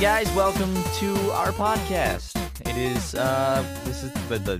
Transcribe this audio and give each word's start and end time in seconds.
Guys, 0.00 0.30
welcome 0.34 0.72
to 0.98 1.14
our 1.32 1.52
podcast. 1.52 2.34
It 2.68 2.76
is 2.76 3.14
uh 3.14 3.62
this 3.84 4.02
is 4.02 4.12
the 4.28 4.38
the 4.38 4.58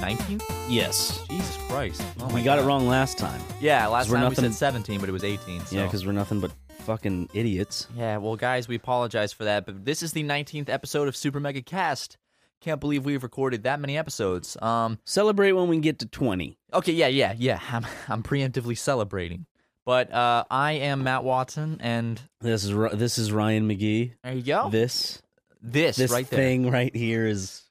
19th? 0.00 0.42
Yes. 0.68 1.24
Jesus 1.28 1.56
Christ. 1.68 2.02
Oh 2.20 2.28
my 2.28 2.34
we 2.34 2.42
got 2.42 2.56
God. 2.56 2.64
it 2.64 2.66
wrong 2.66 2.86
last 2.86 3.16
time. 3.18 3.40
Yeah, 3.60 3.86
last 3.86 4.04
'Cause 4.04 4.10
we're 4.10 4.16
time 4.16 4.24
nothing- 4.24 4.44
we 4.44 4.50
said 4.50 4.58
17, 4.58 5.00
but 5.00 5.08
it 5.08 5.12
was 5.12 5.24
18. 5.24 5.64
So. 5.66 5.76
Yeah, 5.76 5.84
because 5.84 6.04
we're 6.04 6.12
nothing 6.12 6.40
but 6.40 6.52
fucking 6.80 7.30
idiots. 7.32 7.86
Yeah, 7.96 8.18
well 8.18 8.36
guys, 8.36 8.68
we 8.68 8.74
apologize 8.76 9.32
for 9.32 9.44
that, 9.44 9.64
but 9.66 9.84
this 9.84 10.02
is 10.02 10.12
the 10.12 10.22
19th 10.22 10.68
episode 10.68 11.08
of 11.08 11.16
Super 11.16 11.40
Mega 11.40 11.62
Cast. 11.62 12.16
Can't 12.60 12.80
believe 12.80 13.04
we've 13.04 13.22
recorded 13.22 13.62
that 13.64 13.80
many 13.80 13.96
episodes. 13.96 14.56
Um 14.62 14.98
Celebrate 15.04 15.52
when 15.52 15.68
we 15.68 15.78
get 15.78 15.98
to 16.00 16.06
20. 16.06 16.58
okay, 16.74 16.92
yeah, 16.92 17.06
yeah, 17.08 17.34
yeah. 17.36 17.60
I'm 17.72 17.86
I'm 18.08 18.22
preemptively 18.22 18.76
celebrating. 18.76 19.46
But 19.84 20.12
uh 20.12 20.44
I 20.50 20.72
am 20.72 21.02
Matt 21.04 21.24
Watson 21.24 21.78
and 21.80 22.20
This 22.40 22.64
is 22.64 22.72
Ri- 22.72 22.94
this 22.94 23.18
is 23.18 23.32
Ryan 23.32 23.68
McGee. 23.68 24.12
there 24.22 24.32
you 24.34 24.42
go. 24.42 24.70
This 24.70 25.20
this 25.62 25.96
this 25.96 26.10
right 26.10 26.28
there. 26.28 26.38
thing 26.38 26.70
right 26.70 26.94
here 26.94 27.26
is 27.26 27.62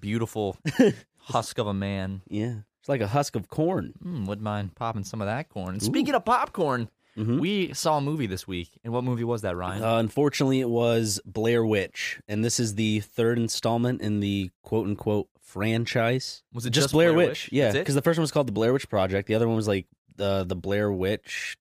Beautiful 0.00 0.56
husk 1.18 1.58
of 1.58 1.66
a 1.66 1.74
man. 1.74 2.22
yeah, 2.28 2.56
it's 2.80 2.88
like 2.88 3.00
a 3.00 3.06
husk 3.08 3.34
of 3.34 3.48
corn. 3.48 3.92
Mm, 4.04 4.26
wouldn't 4.26 4.44
mind 4.44 4.74
popping 4.74 5.04
some 5.04 5.20
of 5.20 5.26
that 5.26 5.48
corn. 5.48 5.70
And 5.70 5.82
Speaking 5.82 6.14
of 6.14 6.24
popcorn, 6.24 6.88
Mhm. 7.16 7.40
we 7.40 7.72
saw 7.74 7.98
a 7.98 8.00
movie 8.00 8.26
this 8.26 8.46
week. 8.46 8.68
And 8.84 8.92
what 8.92 9.02
movie 9.02 9.24
was 9.24 9.42
that, 9.42 9.56
Ryan? 9.56 9.82
Uh, 9.82 9.96
unfortunately, 9.96 10.60
it 10.60 10.68
was 10.70 11.20
Blair 11.26 11.64
Witch, 11.66 12.20
and 12.28 12.44
this 12.44 12.60
is 12.60 12.76
the 12.76 13.00
third 13.00 13.36
installment 13.38 14.00
in 14.00 14.20
the 14.20 14.50
quote 14.62 14.86
unquote 14.86 15.28
franchise. 15.40 16.42
was 16.52 16.66
it 16.66 16.70
just, 16.70 16.92
Blair, 16.92 17.12
Witch? 17.12 17.48
Yeah, 17.52 17.72
because 17.72 17.94
the 17.96 18.02
first 18.02 18.18
one 18.18 18.22
was 18.22 18.30
called 18.30 18.46
the 18.48 18.52
Blair 18.52 18.72
Witch 18.72 18.88
Project. 18.88 19.26
The 19.28 19.34
other 19.34 19.48
one 19.48 19.56
was 19.56 19.66
like 19.68 19.86
the 20.20 20.44
the 20.44 20.54
Blair 20.56 20.92
Witch 20.92 21.56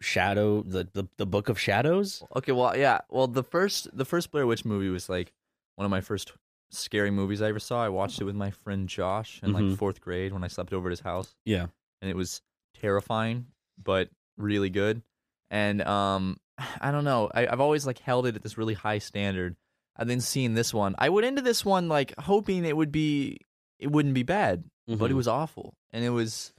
Shadow, 0.00 0.62
the 0.62 0.86
the, 0.92 1.04
the 1.16 1.26
Book 1.26 1.48
of 1.48 1.58
Shadows. 1.58 2.22
okay, 2.36 2.52
well, 2.52 2.76
yeah. 2.76 3.00
Well, 3.08 3.26
the 3.26 3.42
first 3.42 3.88
the 3.96 4.04
first 4.04 4.30
Blair 4.30 4.46
Witch 4.46 4.64
movie 4.64 4.90
was 4.90 5.08
like 5.08 5.32
one 5.76 5.84
of 5.84 5.90
my 5.90 6.00
first 6.02 6.32
scary 6.70 7.10
movies 7.10 7.40
I 7.40 7.48
ever 7.48 7.58
saw. 7.58 7.82
I 7.84 7.88
watched 7.88 8.20
it 8.20 8.24
with 8.24 8.34
my 8.36 8.50
friend 8.50 8.88
Josh 8.88 9.40
in 9.42 9.50
Mhm. 9.52 9.54
like 9.70 9.78
fourth 9.78 10.00
grade 10.00 10.32
when 10.32 10.44
I 10.44 10.48
slept 10.48 10.72
over 10.72 10.88
at 10.88 10.92
his 10.92 11.00
house, 11.00 11.34
Yeah, 11.44 11.66
and 12.02 12.10
it 12.10 12.16
was 12.16 12.42
terrifying, 12.80 13.46
but 13.82 14.08
really 14.36 14.70
good. 14.70 15.02
And 15.50 15.80
um, 15.82 16.38
I 16.80 16.90
don't 16.90 17.04
know. 17.04 17.30
I, 17.34 17.46
I've 17.46 17.60
always 17.60 17.86
like 17.86 17.98
held 17.98 18.26
it 18.26 18.36
at 18.36 18.42
this 18.42 18.58
really 18.58 18.74
high 18.74 18.98
standard. 18.98 19.56
And 19.96 20.10
then 20.10 20.20
seeing 20.20 20.54
this 20.54 20.74
one, 20.74 20.96
I 20.98 21.08
went 21.10 21.24
into 21.26 21.40
this 21.42 21.64
one 21.64 21.88
like 21.88 22.12
hoping 22.18 22.64
it 22.64 22.76
would 22.76 22.90
be 22.92 23.38
it 23.78 23.90
wouldn't 23.92 24.14
be 24.14 24.22
bad, 24.24 24.64
but 24.88 25.10
it 25.10 25.14
Mhm. 25.14 25.16
was 25.16 25.28
awful, 25.28 25.74
and 25.92 26.04
it 26.04 26.10
was 26.10 26.52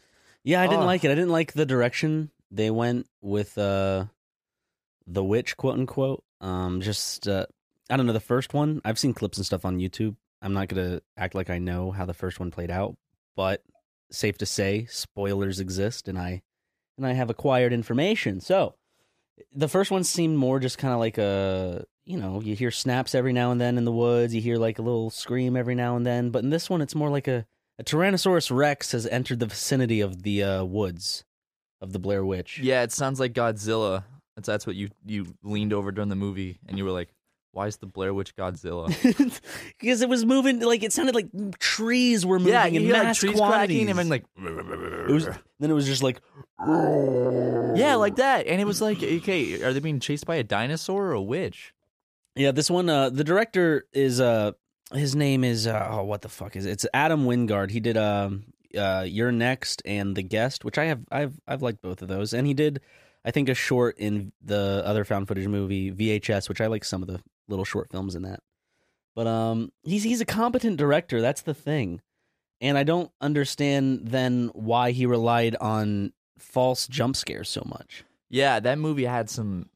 Yeah, 0.45 0.61
I 0.61 0.67
didn't 0.67 0.81
Ugh. 0.81 0.85
like 0.85 1.03
it. 1.03 1.09
I 1.11 1.16
didn't 1.16 1.31
like 1.31 1.53
the 1.53 1.66
direction 1.66 2.29
they 2.51 2.69
went 2.69 3.07
with 3.22 3.57
uh 3.57 4.06
the 5.07 5.23
witch, 5.23 5.57
quote 5.57 5.73
unquote. 5.73 6.23
Um 6.39 6.81
just 6.81 7.28
uh 7.28 7.47
I 7.89 7.97
don't 7.97 8.06
know, 8.06 8.13
the 8.13 8.19
first 8.19 8.53
one, 8.53 8.79
I've 8.85 9.00
seen 9.00 9.13
clips 9.13 9.38
and 9.38 9.45
stuff 9.45 9.66
on 9.66 9.79
YouTube. 9.79 10.16
I'm 10.44 10.53
not 10.53 10.67
gonna 10.67 11.01
act 11.17 11.34
like 11.34 11.50
I 11.50 11.57
know 11.57 11.91
how 11.91 12.05
the 12.05 12.13
first 12.13 12.39
one 12.39 12.51
played 12.51 12.69
out, 12.69 12.95
but 13.35 13.63
safe 14.11 14.38
to 14.38 14.45
say, 14.45 14.85
spoilers 14.85 15.59
exist 15.59 16.07
and 16.07 16.17
I 16.17 16.44
and 16.97 17.07
I 17.07 17.13
have 17.13 17.31
acquired 17.31 17.73
information. 17.73 18.39
So 18.39 18.75
the 19.51 19.67
first 19.67 19.89
one 19.89 20.03
seemed 20.03 20.38
more 20.38 20.59
just 20.59 20.78
kind 20.78 20.94
of 20.94 21.00
like 21.00 21.17
a 21.17 21.85
you 22.05 22.17
know, 22.17 22.39
you 22.39 22.55
hear 22.55 22.69
snaps 22.69 23.16
every 23.16 23.34
now 23.34 23.50
and 23.50 23.59
then 23.59 23.79
in 23.79 23.84
the 23.84 23.91
woods, 23.91 24.35
you 24.35 24.41
hear 24.41 24.57
like 24.57 24.78
a 24.78 24.84
little 24.84 25.09
scream 25.09 25.57
every 25.57 25.73
now 25.73 25.95
and 25.95 26.05
then, 26.05 26.29
but 26.29 26.44
in 26.44 26.51
this 26.51 26.69
one 26.69 26.81
it's 26.84 26.94
more 26.94 27.09
like 27.09 27.28
a 27.28 27.47
a 27.79 27.83
Tyrannosaurus 27.83 28.55
Rex 28.55 28.91
has 28.91 29.05
entered 29.07 29.39
the 29.39 29.45
vicinity 29.45 30.01
of 30.01 30.23
the 30.23 30.43
uh, 30.43 30.63
woods 30.63 31.25
of 31.81 31.93
the 31.93 31.99
Blair 31.99 32.25
Witch. 32.25 32.59
Yeah, 32.59 32.83
it 32.83 32.91
sounds 32.91 33.19
like 33.19 33.33
Godzilla. 33.33 34.03
That's 34.35 34.47
that's 34.47 34.67
what 34.67 34.75
you 34.75 34.89
you 35.05 35.27
leaned 35.43 35.73
over 35.73 35.91
during 35.91 36.09
the 36.09 36.15
movie, 36.15 36.59
and 36.67 36.77
you 36.77 36.85
were 36.85 36.91
like, 36.91 37.09
"Why 37.51 37.67
is 37.67 37.77
the 37.77 37.85
Blair 37.85 38.13
Witch 38.13 38.35
Godzilla?" 38.35 38.87
because 39.79 40.01
it 40.01 40.09
was 40.09 40.25
moving 40.25 40.59
like 40.59 40.83
it 40.83 40.93
sounded 40.93 41.15
like 41.15 41.27
trees 41.59 42.25
were 42.25 42.39
moving 42.39 42.53
yeah, 42.53 42.65
in 42.65 42.81
hear 42.81 42.93
like 42.93 43.03
mass 43.03 43.19
trees 43.19 43.37
quantities. 43.37 43.89
and 43.89 43.97
then 43.97 44.09
like, 44.09 44.25
it 44.37 45.11
was, 45.11 45.25
then 45.59 45.69
it 45.69 45.73
was 45.73 45.85
just 45.85 46.03
like 46.03 46.21
yeah, 46.59 47.95
like 47.95 48.17
that, 48.17 48.47
and 48.47 48.59
it 48.59 48.65
was 48.65 48.81
like, 48.81 49.01
okay, 49.01 49.61
are 49.63 49.73
they 49.73 49.79
being 49.79 49.99
chased 49.99 50.25
by 50.25 50.35
a 50.35 50.43
dinosaur 50.43 51.07
or 51.07 51.13
a 51.13 51.21
witch? 51.21 51.73
yeah. 52.35 52.51
This 52.51 52.69
one, 52.69 52.89
uh, 52.89 53.09
the 53.09 53.23
director 53.23 53.85
is 53.93 54.19
uh, 54.19 54.51
his 54.97 55.16
name 55.16 55.44
is 55.44 55.67
uh, 55.67 55.88
oh, 55.91 56.03
what 56.03 56.22
the 56.22 56.29
fuck 56.29 56.56
is 56.56 56.66
it? 56.66 56.72
It's 56.72 56.85
Adam 56.94 57.25
Wingard. 57.25 57.72
He 57.72 57.79
did 57.79 57.97
um, 57.97 58.45
uh, 58.78 59.06
You're 59.07 59.31
Next 59.31 59.81
and 59.85 60.16
The 60.16 60.23
Guest, 60.23 60.66
which 60.66 60.78
I 60.78 60.85
have 60.85 61.01
I've 61.11 61.40
I've 61.47 61.61
liked 61.61 61.81
both 61.81 62.02
of 62.02 62.08
those, 62.08 62.34
and 62.34 62.47
he 62.47 62.53
did 62.53 62.81
I 63.23 63.31
think 63.31 63.49
a 63.49 63.55
short 63.55 63.97
in 63.97 64.31
the 64.43 64.84
other 64.85 65.03
found 65.03 65.28
footage 65.28 65.47
movie 65.47 65.91
VHS, 65.91 66.47
which 66.47 66.61
I 66.61 66.67
like 66.67 66.84
some 66.85 67.02
of 67.02 67.08
the 67.08 67.22
little 67.47 67.66
short 67.66 67.90
films 67.91 68.16
in 68.16 68.22
that. 68.22 68.40
But 69.16 69.28
um, 69.28 69.72
he's 69.84 70.03
he's 70.03 70.22
a 70.22 70.25
competent 70.25 70.78
director. 70.78 71.22
That's 71.22 71.41
the 71.41 71.53
thing, 71.53 72.02
and 72.61 72.78
I 72.78 72.84
don't 72.84 73.11
understand 73.22 74.08
then 74.09 74.52
why 74.53 74.91
he 74.91 75.05
relied 75.05 75.55
on 75.55 76.14
false 76.37 76.87
jump 76.87 77.16
scares 77.16 77.49
so 77.49 77.64
much. 77.66 78.03
Yeah, 78.29 78.59
that 78.59 78.78
movie 78.78 79.05
had 79.05 79.29
some 79.29 79.69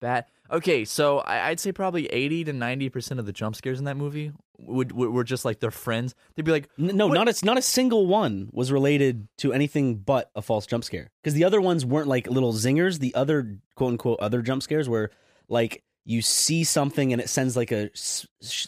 bad. 0.00 0.26
Okay, 0.50 0.84
so 0.84 1.22
I'd 1.26 1.58
say 1.58 1.72
probably 1.72 2.06
eighty 2.06 2.44
to 2.44 2.52
ninety 2.52 2.88
percent 2.88 3.18
of 3.18 3.26
the 3.26 3.32
jump 3.32 3.56
scares 3.56 3.78
in 3.80 3.84
that 3.86 3.96
movie 3.96 4.32
would, 4.58 4.92
were 4.92 5.24
just 5.24 5.44
like 5.44 5.60
their 5.60 5.70
friends. 5.70 6.14
They'd 6.34 6.44
be 6.44 6.52
like, 6.52 6.68
No, 6.76 7.06
What- 7.08 7.14
not 7.14 7.28
a, 7.28 7.44
not 7.44 7.58
a 7.58 7.62
single 7.62 8.06
one 8.06 8.48
was 8.52 8.70
related 8.72 9.28
to 9.38 9.52
anything 9.52 9.96
but 9.96 10.30
a 10.34 10.42
false 10.42 10.66
jump 10.66 10.84
scare. 10.84 11.10
Because 11.22 11.34
the 11.34 11.44
other 11.44 11.60
ones 11.60 11.84
weren't 11.84 12.08
like 12.08 12.26
little 12.28 12.52
zingers. 12.52 12.98
The 12.98 13.14
other 13.14 13.58
quote 13.74 13.90
unquote 13.92 14.20
other 14.20 14.42
jump 14.42 14.62
scares 14.62 14.88
were 14.88 15.10
like 15.48 15.82
you 16.06 16.20
see 16.22 16.64
something 16.64 17.12
and 17.12 17.20
it 17.20 17.28
sends 17.30 17.56
like 17.56 17.72
a 17.72 17.90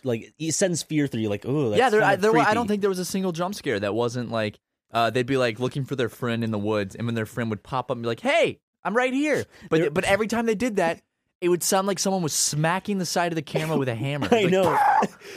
like 0.04 0.32
it 0.38 0.52
sends 0.54 0.82
fear 0.82 1.06
through 1.06 1.20
you. 1.22 1.28
Like 1.28 1.44
oh 1.46 1.74
yeah, 1.74 1.90
there, 1.90 2.02
I, 2.02 2.16
there. 2.16 2.32
were- 2.32 2.38
I 2.40 2.54
don't 2.54 2.66
think 2.68 2.80
there 2.80 2.90
was 2.90 2.98
a 2.98 3.04
single 3.04 3.32
jump 3.32 3.54
scare 3.54 3.78
that 3.80 3.94
wasn't 3.94 4.30
like 4.30 4.58
uh, 4.92 5.10
they'd 5.10 5.26
be 5.26 5.36
like 5.36 5.58
looking 5.60 5.84
for 5.84 5.96
their 5.96 6.08
friend 6.08 6.42
in 6.44 6.50
the 6.50 6.58
woods, 6.58 6.94
and 6.94 7.06
when 7.06 7.14
their 7.14 7.26
friend 7.26 7.50
would 7.50 7.62
pop 7.62 7.90
up 7.90 7.96
and 7.96 8.02
be 8.02 8.06
like, 8.06 8.20
"Hey, 8.20 8.60
I'm 8.84 8.96
right 8.96 9.12
here," 9.12 9.44
but 9.68 9.92
but 9.92 10.04
every 10.04 10.28
time 10.28 10.46
they 10.46 10.54
did 10.54 10.76
that, 10.76 11.02
it 11.40 11.48
would 11.48 11.62
sound 11.62 11.86
like 11.86 11.98
someone 11.98 12.22
was 12.22 12.32
smacking 12.32 12.98
the 12.98 13.06
side 13.06 13.32
of 13.32 13.36
the 13.36 13.42
camera 13.42 13.76
with 13.76 13.88
a 13.88 13.94
hammer. 13.94 14.28
I 14.32 14.42
Like, 14.44 14.50
know. 14.50 14.78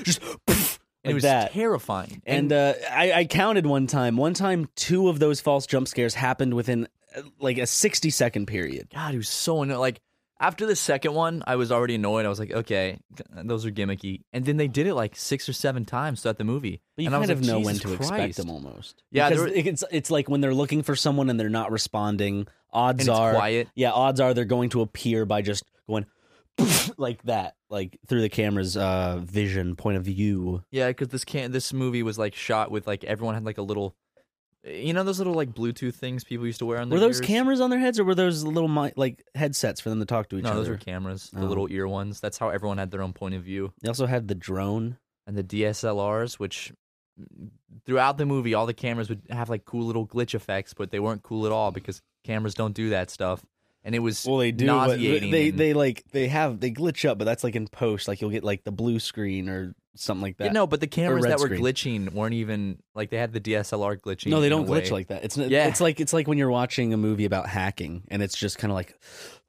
Just 0.04 0.22
poof, 0.46 0.80
and 1.04 1.12
it 1.12 1.14
was 1.14 1.24
that. 1.24 1.52
terrifying. 1.54 2.22
And 2.26 2.52
uh, 2.52 2.74
I, 2.92 3.12
I 3.14 3.26
counted 3.26 3.66
one 3.66 3.88
time. 3.88 4.18
One 4.18 4.34
time, 4.34 4.68
two 4.76 5.10
of 5.10 5.20
those 5.20 5.40
false 5.42 5.66
jump 5.66 5.88
scares 5.88 6.14
happened 6.14 6.54
within 6.54 6.88
uh, 7.16 7.22
like 7.40 7.58
a 7.58 7.66
60 7.68 8.10
second 8.10 8.48
period. 8.48 8.90
God, 8.94 9.14
it 9.14 9.18
was 9.18 9.30
so 9.30 9.62
annoying. 9.62 9.80
Like 9.80 10.02
after 10.42 10.66
the 10.66 10.76
second 10.76 11.14
one, 11.14 11.44
I 11.48 11.56
was 11.58 11.72
already 11.72 11.96
annoyed. 11.96 12.26
I 12.26 12.30
was 12.30 12.40
like, 12.40 12.52
okay, 12.52 12.98
those 13.44 13.66
are 13.66 13.72
gimmicky. 13.72 14.22
And 14.34 14.46
then 14.46 14.58
they 14.58 14.68
did 14.68 14.88
it 14.88 14.94
like 14.94 15.16
six 15.16 15.48
or 15.50 15.54
seven 15.54 15.86
times 15.86 16.22
throughout 16.22 16.38
the 16.38 16.44
movie. 16.44 16.82
But 16.96 17.04
you 17.04 17.08
and 17.08 17.16
I 17.16 17.20
was 17.20 17.28
kind 17.30 17.40
of 17.40 17.46
like, 17.46 17.54
know 17.54 17.60
when 17.66 17.76
to 17.76 17.94
expect 17.94 18.36
them 18.38 18.50
almost. 18.50 19.04
Yeah, 19.12 19.30
Because 19.30 19.46
there 19.46 19.54
it's 19.56 19.84
it's 19.92 20.12
like 20.12 20.30
when 20.30 20.42
they're 20.42 20.54
looking 20.54 20.84
for 20.84 20.96
someone 20.96 21.30
and 21.30 21.40
they're 21.40 21.50
not 21.50 21.72
responding. 21.72 22.48
Odds 22.72 23.00
And 23.02 23.10
it's 23.10 23.18
are, 23.20 23.34
quiet. 23.34 23.68
yeah, 23.74 23.92
odds 23.92 24.20
are 24.20 24.34
they're 24.34 24.46
going 24.46 24.70
to 24.70 24.82
appear 24.82 25.26
by 25.26 25.42
just 25.42 25.64
going 25.90 26.06
like 26.98 27.22
that, 27.24 27.56
like 27.70 27.98
through 28.08 28.22
the 28.22 28.30
camera's 28.30 28.76
uh, 28.78 29.20
vision 29.24 29.76
point 29.76 29.98
of 29.98 30.04
view. 30.04 30.64
Yeah, 30.72 30.88
because 30.90 31.08
this 31.10 31.24
can 31.26 31.52
this 31.52 31.72
movie 31.74 32.04
was 32.04 32.18
like 32.18 32.36
shot 32.36 32.72
with 32.72 32.86
like 32.88 33.04
everyone 33.04 33.34
had 33.36 33.46
like 33.46 33.58
a 33.58 33.62
little, 33.62 33.96
you 34.64 34.94
know, 34.94 35.04
those 35.04 35.20
little 35.20 35.34
like 35.34 35.52
Bluetooth 35.54 35.96
things 35.96 36.24
people 36.24 36.46
used 36.46 36.60
to 36.60 36.66
wear 36.66 36.80
on 36.80 36.90
their 36.90 36.98
Were 36.98 37.00
those 37.06 37.20
ears? 37.22 37.28
cameras 37.28 37.62
on 37.62 37.70
their 37.70 37.80
heads, 37.80 37.98
or 38.00 38.04
were 38.04 38.16
those 38.16 38.44
little 38.44 38.68
mi- 38.68 38.92
like 38.98 39.24
headsets 39.36 39.80
for 39.80 39.90
them 39.90 40.00
to 40.00 40.06
talk 40.06 40.28
to 40.30 40.38
each 40.38 40.44
No, 40.44 40.52
other? 40.52 40.60
those 40.62 40.70
were 40.70 40.78
cameras, 40.78 41.30
the 41.32 41.42
Oh. 41.42 41.46
little 41.46 41.72
ear 41.72 41.88
ones. 41.88 42.20
That's 42.20 42.38
how 42.38 42.50
everyone 42.50 42.78
had 42.78 42.92
their 42.92 43.02
own 43.02 43.14
point 43.14 43.36
of 43.36 43.44
view. 43.44 43.72
They 43.82 43.88
also 43.88 44.06
had 44.06 44.28
the 44.28 44.36
drone. 44.36 44.98
And 45.28 45.38
the 45.38 45.44
DSLRs, 45.44 46.40
which 46.40 46.74
mm, 47.22 47.50
throughout 47.86 48.18
the 48.18 48.26
movie, 48.26 48.56
all 48.56 48.66
the 48.66 48.74
cameras 48.74 49.08
would 49.10 49.22
have 49.30 49.48
like 49.48 49.64
cool 49.64 49.86
little 49.86 50.08
glitch 50.08 50.34
effects, 50.34 50.74
but 50.74 50.90
they 50.90 51.00
weren't 51.00 51.22
cool 51.22 51.46
at 51.46 51.52
all 51.52 51.70
because 51.72 52.02
cameras 52.24 52.56
don't 52.56 52.74
do 52.74 52.90
that 52.90 53.12
stuff. 53.12 53.46
And 53.84 53.96
it 53.96 54.00
was 54.00 54.26
Well, 54.26 54.38
they 54.38 54.52
do. 54.52 54.66
Nauseating. 54.66 55.32
they 55.32 55.50
and- 55.50 55.58
they 55.60 55.74
like 55.74 56.04
they 56.12 56.28
have 56.28 56.60
they 56.60 56.72
glitch 56.72 57.08
up, 57.08 57.18
but 57.18 57.26
that's 57.26 57.44
like 57.44 57.56
in 57.56 57.68
post. 57.68 58.08
Like 58.08 58.22
you'll 58.22 58.30
get 58.30 58.44
like 58.44 58.64
the 58.64 58.72
blue 58.72 59.00
screen 59.00 59.48
or 59.50 59.74
something 59.96 60.22
like 60.22 60.38
that. 60.38 60.46
Yeah, 60.46 60.52
no, 60.52 60.68
but 60.68 60.80
the 60.82 60.88
cameras 60.88 61.24
that 61.26 61.40
were 61.40 61.46
screen. 61.48 61.62
glitching 61.62 62.14
weren't 62.14 62.34
even 62.36 62.80
like 62.94 63.10
they 63.10 63.18
had 63.18 63.32
the 63.34 63.40
DSLR 63.40 63.98
glitching. 64.02 64.28
No, 64.28 64.42
they 64.42 64.50
don't 64.50 64.68
glitch 64.68 64.92
like 64.92 65.08
that. 65.08 65.24
It's 65.24 65.38
Yeah. 65.38 65.68
it's 65.68 65.80
like 65.82 66.00
it's 66.02 66.12
like 66.14 66.28
when 66.28 66.38
you're 66.38 66.50
watching 66.52 66.94
a 66.94 66.98
movie 66.98 67.26
about 67.26 67.48
hacking 67.48 68.04
and 68.10 68.22
it's 68.22 68.38
just 68.38 68.58
kind 68.58 68.70
of 68.72 68.76
like 68.76 68.98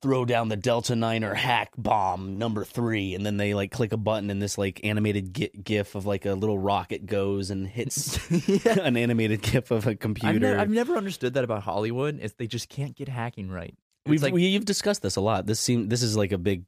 throw 0.00 0.24
down 0.24 0.48
the 0.48 0.56
Delta 0.56 0.96
9 0.96 1.24
or 1.24 1.34
hack 1.34 1.72
bomb 1.76 2.38
number 2.38 2.64
three, 2.64 3.14
and 3.14 3.26
then 3.26 3.36
they 3.36 3.52
like 3.52 3.70
click 3.70 3.92
a 3.92 3.96
button 3.98 4.30
and 4.30 4.40
this 4.40 4.56
like 4.56 4.80
animated 4.84 5.32
gif 5.64 5.94
of 5.94 6.06
like 6.06 6.24
a 6.24 6.32
little 6.34 6.58
rocket 6.58 7.04
goes 7.04 7.50
and 7.50 7.66
hits 7.66 8.18
an 8.66 8.96
animated 8.96 9.42
gif 9.42 9.70
of 9.72 9.86
a 9.88 9.94
computer. 9.96 10.28
I've, 10.36 10.40
ne- 10.40 10.54
I've 10.62 10.70
never 10.70 10.96
understood 10.96 11.34
that 11.34 11.44
about 11.44 11.64
Hollywood. 11.64 12.18
Is 12.20 12.32
they 12.34 12.46
just 12.46 12.68
can't 12.68 12.96
get 12.96 13.08
hacking 13.08 13.50
right. 13.50 13.74
We've 14.06 14.22
like, 14.22 14.32
we, 14.32 14.46
you've 14.46 14.64
discussed 14.64 15.02
this 15.02 15.16
a 15.16 15.20
lot. 15.20 15.46
This 15.46 15.60
seem 15.60 15.88
this 15.88 16.02
is 16.02 16.16
like 16.16 16.32
a 16.32 16.38
big. 16.38 16.64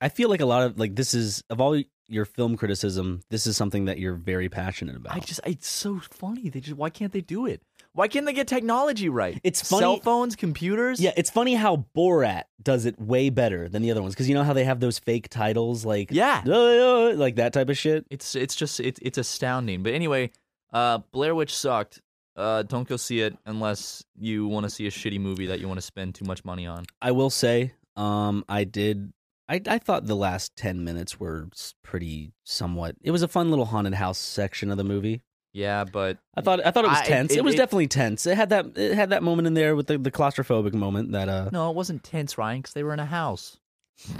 I 0.00 0.08
feel 0.08 0.28
like 0.28 0.40
a 0.40 0.46
lot 0.46 0.62
of 0.62 0.78
like 0.78 0.94
this 0.94 1.14
is 1.14 1.42
of 1.50 1.60
all 1.60 1.80
your 2.08 2.24
film 2.24 2.56
criticism. 2.56 3.20
This 3.30 3.46
is 3.46 3.56
something 3.56 3.86
that 3.86 3.98
you're 3.98 4.14
very 4.14 4.48
passionate 4.48 4.96
about. 4.96 5.14
I 5.16 5.20
just 5.20 5.40
it's 5.44 5.68
so 5.68 6.00
funny. 6.00 6.48
They 6.48 6.60
just 6.60 6.76
why 6.76 6.90
can't 6.90 7.12
they 7.12 7.20
do 7.20 7.46
it? 7.46 7.62
Why 7.94 8.08
can't 8.08 8.24
they 8.24 8.32
get 8.32 8.48
technology 8.48 9.08
right? 9.08 9.38
It's 9.44 9.68
funny- 9.68 9.80
Cell 9.82 9.96
phones, 10.00 10.34
computers. 10.34 10.98
Yeah, 10.98 11.12
it's 11.16 11.30
funny 11.30 11.54
how 11.54 11.84
Borat 11.96 12.44
does 12.62 12.86
it 12.86 12.98
way 12.98 13.28
better 13.28 13.68
than 13.68 13.82
the 13.82 13.90
other 13.90 14.00
ones 14.02 14.14
because 14.14 14.28
you 14.28 14.34
know 14.34 14.44
how 14.44 14.52
they 14.54 14.64
have 14.64 14.80
those 14.80 14.98
fake 14.98 15.28
titles 15.28 15.84
like 15.84 16.10
Yeah. 16.10 16.42
Like 16.44 17.36
that 17.36 17.52
type 17.52 17.68
of 17.68 17.76
shit. 17.78 18.06
It's 18.10 18.34
it's 18.34 18.54
just 18.54 18.80
it's 18.80 18.98
it's 19.02 19.18
astounding. 19.18 19.82
But 19.82 19.94
anyway, 19.94 20.30
uh, 20.72 20.98
Blair 21.12 21.34
Witch 21.34 21.54
sucked. 21.54 22.00
Uh, 22.36 22.62
don't 22.62 22.88
go 22.88 22.96
see 22.96 23.20
it 23.20 23.36
unless 23.46 24.04
you 24.18 24.46
want 24.46 24.64
to 24.64 24.70
see 24.70 24.86
a 24.86 24.90
shitty 24.90 25.20
movie 25.20 25.46
that 25.46 25.60
you 25.60 25.68
want 25.68 25.78
to 25.78 25.82
spend 25.86 26.14
too 26.14 26.24
much 26.24 26.44
money 26.44 26.66
on. 26.66 26.84
I 27.02 27.10
will 27.12 27.30
say, 27.30 27.74
um, 27.96 28.44
I 28.48 28.64
did. 28.64 29.12
I 29.48 29.60
I 29.66 29.78
thought 29.78 30.06
the 30.06 30.16
last 30.16 30.56
ten 30.56 30.82
minutes 30.84 31.20
were 31.20 31.48
pretty 31.82 32.32
somewhat. 32.44 32.96
It 33.02 33.10
was 33.10 33.22
a 33.22 33.28
fun 33.28 33.50
little 33.50 33.66
haunted 33.66 33.94
house 33.94 34.18
section 34.18 34.70
of 34.70 34.76
the 34.78 34.84
movie. 34.84 35.20
Yeah, 35.52 35.84
but 35.84 36.16
I 36.34 36.40
thought 36.40 36.64
I 36.64 36.70
thought 36.70 36.86
it 36.86 36.90
was 36.90 37.00
I- 37.00 37.04
tense. 37.04 37.32
It, 37.32 37.38
it- 37.38 37.44
was 37.44 37.52
it- 37.54 37.58
definitely 37.58 37.88
tense. 37.88 38.26
It 38.26 38.36
had 38.36 38.48
that 38.48 38.78
it 38.78 38.94
had 38.94 39.10
that 39.10 39.22
moment 39.22 39.46
in 39.46 39.52
there 39.52 39.76
with 39.76 39.88
the, 39.88 39.98
the 39.98 40.10
claustrophobic 40.10 40.72
moment 40.72 41.12
that 41.12 41.28
uh. 41.28 41.50
no, 41.52 41.68
it 41.68 41.76
wasn't 41.76 42.02
tense, 42.02 42.38
Ryan, 42.38 42.60
because 42.62 42.72
they 42.72 42.82
were 42.82 42.94
in 42.94 43.00
a 43.00 43.04
house. 43.06 43.58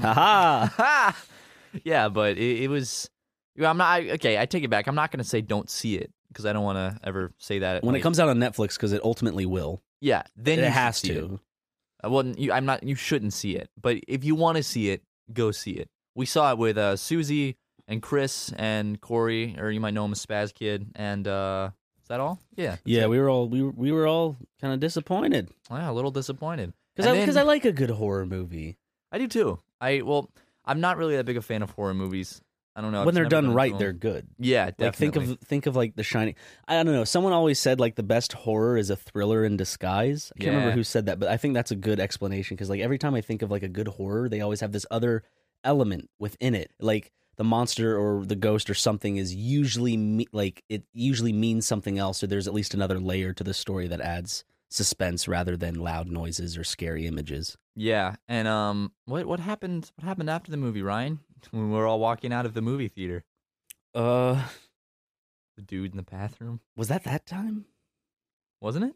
Haha. 0.00 0.66
Ha! 0.66 0.74
Ha 0.76 1.24
Yeah, 1.84 2.10
but 2.10 2.36
it, 2.36 2.64
it 2.64 2.68
was. 2.68 3.08
I'm 3.60 3.76
not 3.76 3.88
I, 3.88 4.10
okay. 4.12 4.38
I 4.38 4.46
take 4.46 4.64
it 4.64 4.70
back. 4.70 4.86
I'm 4.86 4.94
not 4.94 5.10
going 5.10 5.18
to 5.18 5.28
say 5.28 5.40
don't 5.40 5.68
see 5.68 5.96
it 5.96 6.10
because 6.28 6.46
I 6.46 6.52
don't 6.52 6.64
want 6.64 6.76
to 6.76 7.06
ever 7.06 7.32
say 7.38 7.60
that. 7.60 7.84
when 7.84 7.94
it 7.94 8.00
comes 8.00 8.18
out 8.18 8.28
on 8.28 8.38
Netflix, 8.38 8.74
because 8.74 8.92
it 8.92 9.02
ultimately 9.04 9.46
will. 9.46 9.82
yeah, 10.00 10.22
then 10.36 10.58
it 10.58 10.64
you 10.64 10.70
has 10.70 11.00
to. 11.02 11.40
It. 12.04 12.10
Well, 12.10 12.26
you, 12.26 12.52
I'm 12.52 12.66
not. 12.66 12.82
You 12.82 12.94
shouldn't 12.94 13.32
see 13.32 13.56
it, 13.56 13.70
but 13.80 13.98
if 14.08 14.24
you 14.24 14.34
want 14.34 14.56
to 14.56 14.62
see 14.62 14.90
it, 14.90 15.02
go 15.32 15.50
see 15.50 15.72
it. 15.72 15.88
We 16.14 16.26
saw 16.26 16.52
it 16.52 16.58
with 16.58 16.76
uh, 16.76 16.96
Susie 16.96 17.56
and 17.86 18.02
Chris 18.02 18.52
and 18.56 19.00
Corey, 19.00 19.56
or 19.58 19.70
you 19.70 19.80
might 19.80 19.94
know 19.94 20.04
him 20.04 20.12
as 20.12 20.24
Spaz 20.24 20.52
Kid. 20.52 20.90
And 20.96 21.28
uh, 21.28 21.70
is 22.02 22.08
that 22.08 22.20
all? 22.20 22.40
Yeah. 22.56 22.76
Yeah, 22.84 23.02
it. 23.02 23.10
we 23.10 23.18
were 23.18 23.28
all 23.30 23.48
we 23.48 23.62
were, 23.62 23.70
we 23.70 23.92
were 23.92 24.06
all 24.06 24.36
kind 24.60 24.74
of 24.74 24.80
disappointed 24.80 25.50
Yeah, 25.70 25.90
a 25.90 25.92
little 25.92 26.10
disappointed 26.10 26.72
because 26.96 27.10
I 27.10 27.18
because 27.18 27.36
I 27.36 27.42
like 27.42 27.64
a 27.64 27.72
good 27.72 27.90
horror 27.90 28.26
movie 28.26 28.78
I 29.12 29.18
do 29.18 29.28
too. 29.28 29.58
I 29.80 30.02
well, 30.02 30.30
I'm 30.64 30.80
not 30.80 30.96
really 30.96 31.16
that 31.16 31.24
big 31.24 31.36
a 31.36 31.42
fan 31.42 31.62
of 31.62 31.70
horror 31.70 31.94
movies. 31.94 32.40
I 32.74 32.80
don't 32.80 32.92
know 32.92 33.04
when 33.04 33.14
they're 33.14 33.24
done 33.26 33.52
right. 33.52 33.76
They're 33.78 33.92
good. 33.92 34.28
yeah. 34.38 34.64
Like 34.66 34.76
Definitely. 34.78 35.26
think 35.26 35.40
of 35.40 35.46
think 35.46 35.66
of 35.66 35.76
like 35.76 35.94
The 35.94 36.02
Shining. 36.02 36.36
I 36.66 36.74
don't 36.82 36.86
know. 36.86 37.04
Someone 37.04 37.32
always 37.32 37.58
said 37.58 37.78
like 37.80 37.96
the 37.96 38.02
best 38.02 38.32
horror 38.32 38.78
is 38.78 38.88
a 38.90 38.96
thriller 38.96 39.44
in 39.44 39.56
disguise. 39.56 40.32
I 40.34 40.40
can't 40.40 40.54
remember 40.54 40.74
who 40.74 40.84
said 40.84 41.06
that, 41.06 41.18
but 41.18 41.28
I 41.28 41.36
think 41.36 41.54
that's 41.54 41.70
a 41.70 41.76
good 41.76 42.00
explanation 42.00 42.56
because 42.56 42.70
like 42.70 42.80
every 42.80 42.98
time 42.98 43.14
I 43.14 43.20
think 43.20 43.42
of 43.42 43.50
like 43.50 43.62
a 43.62 43.68
good 43.68 43.88
horror, 43.88 44.28
they 44.28 44.40
always 44.40 44.60
have 44.60 44.72
this 44.72 44.86
other 44.90 45.22
element 45.64 46.08
within 46.18 46.54
it, 46.54 46.70
like 46.80 47.12
the 47.36 47.44
monster 47.44 47.98
or 47.98 48.24
the 48.24 48.36
ghost 48.36 48.68
or 48.68 48.74
something 48.74 49.16
is 49.16 49.34
usually 49.34 49.96
me- 49.96 50.28
like 50.32 50.64
it 50.68 50.84
usually 50.92 51.32
means 51.32 51.66
something 51.66 51.98
else, 51.98 52.22
or 52.22 52.26
there's 52.26 52.48
at 52.48 52.54
least 52.54 52.74
another 52.74 52.98
layer 52.98 53.32
to 53.32 53.44
the 53.44 53.54
story 53.54 53.88
that 53.88 54.00
adds 54.00 54.44
suspense 54.72 55.28
rather 55.28 55.56
than 55.56 55.74
loud 55.76 56.08
noises 56.08 56.56
or 56.56 56.64
scary 56.64 57.06
images. 57.06 57.56
Yeah, 57.74 58.16
and 58.28 58.46
um, 58.48 58.92
what 59.06 59.26
what 59.26 59.40
happened? 59.40 59.90
What 59.96 60.06
happened 60.06 60.30
after 60.30 60.50
the 60.50 60.56
movie, 60.56 60.82
Ryan? 60.82 61.20
When 61.50 61.70
we 61.70 61.76
were 61.76 61.86
all 61.86 61.98
walking 61.98 62.32
out 62.32 62.46
of 62.46 62.54
the 62.54 62.62
movie 62.62 62.86
theater, 62.88 63.24
Uh, 63.94 64.44
the 65.56 65.62
dude 65.62 65.90
in 65.90 65.96
the 65.96 66.02
bathroom, 66.04 66.60
was 66.76 66.88
that 66.88 67.04
that 67.04 67.26
time? 67.26 67.64
wasn't 68.60 68.84
it? 68.84 68.94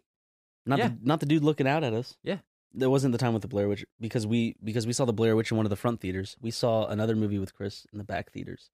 Not 0.64 0.78
Yeah. 0.78 0.88
the, 0.88 0.98
not 1.02 1.18
the 1.20 1.26
dude 1.26 1.42
looking 1.42 1.66
out 1.66 1.82
at 1.82 1.92
us. 1.92 2.16
Yeah. 2.22 2.38
That 2.74 2.88
wasn't 2.90 3.10
the 3.12 3.18
time 3.18 3.32
with 3.32 3.42
the 3.42 3.48
Blair 3.48 3.68
Witch 3.68 3.84
because 4.00 4.26
we 4.26 4.54
because 4.62 4.86
we 4.86 4.92
saw 4.92 5.04
the 5.04 5.12
Blair 5.12 5.34
Witch 5.34 5.50
in 5.50 5.56
one 5.56 5.66
of 5.66 5.70
the 5.70 5.76
front 5.76 6.00
theaters. 6.00 6.36
We 6.40 6.50
saw 6.52 6.86
another 6.86 7.16
movie 7.16 7.38
with 7.38 7.52
Chris 7.54 7.86
in 7.92 7.98
the 7.98 8.04
back 8.04 8.30
theaters, 8.30 8.70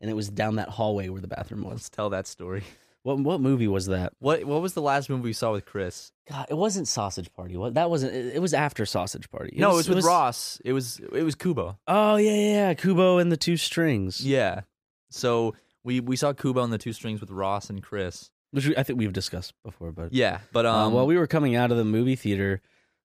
and 0.00 0.10
it 0.10 0.14
was 0.14 0.28
down 0.28 0.56
that 0.56 0.70
hallway 0.70 1.08
where 1.08 1.20
the 1.22 1.28
bathroom 1.28 1.62
was. 1.62 1.72
Let's 1.72 1.88
tell 1.90 2.10
that 2.10 2.26
story. 2.26 2.64
What 3.04 3.18
what 3.20 3.40
movie 3.40 3.68
was 3.68 3.86
that? 3.86 4.12
What 4.18 4.44
what 4.44 4.60
was 4.62 4.72
the 4.74 4.82
last 4.82 5.08
movie 5.08 5.22
we 5.22 5.32
saw 5.32 5.52
with 5.52 5.64
Chris? 5.66 6.10
God, 6.28 6.46
it 6.48 6.54
wasn't 6.54 6.88
Sausage 6.88 7.32
Party. 7.32 7.56
What 7.56 7.74
that 7.74 7.90
wasn't. 7.90 8.14
It, 8.14 8.36
it 8.36 8.38
was 8.42 8.52
after 8.54 8.84
Sausage 8.86 9.30
Party. 9.30 9.54
no, 9.58 9.72
it 9.72 9.76
was 9.76 9.88
with 9.88 10.02
Ross. 10.04 10.58
It 10.64 10.72
was 10.72 11.00
it 11.12 11.22
was 11.22 11.34
Kubo. 11.34 11.78
Oh 11.86 12.16
yeah, 12.16 12.30
yeah, 12.32 12.52
yeah, 12.68 12.74
Kubo 12.74 13.18
and 13.18 13.30
the 13.30 13.36
Two 13.36 13.56
Strings. 13.58 14.26
Yeah. 14.26 14.62
So 15.10 15.54
we 15.84 16.00
we 16.00 16.16
saw 16.16 16.32
Kubo 16.32 16.62
and 16.64 16.72
the 16.72 16.78
two 16.78 16.92
strings 16.94 17.20
with 17.20 17.30
Ross 17.30 17.68
and 17.70 17.82
Chris. 17.82 18.30
which 18.52 18.66
we, 18.68 18.76
I 18.76 18.82
think 18.82 18.98
we've 18.98 19.12
discussed 19.12 19.52
before. 19.62 19.92
But 19.92 20.12
Yeah, 20.14 20.38
but 20.52 20.64
uh, 20.66 20.72
um, 20.74 20.92
while 20.94 21.06
we 21.06 21.16
were 21.18 21.26
coming 21.26 21.54
out 21.56 21.70
of 21.70 21.76
the 21.76 21.84
movie 21.84 22.16
theater, 22.16 22.62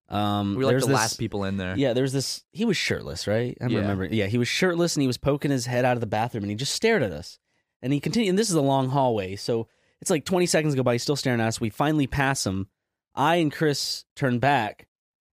um, 0.08 0.54
we 0.56 0.64
were 0.64 0.72
like 0.72 0.80
the 0.80 0.86
this, 0.86 0.94
last 0.94 1.18
people 1.18 1.44
in 1.44 1.58
there. 1.58 1.76
Yeah, 1.76 1.92
there 1.92 2.02
was 2.02 2.14
this. 2.14 2.42
He 2.52 2.64
was 2.64 2.76
shirtless, 2.78 3.26
right? 3.28 3.56
I 3.60 3.66
Yeah. 3.66 3.80
remember. 3.80 4.06
Yeah, 4.06 4.26
he 4.26 4.38
was 4.38 4.48
shirtless 4.48 4.96
and 4.96 5.02
he 5.02 5.06
was 5.06 5.18
poking 5.18 5.50
his 5.50 5.66
head 5.66 5.84
out 5.84 5.96
of 5.96 6.00
the 6.00 6.06
bathroom 6.06 6.42
and 6.42 6.50
he 6.50 6.56
just 6.56 6.72
stared 6.74 7.02
at 7.02 7.12
us. 7.12 7.38
And 7.82 7.92
he 7.92 8.00
continued. 8.00 8.30
And 8.30 8.38
this 8.38 8.48
is 8.48 8.54
a 8.56 8.60
long 8.62 8.88
hallway, 8.88 9.36
so 9.36 9.68
it's 10.00 10.10
like 10.10 10.24
20 10.24 10.46
seconds 10.46 10.74
go 10.74 10.82
by. 10.82 10.92
He's 10.94 11.02
still 11.02 11.16
staring 11.16 11.40
at 11.40 11.48
us. 11.48 11.60
We 11.60 11.70
finally 11.70 12.06
pass 12.06 12.46
him. 12.46 12.68
I 13.14 13.36
and 13.36 13.52
Chris 13.52 14.04
turn 14.16 14.38
back, 14.38 14.86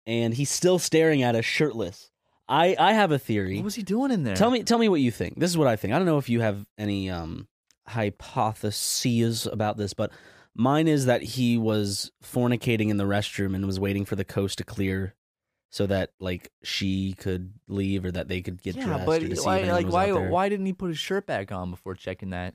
and 0.07 0.33
he's 0.35 0.51
still 0.51 0.79
staring 0.79 1.23
at 1.23 1.35
us, 1.37 1.45
shirtless. 1.45 2.11
I 2.49 2.77
I 2.79 2.93
have 2.93 3.13
a 3.13 3.19
theory. 3.19 3.57
What 3.57 3.65
was 3.65 3.75
he 3.75 3.83
doing 3.83 4.11
in 4.11 4.25
there? 4.25 4.37
Tell 4.37 4.51
me 4.51 4.63
tell 4.63 4.79
me 4.79 4.89
what 4.89 5.01
you 5.01 5.11
think. 5.11 5.39
This 5.39 5.51
is 5.51 5.59
what 5.59 5.69
I 5.69 5.77
think. 5.77 5.93
I 5.93 5.99
don't 5.99 6.07
know 6.07 6.19
if 6.19 6.29
you 6.29 6.41
have 6.41 6.65
any 6.79 7.11
um 7.11 7.49
hypotheses 7.87 9.47
about 9.47 9.77
this, 9.77 9.95
but 9.95 10.11
mine 10.55 10.89
is 10.89 11.07
that 11.07 11.23
he 11.23 11.59
was 11.59 12.11
fornicating 12.25 12.89
in 12.89 12.97
the 12.97 13.05
restroom 13.05 13.55
and 13.55 13.67
was 13.67 13.81
waiting 13.81 14.05
for 14.05 14.17
the 14.17 14.25
coast 14.25 14.59
to 14.59 14.65
clear 14.65 15.15
so 15.71 15.87
that 15.87 16.11
like 16.21 16.51
she 16.63 17.13
could 17.15 17.53
leave 17.69 18.05
or 18.05 18.11
that 18.13 18.29
they 18.29 18.41
could 18.41 18.63
get 18.63 18.77
Yeah, 18.77 18.87
dressed 18.87 19.07
but 19.07 19.23
or 19.23 19.29
to 19.29 19.37
see 19.37 19.45
why, 19.45 19.63
like 19.65 19.89
why 19.89 20.11
why 20.13 20.49
didn't 20.49 20.67
he 20.67 20.73
put 20.73 20.89
his 20.89 20.99
shirt 20.99 21.27
back 21.27 21.53
on 21.53 21.71
before 21.71 21.95
checking 21.95 22.31
that? 22.31 22.55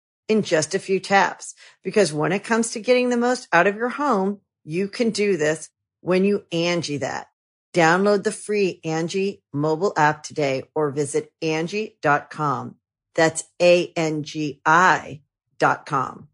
in 0.27 0.43
just 0.43 0.75
a 0.75 0.79
few 0.79 0.99
taps. 0.99 1.53
Because 1.83 2.13
when 2.13 2.31
it 2.31 2.43
comes 2.43 2.71
to 2.71 2.79
getting 2.79 3.09
the 3.09 3.17
most 3.17 3.47
out 3.51 3.67
of 3.67 3.75
your 3.75 3.89
home, 3.89 4.39
you 4.63 4.87
can 4.87 5.09
do 5.09 5.37
this 5.37 5.69
when 6.01 6.23
you 6.23 6.45
Angi 6.51 6.99
that. 6.99 7.27
Download 7.73 8.23
the 8.23 8.31
free 8.31 8.81
Angi 8.85 9.41
mobile 9.53 9.93
app 9.95 10.23
today 10.23 10.63
or 10.75 10.91
visit 10.91 11.31
Angi.com. 11.41 12.75
That's 13.15 13.43
A-N-G-I 13.61 15.21
dot 15.59 15.85
com. 15.85 16.27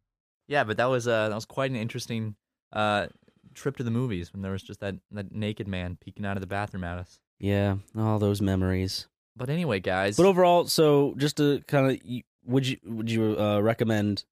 Yeah, 0.48 0.63
but 0.63 0.77
that 0.77 0.86
was 0.86 1.08
uh 1.08 1.29
that 1.29 1.36
was 1.36 1.46
quite 1.46 1.72
an 1.72 1.77
interesting 1.77 2.36
uh 2.72 3.08
trip 3.53 3.77
to 3.77 3.84
the 3.84 3.91
movies 3.91 4.32
when 4.32 4.41
there 4.41 4.51
was 4.51 4.63
just 4.63 4.79
that 4.79 4.96
that 5.12 5.32
naked 5.32 5.67
man 5.67 5.98
peeking 6.00 6.25
out 6.25 6.38
of 6.38 6.41
the 6.41 6.48
bathroom 6.48 6.84
at 6.84 6.98
us. 6.98 7.20
Yeah, 7.39 7.77
all 7.98 8.20
those 8.20 8.41
memories. 8.41 9.08
But 9.36 9.50
anyway, 9.50 9.79
guys. 9.79 10.17
But 10.17 10.25
overall, 10.25 10.65
so 10.65 11.13
just 11.17 11.38
to 11.38 11.62
kind 11.67 11.91
of, 11.91 12.24
would 12.48 12.66
you 12.68 12.77
would 12.86 13.12
you 13.12 13.38
uh, 13.39 13.60
recommend 13.60 14.24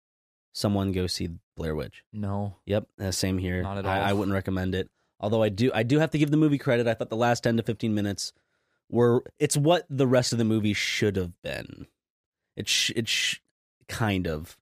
someone 0.54 0.92
go 0.92 1.06
see 1.08 1.30
Blair 1.56 1.76
Witch? 1.76 2.04
no. 2.14 2.56
Yep, 2.66 2.88
uh, 3.00 3.12
same 3.12 3.38
here. 3.38 3.62
Not 3.62 3.78
at 3.78 3.86
I, 3.86 4.00
all. 4.00 4.06
I 4.06 4.14
wouldn't 4.14 4.34
recommend 4.34 4.74
it. 4.74 4.90
Although 5.20 5.44
I 5.44 5.50
do, 5.50 5.72
I 5.74 5.84
do 5.84 6.00
have 6.00 6.12
to 6.12 6.18
give 6.18 6.32
the 6.32 6.38
movie 6.38 6.58
credit. 6.58 6.88
I 6.88 6.94
thought 6.94 7.10
the 7.10 7.16
last 7.16 7.44
ten 7.44 7.58
to 7.58 7.64
fifteen 7.64 7.94
minutes 7.96 8.34
were 8.90 9.24
it's 9.40 9.56
what 9.58 9.86
the 9.90 10.08
rest 10.08 10.32
of 10.32 10.38
the 10.38 10.44
movie 10.46 10.74
should 10.74 11.16
have 11.16 11.42
been. 11.42 11.88
It's 12.56 12.72
sh- 12.72 12.92
it 12.96 13.08
sh- 13.08 13.40
kind 13.88 14.28
of. 14.28 14.58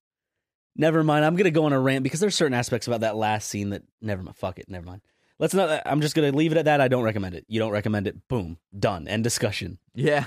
Never 0.76 1.04
mind. 1.04 1.26
I'm 1.26 1.36
gonna 1.36 1.52
go 1.52 1.66
on 1.66 1.74
a 1.74 1.80
rant 1.80 2.04
because 2.04 2.20
there's 2.20 2.36
certain 2.36 2.54
aspects 2.54 2.88
about 2.88 3.02
that 3.02 3.16
last 3.16 3.48
scene 3.50 3.70
that 3.72 3.84
never 4.02 4.24
mind. 4.24 4.38
Fuck 4.38 4.60
it. 4.60 4.70
Never 4.70 4.86
mind. 4.86 5.02
Let's 5.40 5.54
not. 5.54 5.82
I'm 5.86 6.02
just 6.02 6.16
gonna 6.16 6.32
leave 6.32 6.52
it 6.52 6.58
at 6.58 6.66
that. 6.66 6.82
I 6.82 6.88
don't 6.88 7.04
recommend 7.04 7.36
it. 7.36 7.46
You 7.48 7.60
don't 7.60 7.72
recommend 7.72 8.08
it. 8.08 8.28
Boom. 8.28 8.58
Done. 8.78 9.08
End 9.08 9.24
discussion. 9.24 9.78
Yeah. 9.94 10.26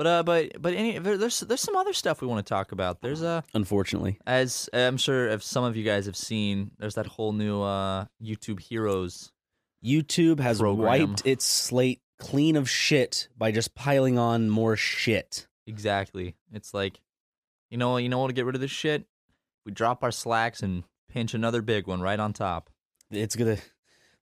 But 0.00 0.06
uh 0.06 0.22
but 0.22 0.62
but 0.62 0.72
any 0.72 0.96
there's 0.96 1.40
there's 1.40 1.60
some 1.60 1.76
other 1.76 1.92
stuff 1.92 2.22
we 2.22 2.26
want 2.26 2.38
to 2.46 2.48
talk 2.48 2.72
about. 2.72 3.02
There's 3.02 3.22
uh 3.22 3.42
Unfortunately. 3.52 4.18
as 4.26 4.66
I'm 4.72 4.96
sure 4.96 5.28
if 5.28 5.42
some 5.42 5.62
of 5.62 5.76
you 5.76 5.84
guys 5.84 6.06
have 6.06 6.16
seen, 6.16 6.70
there's 6.78 6.94
that 6.94 7.04
whole 7.04 7.34
new 7.34 7.60
uh 7.60 8.06
YouTube 8.24 8.60
Heroes. 8.60 9.30
YouTube 9.84 10.40
has 10.40 10.58
Program. 10.60 10.86
wiped 10.86 11.26
its 11.26 11.44
slate 11.44 12.00
clean 12.18 12.56
of 12.56 12.66
shit 12.70 13.28
by 13.36 13.52
just 13.52 13.74
piling 13.74 14.16
on 14.16 14.48
more 14.48 14.74
shit. 14.74 15.46
Exactly. 15.66 16.34
It's 16.50 16.72
like 16.72 16.98
you 17.70 17.76
know 17.76 17.98
you 17.98 18.08
know 18.08 18.20
what 18.20 18.28
to 18.28 18.32
get 18.32 18.46
rid 18.46 18.54
of 18.54 18.62
this 18.62 18.70
shit? 18.70 19.04
We 19.66 19.72
drop 19.72 20.02
our 20.02 20.12
slacks 20.12 20.62
and 20.62 20.84
pinch 21.10 21.34
another 21.34 21.60
big 21.60 21.86
one 21.86 22.00
right 22.00 22.18
on 22.18 22.32
top. 22.32 22.70
It's 23.10 23.36
gonna. 23.36 23.58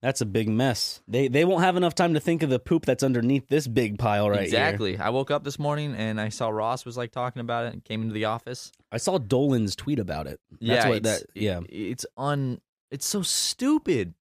That's 0.00 0.20
a 0.20 0.26
big 0.26 0.48
mess. 0.48 1.02
They 1.08 1.26
they 1.28 1.44
won't 1.44 1.62
have 1.62 1.76
enough 1.76 1.94
time 1.94 2.14
to 2.14 2.20
think 2.20 2.42
of 2.44 2.50
the 2.50 2.60
poop 2.60 2.86
that's 2.86 3.02
underneath 3.02 3.48
this 3.48 3.66
big 3.66 3.98
pile 3.98 4.30
right 4.30 4.40
here. 4.40 4.44
exactly. 4.44 4.96
I 4.96 5.10
woke 5.10 5.30
up 5.30 5.42
this 5.42 5.58
morning 5.58 5.94
and 5.96 6.20
I 6.20 6.28
saw 6.28 6.50
Ross 6.50 6.84
was 6.84 6.96
like 6.96 7.10
talking 7.10 7.40
about 7.40 7.66
it 7.66 7.72
and 7.72 7.84
came 7.84 8.02
into 8.02 8.14
the 8.14 8.26
office. 8.26 8.70
I 8.92 8.98
saw 8.98 9.18
Dolan's 9.18 9.74
tweet 9.74 9.98
about 9.98 10.26
it. 10.28 10.40
That's 10.52 10.62
yeah, 10.62 10.88
what 10.88 10.96
it's, 10.98 11.08
that. 11.08 11.26
Yeah, 11.34 11.60
it's 11.68 12.06
un. 12.16 12.60
It's 12.90 13.06
so 13.06 13.22
stupid. 13.22 14.14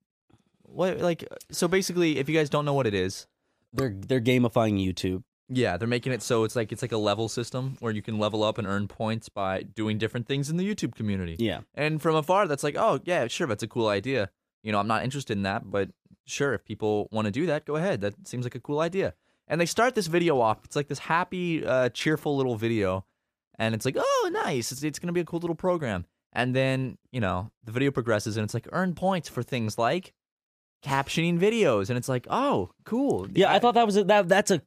What 0.64 1.00
like 1.00 1.28
so 1.52 1.68
basically, 1.68 2.18
if 2.18 2.28
you 2.28 2.36
guys 2.36 2.50
don't 2.50 2.66
know 2.66 2.74
what 2.74 2.88
it 2.88 2.96
is, 2.96 3.28
they're 3.72 3.94
they're 3.96 4.20
gamifying 4.20 4.84
YouTube. 4.84 5.24
yeah, 5.48 5.78
they're 5.78 5.88
making 5.88 6.12
it 6.12 6.24
so 6.24 6.44
it's 6.44 6.56
like 6.56 6.72
it's 6.72 6.82
like 6.82 6.92
a 6.92 6.98
level 6.98 7.30
system 7.30 7.78
where 7.80 7.94
you 7.94 8.02
can 8.02 8.18
level 8.18 8.44
up 8.44 8.58
and 8.58 8.68
earn 8.68 8.88
points 8.88 9.30
by 9.30 9.62
doing 9.62 10.00
different 10.00 10.28
things 10.28 10.50
in 10.50 10.58
the 10.58 10.68
YouTube 10.68 10.96
community. 10.96 11.36
Yeah, 11.38 11.62
And 11.76 12.02
from 12.02 12.16
afar, 12.16 12.48
that's 12.48 12.64
like, 12.64 12.76
oh 12.78 13.00
yeah, 13.06 13.28
sure, 13.28 13.46
that's 13.46 13.64
a 13.64 13.68
cool 13.68 13.88
idea. 13.88 14.32
You 14.68 14.74
know, 14.74 14.80
I'm 14.80 14.88
not 14.88 15.06
interested 15.06 15.38
in 15.38 15.44
that, 15.44 15.72
but 15.72 15.92
sure, 16.26 16.54
if 16.54 16.66
people 16.66 17.08
want 17.10 17.24
to 17.24 17.32
do 17.32 17.46
that, 17.46 17.64
go 17.64 17.78
ahead. 17.78 18.02
That 18.02 18.28
seems 18.28 18.44
like 18.44 18.54
a 18.54 18.60
cool 18.60 18.82
idea. 18.82 19.14
And 19.48 19.62
they 19.62 19.66
start 19.66 19.96
this 19.96 20.08
video 20.08 20.42
off. 20.42 20.66
It's 20.66 20.76
like 20.76 20.90
this 20.90 21.00
happy, 21.00 21.66
uh, 21.66 21.88
cheerful 21.88 22.36
little 22.36 22.58
video, 22.58 23.06
and 23.58 23.74
it's 23.74 23.86
like, 23.86 23.96
oh, 23.98 24.30
nice. 24.34 24.74
It's 24.74 24.84
it's 24.84 25.00
gonna 25.00 25.14
be 25.14 25.22
a 25.22 25.26
cool 25.26 25.40
little 25.40 25.56
program. 25.56 26.06
And 26.34 26.54
then 26.54 26.98
you 27.14 27.22
know 27.22 27.50
the 27.64 27.72
video 27.72 27.92
progresses, 27.92 28.36
and 28.36 28.44
it's 28.44 28.54
like 28.54 28.68
earn 28.74 28.94
points 28.94 29.30
for 29.30 29.42
things 29.42 29.78
like 29.78 30.12
captioning 30.88 31.40
videos, 31.40 31.90
and 31.90 31.98
it's 31.98 32.10
like, 32.10 32.28
oh, 32.30 32.72
cool. 32.86 33.28
yeah. 33.34 33.52
I 33.52 33.60
thought 33.60 33.76
that 33.76 33.86
was 33.86 33.98
a, 33.98 34.04
that. 34.06 34.28
That's 34.28 34.52
a 34.52 34.62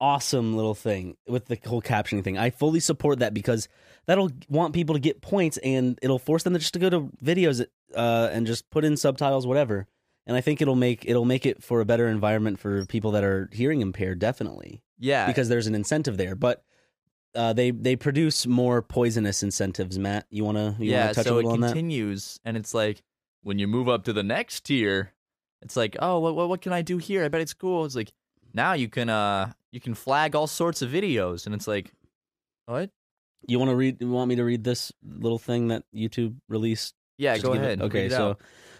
awesome 0.00 0.56
little 0.56 0.74
thing 0.74 1.16
with 1.28 1.46
the 1.46 1.58
whole 1.66 1.82
captioning 1.82 2.24
thing. 2.24 2.38
I 2.38 2.50
fully 2.50 2.80
support 2.80 3.20
that 3.20 3.34
because 3.34 3.68
that'll 4.06 4.30
want 4.48 4.74
people 4.74 4.94
to 4.94 5.00
get 5.00 5.20
points, 5.20 5.58
and 5.58 5.98
it'll 6.02 6.18
force 6.18 6.42
them 6.42 6.52
to 6.54 6.58
just 6.58 6.74
to 6.74 6.80
go 6.80 6.90
to 6.90 7.00
videos 7.24 7.64
uh, 7.94 8.28
and 8.32 8.46
just 8.46 8.68
put 8.70 8.84
in 8.84 8.96
subtitles, 8.96 9.46
whatever. 9.46 9.86
And 10.26 10.36
I 10.36 10.40
think 10.40 10.60
it'll 10.60 10.76
make 10.76 11.04
it'll 11.06 11.24
make 11.24 11.46
it 11.46 11.62
for 11.62 11.80
a 11.80 11.84
better 11.84 12.08
environment 12.08 12.58
for 12.58 12.84
people 12.86 13.12
that 13.12 13.24
are 13.24 13.48
hearing 13.52 13.80
impaired, 13.80 14.18
definitely. 14.18 14.82
yeah, 14.98 15.26
because 15.26 15.48
there's 15.48 15.66
an 15.66 15.74
incentive 15.74 16.16
there. 16.16 16.34
But 16.34 16.62
uh, 17.34 17.52
they 17.52 17.70
they 17.70 17.96
produce 17.96 18.46
more 18.46 18.82
poisonous 18.82 19.42
incentives. 19.42 19.98
Matt, 19.98 20.26
you 20.30 20.44
wanna 20.44 20.76
you 20.78 20.90
yeah. 20.90 21.04
wanna 21.04 21.14
touch 21.14 21.26
so 21.26 21.38
it 21.38 21.44
that? 21.44 21.68
continues, 21.68 22.38
and 22.44 22.56
it's 22.56 22.74
like 22.74 23.02
when 23.42 23.58
you 23.58 23.66
move 23.66 23.88
up 23.88 24.04
to 24.04 24.12
the 24.12 24.22
next 24.22 24.64
tier, 24.66 25.12
it's 25.62 25.76
like, 25.76 25.96
oh, 26.00 26.18
what, 26.20 26.34
what 26.34 26.48
what 26.48 26.60
can 26.62 26.72
I 26.72 26.82
do 26.82 26.98
here? 26.98 27.24
I 27.24 27.28
bet 27.28 27.40
it's 27.40 27.54
cool. 27.54 27.84
It's 27.84 27.94
like 27.96 28.12
now 28.54 28.72
you 28.72 28.88
can 28.88 29.08
uh 29.08 29.52
you 29.72 29.80
can 29.80 29.94
flag 29.94 30.34
all 30.34 30.46
sorts 30.46 30.82
of 30.82 30.90
videos, 30.90 31.46
and 31.46 31.54
it's 31.54 31.68
like, 31.68 31.92
what? 32.66 32.90
You 33.46 33.58
want 33.58 33.70
to 33.70 33.76
read? 33.76 33.98
You 34.00 34.10
want 34.10 34.28
me 34.28 34.36
to 34.36 34.44
read 34.44 34.64
this 34.64 34.92
little 35.02 35.38
thing 35.38 35.68
that 35.68 35.84
YouTube 35.94 36.36
released? 36.48 36.94
Yeah, 37.18 37.34
Just 37.34 37.44
go 37.46 37.52
give 37.54 37.62
it- 37.62 37.66
ahead. 37.66 37.82
okay, 37.82 38.08
so. 38.08 38.36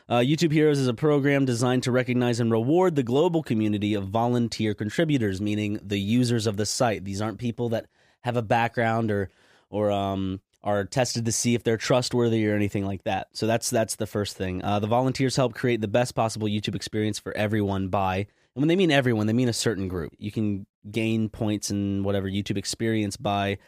Uh, 0.09 0.19
YouTube 0.19 0.51
Heroes 0.51 0.81
is 0.81 0.89
a 0.89 0.95
program 0.95 1.45
designed 1.45 1.85
to 1.85 1.93
recognize 1.93 2.41
and 2.41 2.51
reward 2.51 2.97
the 2.97 3.05
global 3.05 3.45
community 3.45 3.95
of 3.95 4.09
volunteer 4.09 4.75
contributors, 4.75 5.41
meaning 5.41 5.79
the 5.85 6.01
users 6.01 6.49
of 6.49 6.57
the 6.57 6.67
site. 6.67 7.05
These 7.05 7.21
aren't 7.21 7.39
people 7.39 7.69
that 7.69 7.87
have 8.23 8.37
a 8.37 8.43
background 8.43 9.13
or 9.13 9.31
or 9.71 9.93
um, 9.93 10.41
are 10.62 10.85
tested 10.85 11.25
to 11.25 11.33
see 11.33 11.55
if 11.55 11.62
they're 11.62 11.76
trustworthy 11.76 12.47
or 12.47 12.55
anything 12.55 12.85
like 12.85 13.05
that. 13.05 13.29
So 13.33 13.47
that's 13.47 13.71
that's 13.71 13.97
the 13.97 14.07
first 14.07 14.37
thing. 14.37 14.62
Uh, 14.62 14.79
the 14.79 14.87
volunteers 14.87 15.37
help 15.37 15.55
create 15.55 15.81
the 15.81 15.88
best 15.88 16.14
possible 16.14 16.47
YouTube 16.49 16.75
experience 16.75 17.19
for 17.19 17.37
everyone 17.37 17.88
by, 17.88 18.17
and 18.17 18.62
when 18.62 18.69
they 18.69 18.76
mean 18.76 18.90
everyone, 18.90 19.26
they 19.26 19.33
mean 19.33 19.49
a 19.49 19.55
certain 19.55 19.88
group. 19.88 20.12
You 20.19 20.31
can 20.31 20.67
gain 20.90 21.29
points 21.29 21.71
in 21.71 22.02
whatever 22.02 22.29
YouTube 22.29 22.57
experience 22.57 23.17
by 23.17 23.59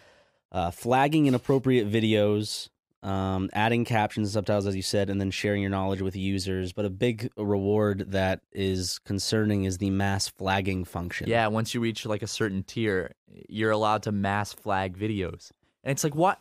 uh, 0.51 0.71
flagging 0.71 1.27
inappropriate 1.27 1.91
videos, 1.91 2.69
um, 3.03 3.49
adding 3.53 3.85
captions 3.85 4.29
and 4.29 4.33
subtitles, 4.33 4.67
as 4.67 4.77
you 4.77 4.83
said, 4.83 5.09
and 5.09 5.21
then 5.21 5.31
sharing 5.31 5.63
your 5.63 5.71
knowledge 5.71 6.03
with 6.03 6.15
users. 6.15 6.73
But 6.73 6.85
a 6.85 6.91
big 6.91 7.31
reward 7.37 8.13
that 8.13 8.41
is 8.53 8.99
concerning 9.01 9.65
is 9.65 9.79
the 9.79 9.91
mass 9.91 10.29
flagging 10.29 10.85
function. 10.85 11.29
Yeah, 11.29 11.47
once 11.47 11.75
you 11.75 11.81
reach 11.81 12.05
like 12.05 12.23
a 12.23 12.27
certain 12.27 12.63
tier, 12.63 13.13
you're 13.49 13.71
allowed 13.71 14.03
to 14.05 14.13
mass 14.13 14.53
flag 14.53 14.99
videos, 14.99 15.53
and 15.85 15.93
it's 15.93 16.05
like, 16.05 16.15
what? 16.15 16.39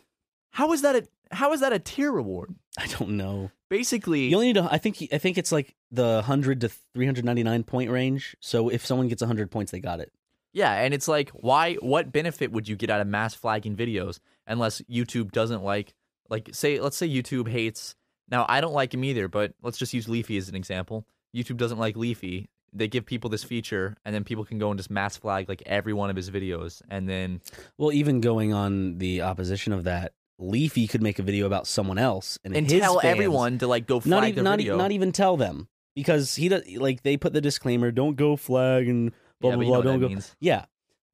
How 0.52 0.72
is 0.72 0.82
that 0.82 0.96
a 0.96 1.08
how 1.32 1.52
is 1.52 1.60
that 1.60 1.72
a 1.72 1.78
tier 1.78 2.12
reward? 2.12 2.54
I 2.78 2.86
don't 2.86 3.16
know. 3.16 3.50
Basically, 3.68 4.28
You 4.28 4.36
only 4.36 4.48
need. 4.48 4.60
To, 4.60 4.68
I 4.70 4.78
think. 4.78 5.02
I 5.12 5.18
think 5.18 5.38
it's 5.38 5.50
like 5.50 5.74
the 5.90 6.22
hundred 6.22 6.60
to 6.60 6.68
three 6.94 7.06
hundred 7.06 7.24
ninety 7.24 7.42
nine 7.42 7.64
point 7.64 7.90
range. 7.90 8.36
So 8.40 8.68
if 8.68 8.84
someone 8.84 9.08
gets 9.08 9.22
hundred 9.22 9.50
points, 9.50 9.72
they 9.72 9.80
got 9.80 10.00
it. 10.00 10.12
Yeah, 10.52 10.72
and 10.72 10.92
it's 10.92 11.08
like, 11.08 11.30
why? 11.30 11.74
What 11.76 12.12
benefit 12.12 12.52
would 12.52 12.68
you 12.68 12.76
get 12.76 12.90
out 12.90 13.00
of 13.00 13.06
mass 13.06 13.34
flagging 13.34 13.76
videos 13.76 14.20
unless 14.46 14.82
YouTube 14.82 15.32
doesn't 15.32 15.62
like, 15.62 15.94
like, 16.28 16.50
say, 16.52 16.78
let's 16.80 16.96
say 16.96 17.08
YouTube 17.08 17.48
hates. 17.48 17.94
Now, 18.28 18.44
I 18.48 18.60
don't 18.60 18.74
like 18.74 18.92
him 18.92 19.04
either, 19.04 19.28
but 19.28 19.54
let's 19.62 19.78
just 19.78 19.94
use 19.94 20.08
Leafy 20.08 20.36
as 20.36 20.50
an 20.50 20.54
example. 20.54 21.06
YouTube 21.34 21.56
doesn't 21.56 21.78
like 21.78 21.96
Leafy. 21.96 22.50
They 22.74 22.88
give 22.88 23.06
people 23.06 23.30
this 23.30 23.44
feature, 23.44 23.96
and 24.04 24.14
then 24.14 24.24
people 24.24 24.44
can 24.44 24.58
go 24.58 24.70
and 24.70 24.78
just 24.78 24.90
mass 24.90 25.16
flag 25.16 25.48
like 25.48 25.62
every 25.64 25.92
one 25.94 26.10
of 26.10 26.16
his 26.16 26.30
videos, 26.30 26.82
and 26.88 27.08
then 27.08 27.40
Well, 27.78 27.92
even 27.92 28.20
going 28.20 28.52
on 28.52 28.98
the 28.98 29.22
opposition 29.22 29.72
of 29.72 29.84
that, 29.84 30.12
Leafy 30.42 30.86
could 30.86 31.02
make 31.02 31.18
a 31.18 31.22
video 31.22 31.46
about 31.46 31.66
someone 31.66 31.98
else 31.98 32.38
and, 32.44 32.56
and 32.56 32.68
tell 32.68 33.00
fans- 33.00 33.10
everyone 33.12 33.58
to 33.58 33.66
like 33.66 33.86
go 33.86 34.00
flag 34.00 34.10
not 34.10 34.28
even 34.28 34.44
not, 34.44 34.60
e- 34.60 34.64
video. 34.64 34.76
not 34.76 34.90
even 34.92 35.12
tell 35.12 35.36
them 35.36 35.68
because 35.94 36.34
he 36.34 36.48
does 36.48 36.62
like 36.76 37.02
they 37.02 37.16
put 37.16 37.32
the 37.32 37.40
disclaimer 37.40 37.90
don't 37.90 38.16
go 38.16 38.36
flag 38.36 38.88
and 38.88 39.12
blah 39.40 39.50
yeah, 39.50 39.56
blah 39.56 39.64
blah 39.66 39.80
don't 39.82 40.00
go 40.00 40.08
means. 40.08 40.34
yeah 40.40 40.64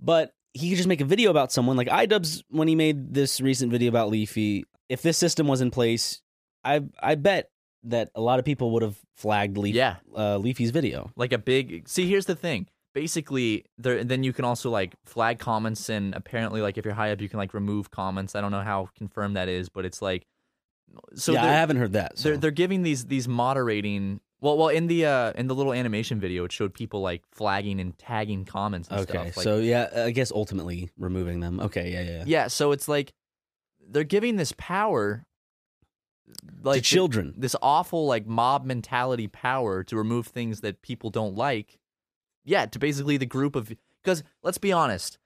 but 0.01 0.33
he 0.55 0.71
could 0.71 0.77
just 0.77 0.89
make 0.89 1.01
a 1.01 1.05
video 1.05 1.31
about 1.31 1.53
someone 1.53 1.77
like 1.77 1.89
iDubbbz 1.89 2.43
when 2.49 2.69
he 2.69 2.75
made 2.75 3.13
this 3.15 3.41
recent 3.41 3.71
video 3.71 3.89
about 3.89 4.09
Leafy 4.11 4.65
if 4.89 5.03
this 5.03 5.19
system 5.19 5.47
was 5.47 5.61
in 5.61 5.71
place 5.71 6.23
I 6.65 6.81
I 7.01 7.15
bet 7.15 7.51
that 7.85 8.11
a 8.15 8.21
lot 8.21 8.39
of 8.39 8.45
people 8.45 8.73
would 8.73 8.83
have 8.83 8.97
flagged 9.15 9.57
Leaf, 9.57 9.75
Yeah. 9.75 9.97
uh, 10.17 10.37
Leafy's 10.39 10.71
video. 10.73 11.11
like 11.17 11.33
a 11.33 11.39
big 11.39 11.89
see 11.89 12.09
here's 12.09 12.27
the 12.27 12.35
thing 12.35 12.67
basically 12.99 13.65
there 13.79 14.03
then 14.03 14.25
you 14.25 14.33
can 14.33 14.45
also 14.45 14.71
like 14.71 14.93
flag 15.05 15.39
comments 15.39 15.89
and 15.89 16.17
apparently 16.17 16.61
like 16.61 16.77
if 16.77 16.85
you're 16.85 16.95
high 16.95 17.13
up 17.13 17.21
you 17.21 17.29
can 17.29 17.39
like 17.39 17.55
remove 17.55 17.93
comments 17.93 18.35
i 18.35 18.41
don't 18.41 18.51
know 18.51 18.61
how 18.61 18.89
confirmed 18.97 19.37
that 19.37 19.49
is 19.49 19.69
but 19.69 19.85
it's 19.85 20.03
like 20.03 20.27
so 21.15 21.33
yeah, 21.33 21.45
I 21.45 21.49
haven't 21.49 21.77
heard 21.77 21.93
that. 21.93 22.19
So. 22.19 22.31
they're 22.31 22.39
they're 22.39 22.51
giving 22.51 22.83
these 22.83 23.05
these 23.07 23.29
moderating 23.29 24.21
well 24.41 24.57
well 24.57 24.69
in 24.69 24.87
the 24.87 25.07
uh 25.07 25.33
in 25.35 25.47
the 25.47 25.55
little 25.55 25.73
animation 25.73 26.19
video 26.19 26.45
it 26.45 26.53
showed 26.53 26.75
people 26.75 27.01
like 27.01 27.23
flagging 27.31 27.79
and 27.79 27.97
tagging 27.99 28.45
comments 28.45 28.89
and 28.89 29.01
okay, 29.01 29.13
stuff 29.13 29.37
like, 29.37 29.45
so 29.45 29.59
yeah, 29.59 29.89
I 29.95 30.11
guess 30.11 30.33
ultimately 30.33 30.91
removing 30.99 31.41
them. 31.41 31.61
Okay, 31.61 31.93
yeah, 31.93 32.01
yeah. 32.01 32.25
yeah 32.27 32.47
so 32.49 32.73
it's 32.73 32.89
like 32.89 33.13
they're 33.87 34.05
giving 34.05 34.37
this 34.37 34.53
power 34.57 35.27
like 36.63 36.77
to 36.77 36.83
children. 36.83 37.35
this 37.37 37.57
awful 37.63 38.07
like 38.07 38.27
mob 38.27 38.65
mentality 38.65 39.29
power 39.29 39.85
to 39.85 39.97
remove 39.97 40.27
things 40.27 40.61
that 40.63 40.83
people 40.83 41.11
don't 41.11 41.37
like. 41.37 41.79
Yeah, 42.49 42.67
to 42.67 42.79
basically 42.79 43.17
the 43.17 43.27
group 43.27 43.55
of 43.55 43.73
because 44.03 44.23
let's 44.43 44.59
be 44.59 44.73
honest, 44.73 45.19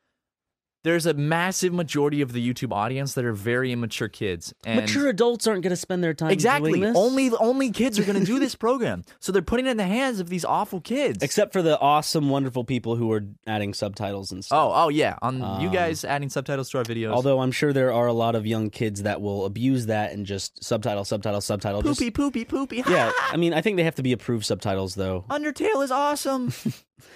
there's 0.85 1.07
a 1.07 1.15
massive 1.15 1.73
majority 1.73 2.21
of 2.23 2.33
the 2.33 2.45
YouTube 2.45 2.73
audience 2.73 3.15
that 3.15 3.25
are 3.25 3.33
very 3.33 3.71
immature 3.71 4.09
kids. 4.09 4.53
And 4.67 4.81
Mature 4.81 5.09
adults 5.09 5.47
aren't 5.47 5.63
going 5.63 5.71
to 5.71 5.77
spend 5.77 6.03
their 6.03 6.13
time 6.13 6.33
exactly 6.33 6.73
doing 6.73 6.83
this. 6.83 6.97
only 6.97 7.31
only 7.39 7.71
kids 7.71 8.01
are 8.01 8.03
going 8.03 8.19
to 8.19 8.27
do 8.27 8.41
this 8.41 8.55
program. 8.67 9.05
So 9.21 9.31
they're 9.31 9.43
putting 9.43 9.67
it 9.67 9.71
in 9.71 9.77
the 9.77 9.87
hands 9.87 10.19
of 10.19 10.29
these 10.29 10.45
awful 10.45 10.81
kids. 10.81 11.23
except 11.23 11.53
for 11.53 11.63
the 11.63 11.79
awesome, 11.79 12.29
wonderful 12.31 12.65
people 12.65 12.97
who 12.97 13.13
are 13.13 13.23
adding 13.47 13.75
subtitles 13.75 14.33
and 14.33 14.45
stuff. 14.45 14.59
oh 14.61 14.73
oh 14.75 14.89
yeah, 14.89 15.15
on 15.23 15.39
you 15.61 15.69
Um, 15.69 15.73
guys 15.73 16.05
adding 16.05 16.29
subtitles 16.31 16.69
to 16.71 16.79
our 16.79 16.85
videos. 16.85 17.13
Although 17.13 17.39
I'm 17.43 17.53
sure 17.53 17.73
there 17.73 17.93
are 17.93 18.09
a 18.09 18.13
lot 18.13 18.35
of 18.35 18.45
young 18.45 18.69
kids 18.69 19.05
that 19.05 19.21
will 19.21 19.45
abuse 19.47 19.87
that 19.87 20.11
and 20.13 20.27
just 20.27 20.65
subtitle, 20.65 21.05
subtitle, 21.05 21.41
subtitle. 21.41 21.83
just- 21.83 22.01
poopy 22.01 22.11
poopy 22.11 22.45
poopy. 22.45 22.83
yeah, 22.89 23.13
I 23.31 23.37
mean, 23.37 23.55
I 23.55 23.61
think 23.61 23.77
they 23.77 23.85
have 23.85 23.95
to 23.95 24.03
be 24.03 24.11
approved 24.11 24.45
subtitles 24.47 24.97
though. 24.97 25.27
Undertale 25.31 25.85
is 25.85 25.93
awesome. 25.93 26.53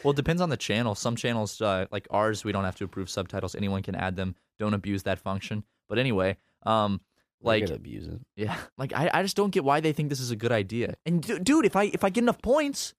well, 0.02 0.12
it 0.12 0.16
depends 0.16 0.42
on 0.42 0.50
the 0.50 0.56
channel. 0.56 0.94
Some 0.94 1.16
channels, 1.16 1.60
uh, 1.60 1.86
like 1.90 2.06
ours, 2.10 2.44
we 2.44 2.52
don't 2.52 2.64
have 2.64 2.76
to 2.76 2.84
approve 2.84 3.10
subtitles. 3.10 3.54
Anyone 3.54 3.82
can 3.82 3.94
add 3.94 4.16
them. 4.16 4.34
Don't 4.58 4.74
abuse 4.74 5.02
that 5.04 5.18
function. 5.18 5.64
But 5.88 5.98
anyway, 5.98 6.36
um, 6.64 7.00
like, 7.42 7.68
abuse 7.68 8.06
it. 8.06 8.20
yeah, 8.36 8.56
like 8.78 8.92
I, 8.92 9.10
I 9.12 9.22
just 9.22 9.36
don't 9.36 9.50
get 9.50 9.64
why 9.64 9.80
they 9.80 9.92
think 9.92 10.08
this 10.08 10.20
is 10.20 10.30
a 10.30 10.36
good 10.36 10.52
idea. 10.52 10.94
And 11.04 11.22
du- 11.22 11.38
dude, 11.38 11.64
if 11.66 11.76
I 11.76 11.84
if 11.84 12.04
I 12.04 12.10
get 12.10 12.22
enough 12.22 12.42
points, 12.42 12.94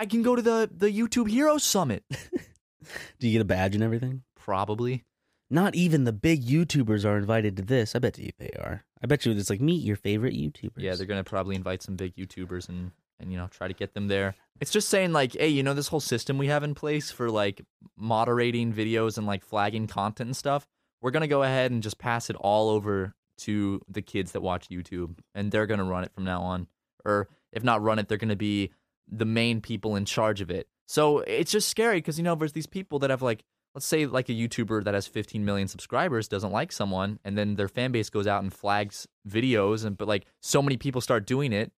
I 0.00 0.06
can 0.06 0.22
go 0.22 0.34
to 0.34 0.42
the 0.42 0.70
the 0.74 0.90
YouTube 0.90 1.28
Heroes 1.28 1.64
Summit. 1.64 2.04
Do 3.20 3.28
you 3.28 3.32
get 3.32 3.42
a 3.42 3.44
badge 3.44 3.76
and 3.76 3.84
everything? 3.84 4.22
Probably. 4.34 5.04
Not 5.50 5.74
even 5.74 6.04
the 6.04 6.12
big 6.12 6.44
YouTubers 6.44 7.04
are 7.04 7.18
invited 7.18 7.56
to 7.58 7.62
this. 7.62 7.94
I 7.94 7.98
bet 8.00 8.18
you 8.18 8.32
they 8.38 8.50
are. 8.58 8.84
I 9.02 9.06
bet 9.06 9.24
you 9.26 9.32
it's 9.32 9.50
like 9.50 9.60
meet 9.60 9.84
your 9.84 9.96
favorite 9.96 10.34
YouTubers. 10.34 10.78
Yeah, 10.78 10.94
they're 10.94 11.06
gonna 11.06 11.22
probably 11.22 11.54
invite 11.54 11.82
some 11.82 11.94
big 11.94 12.16
YouTubers 12.16 12.68
and 12.68 12.90
and 13.20 13.30
you 13.30 13.38
know 13.38 13.48
try 13.48 13.68
to 13.68 13.74
get 13.74 13.94
them 13.94 14.08
there. 14.08 14.34
It's 14.60 14.70
just 14.70 14.88
saying 14.88 15.12
like, 15.12 15.34
hey, 15.34 15.48
you 15.48 15.62
know 15.62 15.74
this 15.74 15.88
whole 15.88 16.00
system 16.00 16.38
we 16.38 16.48
have 16.48 16.62
in 16.62 16.74
place 16.74 17.10
for 17.10 17.30
like 17.30 17.62
moderating 17.96 18.72
videos 18.72 19.18
and 19.18 19.26
like 19.26 19.44
flagging 19.44 19.86
content 19.86 20.28
and 20.28 20.36
stuff. 20.36 20.66
We're 21.00 21.10
gonna 21.10 21.26
go 21.26 21.42
ahead 21.42 21.70
and 21.70 21.82
just 21.82 21.98
pass 21.98 22.30
it 22.30 22.36
all 22.36 22.68
over 22.70 23.14
to 23.38 23.80
the 23.88 24.02
kids 24.02 24.32
that 24.32 24.40
watch 24.40 24.68
YouTube, 24.68 25.18
and 25.34 25.50
they're 25.50 25.66
gonna 25.66 25.84
run 25.84 26.04
it 26.04 26.12
from 26.12 26.24
now 26.24 26.42
on. 26.42 26.68
Or 27.04 27.28
if 27.52 27.64
not 27.64 27.82
run 27.82 27.98
it, 27.98 28.08
they're 28.08 28.18
gonna 28.18 28.36
be 28.36 28.72
the 29.08 29.24
main 29.24 29.60
people 29.60 29.96
in 29.96 30.04
charge 30.04 30.40
of 30.40 30.50
it. 30.50 30.68
So 30.86 31.20
it's 31.20 31.50
just 31.50 31.68
scary 31.68 31.98
because 31.98 32.18
you 32.18 32.24
know 32.24 32.34
there's 32.34 32.52
these 32.52 32.66
people 32.66 32.98
that 33.00 33.10
have 33.10 33.22
like 33.22 33.44
let's 33.74 33.86
say 33.86 34.06
like 34.06 34.28
a 34.28 34.32
YouTuber 34.32 34.84
that 34.84 34.94
has 34.94 35.06
15 35.06 35.44
million 35.44 35.68
subscribers 35.68 36.28
doesn't 36.28 36.52
like 36.52 36.72
someone, 36.72 37.18
and 37.24 37.36
then 37.36 37.56
their 37.56 37.68
fan 37.68 37.92
base 37.92 38.10
goes 38.10 38.26
out 38.26 38.42
and 38.42 38.52
flags 38.52 39.06
videos, 39.28 39.84
and 39.84 39.96
but 39.96 40.08
like 40.08 40.26
so 40.40 40.62
many 40.62 40.76
people 40.76 41.00
start 41.00 41.26
doing 41.26 41.52
it, 41.52 41.72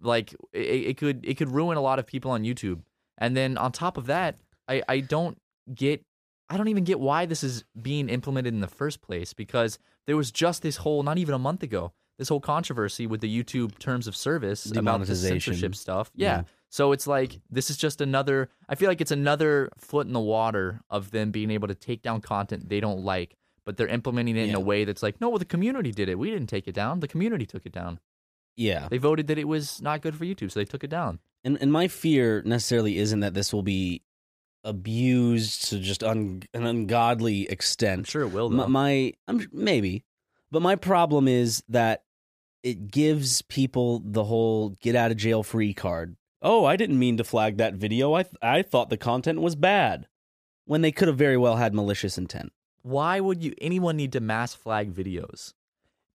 like 0.00 0.34
it, 0.52 0.58
it 0.60 0.96
could 0.96 1.24
it 1.24 1.34
could 1.34 1.50
ruin 1.50 1.76
a 1.76 1.80
lot 1.80 1.98
of 1.98 2.06
people 2.06 2.30
on 2.30 2.42
YouTube. 2.42 2.82
And 3.18 3.36
then 3.36 3.58
on 3.58 3.72
top 3.72 3.96
of 3.96 4.06
that, 4.06 4.36
I 4.68 4.82
I 4.88 5.00
don't 5.00 5.38
get 5.74 6.04
I 6.50 6.56
don't 6.56 6.68
even 6.68 6.84
get 6.84 7.00
why 7.00 7.26
this 7.26 7.44
is 7.44 7.64
being 7.80 8.08
implemented 8.08 8.54
in 8.54 8.60
the 8.60 8.68
first 8.68 9.02
place 9.02 9.32
because 9.34 9.78
there 10.06 10.16
was 10.16 10.30
just 10.30 10.62
this 10.62 10.76
whole 10.78 11.02
not 11.02 11.18
even 11.18 11.34
a 11.34 11.38
month 11.38 11.62
ago 11.62 11.92
this 12.18 12.28
whole 12.28 12.40
controversy 12.40 13.06
with 13.06 13.20
the 13.20 13.42
YouTube 13.42 13.78
terms 13.78 14.06
of 14.06 14.16
service 14.16 14.70
about 14.72 15.06
the 15.06 15.14
censorship 15.14 15.74
stuff. 15.74 16.10
Yeah. 16.14 16.26
Yeah. 16.26 16.42
So 16.68 16.92
it's 16.92 17.06
like 17.06 17.40
this 17.48 17.70
is 17.70 17.76
just 17.76 18.00
another 18.00 18.50
I 18.68 18.74
feel 18.74 18.88
like 18.88 19.00
it's 19.00 19.12
another 19.12 19.70
foot 19.78 20.06
in 20.06 20.12
the 20.12 20.20
water 20.20 20.80
of 20.90 21.12
them 21.12 21.30
being 21.30 21.50
able 21.50 21.68
to 21.68 21.74
take 21.74 22.02
down 22.02 22.20
content 22.20 22.68
they 22.68 22.80
don't 22.80 23.04
like, 23.04 23.36
but 23.64 23.76
they're 23.76 23.88
implementing 23.88 24.36
it 24.36 24.48
in 24.48 24.54
a 24.54 24.60
way 24.60 24.84
that's 24.84 25.02
like, 25.02 25.20
no, 25.20 25.28
well 25.28 25.38
the 25.38 25.44
community 25.44 25.92
did 25.92 26.08
it. 26.08 26.18
We 26.18 26.30
didn't 26.30 26.48
take 26.48 26.68
it 26.68 26.74
down. 26.74 27.00
The 27.00 27.08
community 27.08 27.46
took 27.46 27.64
it 27.64 27.72
down. 27.72 28.00
Yeah. 28.58 28.88
They 28.90 28.98
voted 28.98 29.28
that 29.28 29.38
it 29.38 29.48
was 29.48 29.80
not 29.80 30.02
good 30.02 30.14
for 30.16 30.24
YouTube, 30.24 30.50
so 30.50 30.60
they 30.60 30.64
took 30.66 30.84
it 30.84 30.90
down. 30.90 31.20
And 31.44 31.56
and 31.60 31.72
my 31.72 31.88
fear 31.88 32.42
necessarily 32.44 32.98
isn't 32.98 33.20
that 33.20 33.32
this 33.32 33.52
will 33.52 33.62
be 33.62 34.02
abused 34.64 35.68
to 35.70 35.78
just 35.78 36.02
un, 36.02 36.42
an 36.52 36.66
ungodly 36.66 37.46
I'm 37.46 37.52
extent. 37.52 38.06
sure 38.08 38.22
it 38.22 38.28
will 38.28 38.50
My, 38.50 38.66
my 38.66 39.12
I'm 39.28 39.46
maybe, 39.52 40.04
but 40.50 40.60
my 40.62 40.74
problem 40.76 41.28
is 41.28 41.62
that 41.68 42.02
it 42.64 42.90
gives 42.90 43.40
people 43.42 44.02
the 44.04 44.24
whole 44.24 44.70
get 44.80 44.96
out 44.96 45.12
of 45.12 45.16
jail 45.16 45.42
free 45.44 45.72
card. 45.72 46.16
Oh, 46.42 46.64
I 46.64 46.76
didn't 46.76 46.98
mean 46.98 47.16
to 47.16 47.24
flag 47.24 47.56
that 47.58 47.74
video. 47.74 48.14
I 48.14 48.24
th- 48.24 48.34
I 48.42 48.62
thought 48.62 48.90
the 48.90 48.96
content 48.96 49.40
was 49.40 49.54
bad, 49.54 50.08
when 50.64 50.82
they 50.82 50.92
could 50.92 51.08
have 51.08 51.16
very 51.16 51.36
well 51.36 51.56
had 51.56 51.72
malicious 51.72 52.18
intent. 52.18 52.52
Why 52.82 53.20
would 53.20 53.42
you 53.42 53.54
anyone 53.60 53.96
need 53.96 54.12
to 54.12 54.20
mass 54.20 54.54
flag 54.54 54.92
videos? 54.92 55.54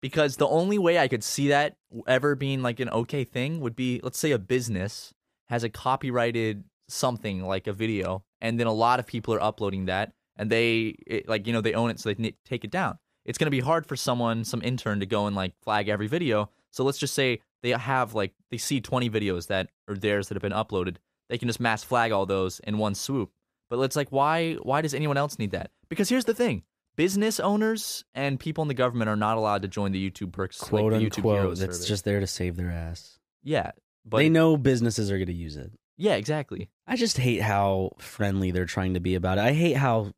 Because 0.02 0.38
the 0.38 0.48
only 0.48 0.80
way 0.80 0.98
I 0.98 1.08
could 1.08 1.24
see 1.24 1.50
that 1.50 1.76
ever 2.08 2.36
being 2.36 2.62
like 2.62 2.80
an 2.80 2.90
okay 2.90 3.24
thing 3.24 3.60
would 3.60 3.76
be 3.76 4.00
let's 4.04 4.18
say 4.18 4.32
a 4.32 4.40
business 4.40 5.14
has 5.50 5.64
a 5.64 5.70
copyrighted 5.70 6.64
something 6.88 7.46
like 7.46 7.68
a 7.68 7.74
video 7.74 8.24
and 8.42 8.60
then 8.60 8.68
a 8.68 8.74
lot 8.74 9.00
of 9.00 9.06
people 9.06 9.34
are 9.34 9.42
uploading 9.42 9.86
that 9.86 10.12
and 10.36 10.50
they 10.50 10.96
it, 11.06 11.28
like 11.30 11.46
you 11.48 11.54
know 11.54 11.62
they 11.62 11.74
own 11.74 11.90
it 11.90 12.00
so 12.00 12.12
they 12.12 12.34
take 12.46 12.64
it 12.64 12.72
down. 12.72 12.98
It's 13.26 13.38
going 13.38 13.46
to 13.46 13.52
be 13.52 13.60
hard 13.60 13.86
for 13.86 13.96
someone 13.96 14.44
some 14.44 14.62
intern 14.64 15.00
to 15.00 15.06
go 15.06 15.28
and 15.28 15.36
like 15.36 15.54
flag 15.62 15.88
every 15.88 16.08
video. 16.08 16.50
So 16.72 16.84
let's 16.84 16.98
just 16.98 17.14
say 17.14 17.42
they 17.62 17.70
have 17.70 18.16
like 18.16 18.34
they 18.50 18.58
see 18.58 18.82
20 18.82 19.10
videos 19.10 19.48
that 19.48 19.70
are 19.88 19.96
theirs 19.96 20.28
that 20.28 20.36
have 20.36 20.42
been 20.42 20.52
uploaded. 20.52 20.96
They 21.30 21.38
can 21.38 21.48
just 21.48 21.60
mass 21.60 21.84
flag 21.84 22.12
all 22.12 22.26
those 22.26 22.60
in 22.62 22.78
one 22.78 22.96
swoop. 22.96 23.32
But 23.70 23.80
it's 23.80 23.96
like 23.96 24.10
why 24.10 24.56
why 24.56 24.82
does 24.82 24.94
anyone 24.94 25.18
else 25.18 25.38
need 25.38 25.52
that? 25.52 25.72
Because 25.90 26.10
here's 26.10 26.26
the 26.26 26.34
thing. 26.34 26.64
Business 26.96 27.40
owners 27.40 28.04
and 28.14 28.40
people 28.40 28.62
in 28.64 28.68
the 28.68 28.74
government 28.74 29.10
are 29.10 29.16
not 29.16 29.38
allowed 29.38 29.62
to 29.62 29.68
join 29.68 29.92
the 29.92 30.10
YouTube 30.12 30.32
perks 30.34 30.58
Quote 30.60 30.92
like 30.94 31.02
unquote. 31.02 31.58
That's 31.58 31.78
service. 31.78 31.86
just 31.88 32.06
there 32.06 32.20
to 32.20 32.28
save 32.28 32.56
their 32.58 32.70
ass. 32.70 33.18
yeah, 33.44 33.72
but 34.06 34.18
they 34.18 34.30
know 34.30 34.58
businesses 34.58 35.10
are 35.12 35.18
going 35.18 35.28
to 35.28 35.34
use 35.34 35.56
it. 35.56 35.72
yeah, 35.98 36.14
exactly. 36.16 36.70
I 36.88 36.96
just 36.98 37.18
hate 37.18 37.42
how 37.42 37.92
friendly 38.00 38.52
they're 38.52 38.66
trying 38.66 38.96
to 38.96 39.00
be 39.00 39.16
about 39.16 39.38
it. 39.38 39.42
I 39.42 39.54
hate 39.54 39.78
how 39.78 40.12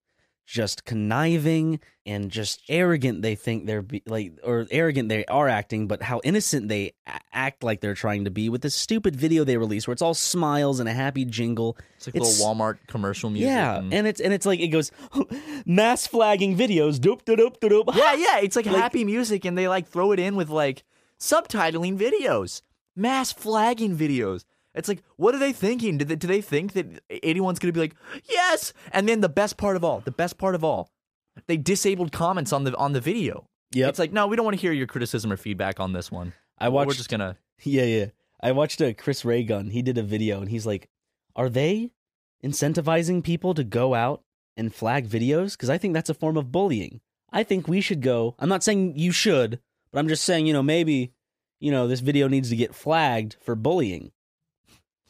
just 0.46 0.84
conniving 0.86 1.80
and 2.06 2.30
just 2.30 2.62
arrogant 2.68 3.22
they 3.22 3.34
think 3.34 3.66
they're 3.66 3.82
be, 3.82 4.04
like 4.06 4.34
or 4.44 4.68
arrogant 4.72 5.08
they 5.08 5.24
are 5.26 5.48
acting 5.48 5.88
but 5.88 6.02
how 6.02 6.20
innocent 6.26 6.68
they 6.68 6.92
a- 7.08 7.20
act 7.32 7.64
like 7.64 7.80
they're 7.80 7.94
trying 7.94 8.26
to 8.26 8.30
be 8.32 8.50
with 8.50 8.62
this 8.62 8.76
stupid 8.76 9.16
video 9.16 9.46
they 9.46 9.56
release 9.56 9.88
where 9.88 9.94
it's 9.94 10.02
all 10.02 10.14
smiles 10.14 10.82
and 10.82 10.90
a 10.90 10.94
happy 10.94 11.24
jingle 11.24 11.78
It's 11.96 12.08
like 12.08 12.16
It's- 12.18 12.40
little 12.40 12.54
Walmart 12.56 12.78
commercial 12.88 13.30
music. 13.30 13.48
yeah 13.48 13.78
and- 13.78 13.94
and 13.94 14.06
it's 14.06 14.20
and 14.20 14.34
it's 14.34 14.46
like 14.46 14.60
it 14.60 14.68
goes 14.68 14.92
mass 15.66 16.06
flagging 16.08 16.58
videos 16.58 16.98
doop 17.00 17.24
doop 17.24 17.38
doop 17.38 17.60
doop 17.60 17.86
doop 17.86 17.96
yeah, 17.96 18.14
yeah. 18.16 18.40
It's 18.40 18.56
like, 18.58 18.66
Like- 18.74 18.76
happy 18.76 19.06
music, 19.06 19.46
and 19.46 19.58
they 19.58 19.68
like 19.70 19.88
throw 19.88 20.12
it 20.12 20.20
in 20.20 20.36
with 20.36 20.50
like 20.50 20.84
subtitling 21.20 21.98
videos, 21.98 22.62
mass 22.96 23.32
flagging 23.32 23.96
videos. 23.98 24.44
It's 24.76 24.88
like, 24.88 25.04
what 25.18 25.36
are 25.36 25.40
they 25.40 25.54
thinking? 25.54 25.98
Do 26.00 26.06
they, 26.06 26.16
do 26.16 26.28
they 26.28 26.42
think 26.42 26.74
that 26.74 26.88
anyone's 27.22 27.60
going 27.60 27.72
to 27.72 27.74
be 27.74 27.80
like, 27.80 27.96
yes? 28.28 28.74
And 28.92 29.08
then 29.08 29.22
the 29.22 29.30
best 29.30 29.58
part 29.58 29.76
of 29.76 29.84
all, 29.84 30.00
the 30.00 30.12
best 30.12 30.38
part 30.38 30.56
of 30.56 30.64
all, 30.64 30.90
they 31.48 31.58
disabled 31.58 32.12
comments 32.12 32.52
on 32.52 32.64
the 32.64 32.76
on 32.78 32.94
the 32.94 33.02
video. 33.02 33.46
Yeah, 33.72 33.88
It's 33.90 34.00
like, 34.00 34.12
no, 34.12 34.28
we 34.28 34.36
don't 34.36 34.46
want 34.46 34.56
to 34.58 34.62
hear 34.62 34.72
your 34.72 34.88
criticism 34.88 35.32
or 35.32 35.38
feedback 35.38 35.80
on 35.80 35.94
this 35.94 36.12
one. 36.12 36.34
I 36.60 36.70
watched. 36.70 36.88
We're 36.88 36.94
just 36.94 37.10
gonna. 37.10 37.38
Yeah, 37.66 37.84
yeah. 37.86 38.06
I 38.42 38.52
watched 38.52 38.82
a 38.82 38.94
Chris 38.94 39.24
Ray 39.24 39.44
Gun. 39.44 39.70
He 39.70 39.82
did 39.82 39.98
a 39.98 40.04
video 40.04 40.42
and 40.42 40.50
he's 40.50 40.66
like, 40.66 40.90
"Are 41.36 41.48
they 41.50 41.92
incentivizing 42.44 43.24
people 43.24 43.54
to 43.54 43.64
go 43.64 43.94
out 43.94 44.22
and 44.58 44.74
flag 44.74 45.08
videos? 45.08 45.54
Because 45.54 45.70
I 45.70 45.78
think 45.78 45.94
that's 45.94 46.10
a 46.10 46.14
form 46.14 46.38
of 46.38 46.52
bullying. 46.52 47.00
I 47.32 47.44
think 47.44 47.68
we 47.68 47.82
should 47.82 48.02
go. 48.02 48.36
I'm 48.40 48.50
not 48.50 48.64
saying 48.64 48.98
you 48.98 49.12
should, 49.12 49.60
but 49.92 50.00
I'm 50.00 50.08
just 50.08 50.24
saying, 50.24 50.46
you 50.46 50.54
know, 50.54 50.62
maybe, 50.62 51.14
you 51.60 51.72
know, 51.72 51.88
this 51.88 52.02
video 52.02 52.28
needs 52.28 52.50
to 52.50 52.56
get 52.56 52.76
flagged 52.76 53.38
for 53.42 53.56
bullying. 53.56 54.12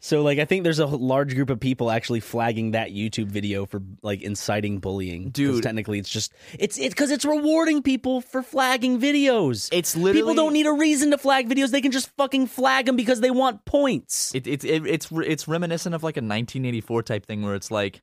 So, 0.03 0.21
like, 0.21 0.37
I 0.37 0.43
think 0.43 0.65
there's 0.65 0.79
a 0.79 0.85
large 0.85 1.33
group 1.33 1.49
of 1.49 1.61
people 1.61 1.89
actually 1.89 2.19
flagging 2.19 2.71
that 2.71 2.89
YouTube 2.89 3.27
video 3.27 3.65
for 3.65 3.81
like 4.01 4.21
inciting 4.21 4.79
bullying. 4.79 5.29
Dude. 5.29 5.63
technically, 5.63 5.97
it's 5.97 6.09
just 6.09 6.33
it's 6.59 6.77
it's 6.77 6.93
because 6.93 7.09
it's 7.09 7.23
rewarding 7.23 7.81
people 7.81 8.19
for 8.19 8.43
flagging 8.43 8.99
videos. 8.99 9.69
It's 9.71 9.95
literally 9.95 10.19
People 10.19 10.35
don't 10.35 10.51
need 10.51 10.65
a 10.65 10.73
reason 10.73 11.11
to 11.11 11.17
flag 11.17 11.47
videos. 11.47 11.71
They 11.71 11.79
can 11.79 11.93
just 11.93 12.13
fucking 12.17 12.47
flag 12.47 12.85
them 12.85 12.97
because 12.97 13.21
they 13.21 13.31
want 13.31 13.63
points. 13.63 14.35
It, 14.35 14.45
it, 14.45 14.65
it, 14.65 14.85
it's 14.85 15.07
it's 15.09 15.47
reminiscent 15.47 15.95
of 15.95 16.03
like 16.03 16.17
a 16.17 16.19
1984 16.19 17.03
type 17.03 17.25
thing 17.25 17.41
where 17.41 17.55
it's 17.55 17.71
like, 17.71 18.01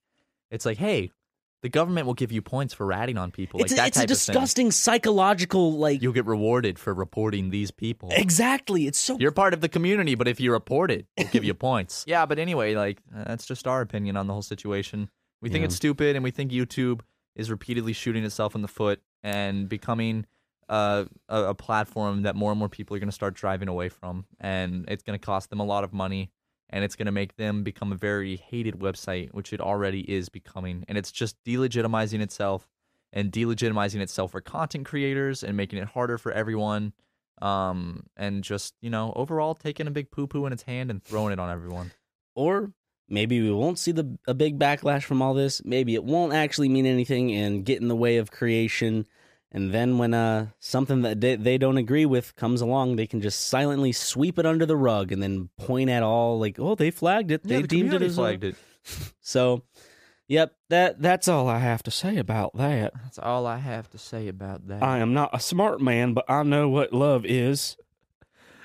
it's 0.50 0.64
like, 0.64 0.78
hey, 0.78 1.10
The 1.62 1.68
government 1.68 2.06
will 2.06 2.14
give 2.14 2.32
you 2.32 2.40
points 2.40 2.72
for 2.72 2.86
ratting 2.86 3.18
on 3.18 3.30
people. 3.30 3.60
it's 3.60 3.70
like 3.72 3.78
a, 3.78 3.82
that 3.82 3.88
it's 3.88 3.96
a 3.96 4.00
type 4.00 4.08
disgusting 4.08 4.70
psychological 4.70 5.76
like. 5.78 6.00
You'll 6.02 6.12
get 6.12 6.26
rewarded 6.26 6.78
for 6.78 6.94
reporting 6.94 7.50
these 7.50 7.70
people. 7.70 8.08
Exactly. 8.12 8.86
It's 8.86 8.98
so. 8.98 9.18
You're 9.18 9.30
part 9.32 9.52
of 9.54 9.60
the 9.60 9.68
community, 9.68 10.14
but 10.14 10.28
if 10.28 10.40
you 10.40 10.52
report 10.52 10.90
it, 10.90 11.06
we'll 11.18 11.28
give 11.28 11.44
you 11.44 11.54
points. 11.68 12.04
Yeah, 12.06 12.26
but 12.26 12.38
anyway, 12.38 12.74
like 12.74 13.02
that's 13.12 13.44
just 13.46 13.66
our 13.66 13.80
opinion 13.82 14.16
on 14.16 14.26
the 14.26 14.32
whole 14.32 14.42
situation. 14.42 15.10
We 15.42 15.48
think 15.50 15.60
Yeah. 15.62 15.66
it's 15.66 15.76
stupid, 15.76 16.16
and 16.16 16.22
we 16.24 16.30
think 16.30 16.50
YouTube 16.52 17.00
is 17.36 17.50
repeatedly 17.50 17.92
shooting 17.92 18.24
itself 18.24 18.54
in 18.54 18.62
the 18.62 18.68
foot 18.68 19.00
and 19.22 19.68
becoming 19.68 20.26
uh, 20.68 21.04
a, 21.28 21.44
a 21.46 21.54
platform 21.54 22.22
that 22.22 22.36
more 22.36 22.52
and 22.52 22.58
more 22.58 22.68
people 22.68 22.96
are 22.96 23.00
going 23.00 23.08
to 23.08 23.14
start 23.14 23.34
driving 23.34 23.68
away 23.68 23.88
from, 23.88 24.24
and 24.38 24.84
it's 24.88 25.02
going 25.02 25.18
to 25.18 25.24
cost 25.24 25.50
them 25.50 25.60
a 25.60 25.64
lot 25.64 25.82
of 25.84 25.92
money, 25.92 26.30
and 26.70 26.84
it's 26.84 26.96
going 26.96 27.06
to 27.06 27.12
make 27.12 27.36
them 27.36 27.62
become 27.62 27.92
a 27.92 27.96
very 27.96 28.36
hated 28.36 28.76
website, 28.76 29.32
which 29.34 29.52
it 29.52 29.60
already 29.60 30.00
is 30.00 30.28
becoming, 30.28 30.84
and 30.88 30.96
it's 30.96 31.12
just 31.12 31.36
delegitimizing 31.44 32.20
itself 32.20 32.68
and 33.12 33.32
delegitimizing 33.32 34.00
itself 34.00 34.30
for 34.30 34.40
content 34.40 34.86
creators 34.86 35.42
and 35.42 35.56
making 35.56 35.78
it 35.78 35.88
harder 35.88 36.16
for 36.16 36.32
everyone 36.32 36.92
um, 37.42 38.04
and 38.16 38.44
just 38.44 38.74
you 38.80 38.90
know 38.90 39.12
overall 39.16 39.54
taking 39.54 39.86
a 39.86 39.90
big 39.90 40.10
poo 40.10 40.26
poo 40.26 40.46
in 40.46 40.52
its 40.52 40.62
hand 40.62 40.90
and 40.90 41.02
throwing 41.02 41.32
it 41.32 41.38
on 41.38 41.50
everyone. 41.50 41.92
or 42.34 42.72
maybe 43.08 43.40
we 43.40 43.50
won't 43.50 43.78
see 43.78 43.92
the 43.92 44.18
a 44.26 44.34
big 44.34 44.58
backlash 44.58 45.02
from 45.02 45.20
all 45.22 45.34
this. 45.34 45.62
Maybe 45.64 45.94
it 45.94 46.04
won't 46.04 46.32
actually 46.32 46.68
mean 46.68 46.86
anything 46.86 47.32
and 47.32 47.64
get 47.64 47.80
in 47.80 47.88
the 47.88 47.96
way 47.96 48.18
of 48.18 48.30
creation. 48.30 49.06
And 49.52 49.72
then 49.72 49.98
when 49.98 50.14
uh 50.14 50.46
something 50.60 51.02
that 51.02 51.20
they, 51.20 51.34
they 51.36 51.58
don't 51.58 51.76
agree 51.76 52.06
with 52.06 52.36
comes 52.36 52.60
along, 52.60 52.96
they 52.96 53.06
can 53.06 53.20
just 53.20 53.48
silently 53.48 53.92
sweep 53.92 54.38
it 54.38 54.46
under 54.46 54.64
the 54.64 54.76
rug 54.76 55.10
and 55.10 55.22
then 55.22 55.48
point 55.56 55.90
at 55.90 56.02
all 56.04 56.38
like, 56.38 56.58
oh, 56.58 56.76
they 56.76 56.90
flagged 56.90 57.32
it. 57.32 57.42
They 57.42 57.62
the 57.62 57.68
deemed 57.68 57.92
it 57.92 58.02
as 58.02 58.14
flagged 58.14 58.44
it. 58.44 58.56
So, 59.20 59.62
yep, 60.26 60.54
that 60.70 61.02
that's 61.02 61.28
all 61.28 61.48
I 61.48 61.58
have 61.58 61.82
to 61.82 61.90
say 61.90 62.16
about 62.16 62.56
that. 62.56 62.94
That's 63.02 63.18
all 63.18 63.46
I 63.46 63.58
have 63.58 63.90
to 63.90 63.98
say 63.98 64.28
about 64.28 64.68
that. 64.68 64.82
I 64.82 64.98
am 64.98 65.12
not 65.12 65.30
a 65.34 65.40
smart 65.40 65.82
man, 65.82 66.14
but 66.14 66.24
I 66.30 66.42
know 66.44 66.68
what 66.70 66.92
love 66.92 67.26
is. 67.26 67.76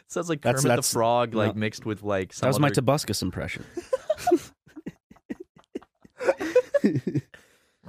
Sounds 0.07 0.29
like 0.29 0.41
That's- 0.41 0.61
Kermit 0.61 0.69
that's- 0.69 0.89
the 0.89 0.93
Frog, 0.93 1.33
like 1.33 1.55
mixed 1.55 1.85
with 1.85 2.03
like 2.03 2.33
That 2.35 2.47
was 2.47 2.59
my 2.59 2.69
Tobuscus 2.69 3.21
impression. 3.21 3.65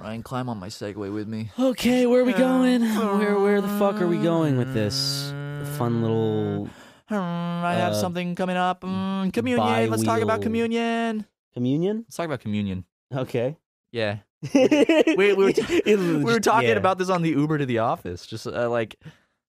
Ryan, 0.07 0.23
climb 0.23 0.47
on 0.47 0.57
my 0.57 0.69
Segway 0.69 1.13
with 1.13 1.27
me. 1.27 1.51
Okay, 1.59 2.05
where 2.05 2.21
are 2.21 2.23
we 2.23 2.31
going? 2.31 2.81
Where 2.81 3.37
where 3.37 3.59
the 3.59 3.67
fuck 3.77 3.99
are 4.01 4.07
we 4.07 4.17
going 4.17 4.57
with 4.57 4.73
this 4.73 5.33
fun 5.77 6.01
little 6.01 6.69
I 7.09 7.73
have 7.73 7.91
Uh, 7.91 7.95
something 7.95 8.33
coming 8.33 8.55
up. 8.55 8.81
Mm, 8.83 9.33
communion. 9.33 9.89
Let's 9.89 10.03
talk 10.03 10.21
about 10.21 10.35
bi-wheel- 10.39 10.43
communion. 10.43 11.25
communion? 11.53 11.97
Let's 12.07 12.15
talk 12.15 12.25
about 12.25 12.39
communion. 12.39 12.85
Okay. 13.13 13.57
Yeah, 13.91 14.19
we 14.53 15.33
we 15.33 15.33
were 15.33 15.51
we 15.85 16.23
were 16.23 16.39
talking 16.39 16.77
about 16.77 16.97
this 16.99 17.09
on 17.09 17.21
the 17.21 17.31
Uber 17.31 17.57
to 17.57 17.65
the 17.65 17.79
office. 17.79 18.25
Just 18.25 18.47
uh, 18.47 18.69
like 18.69 18.95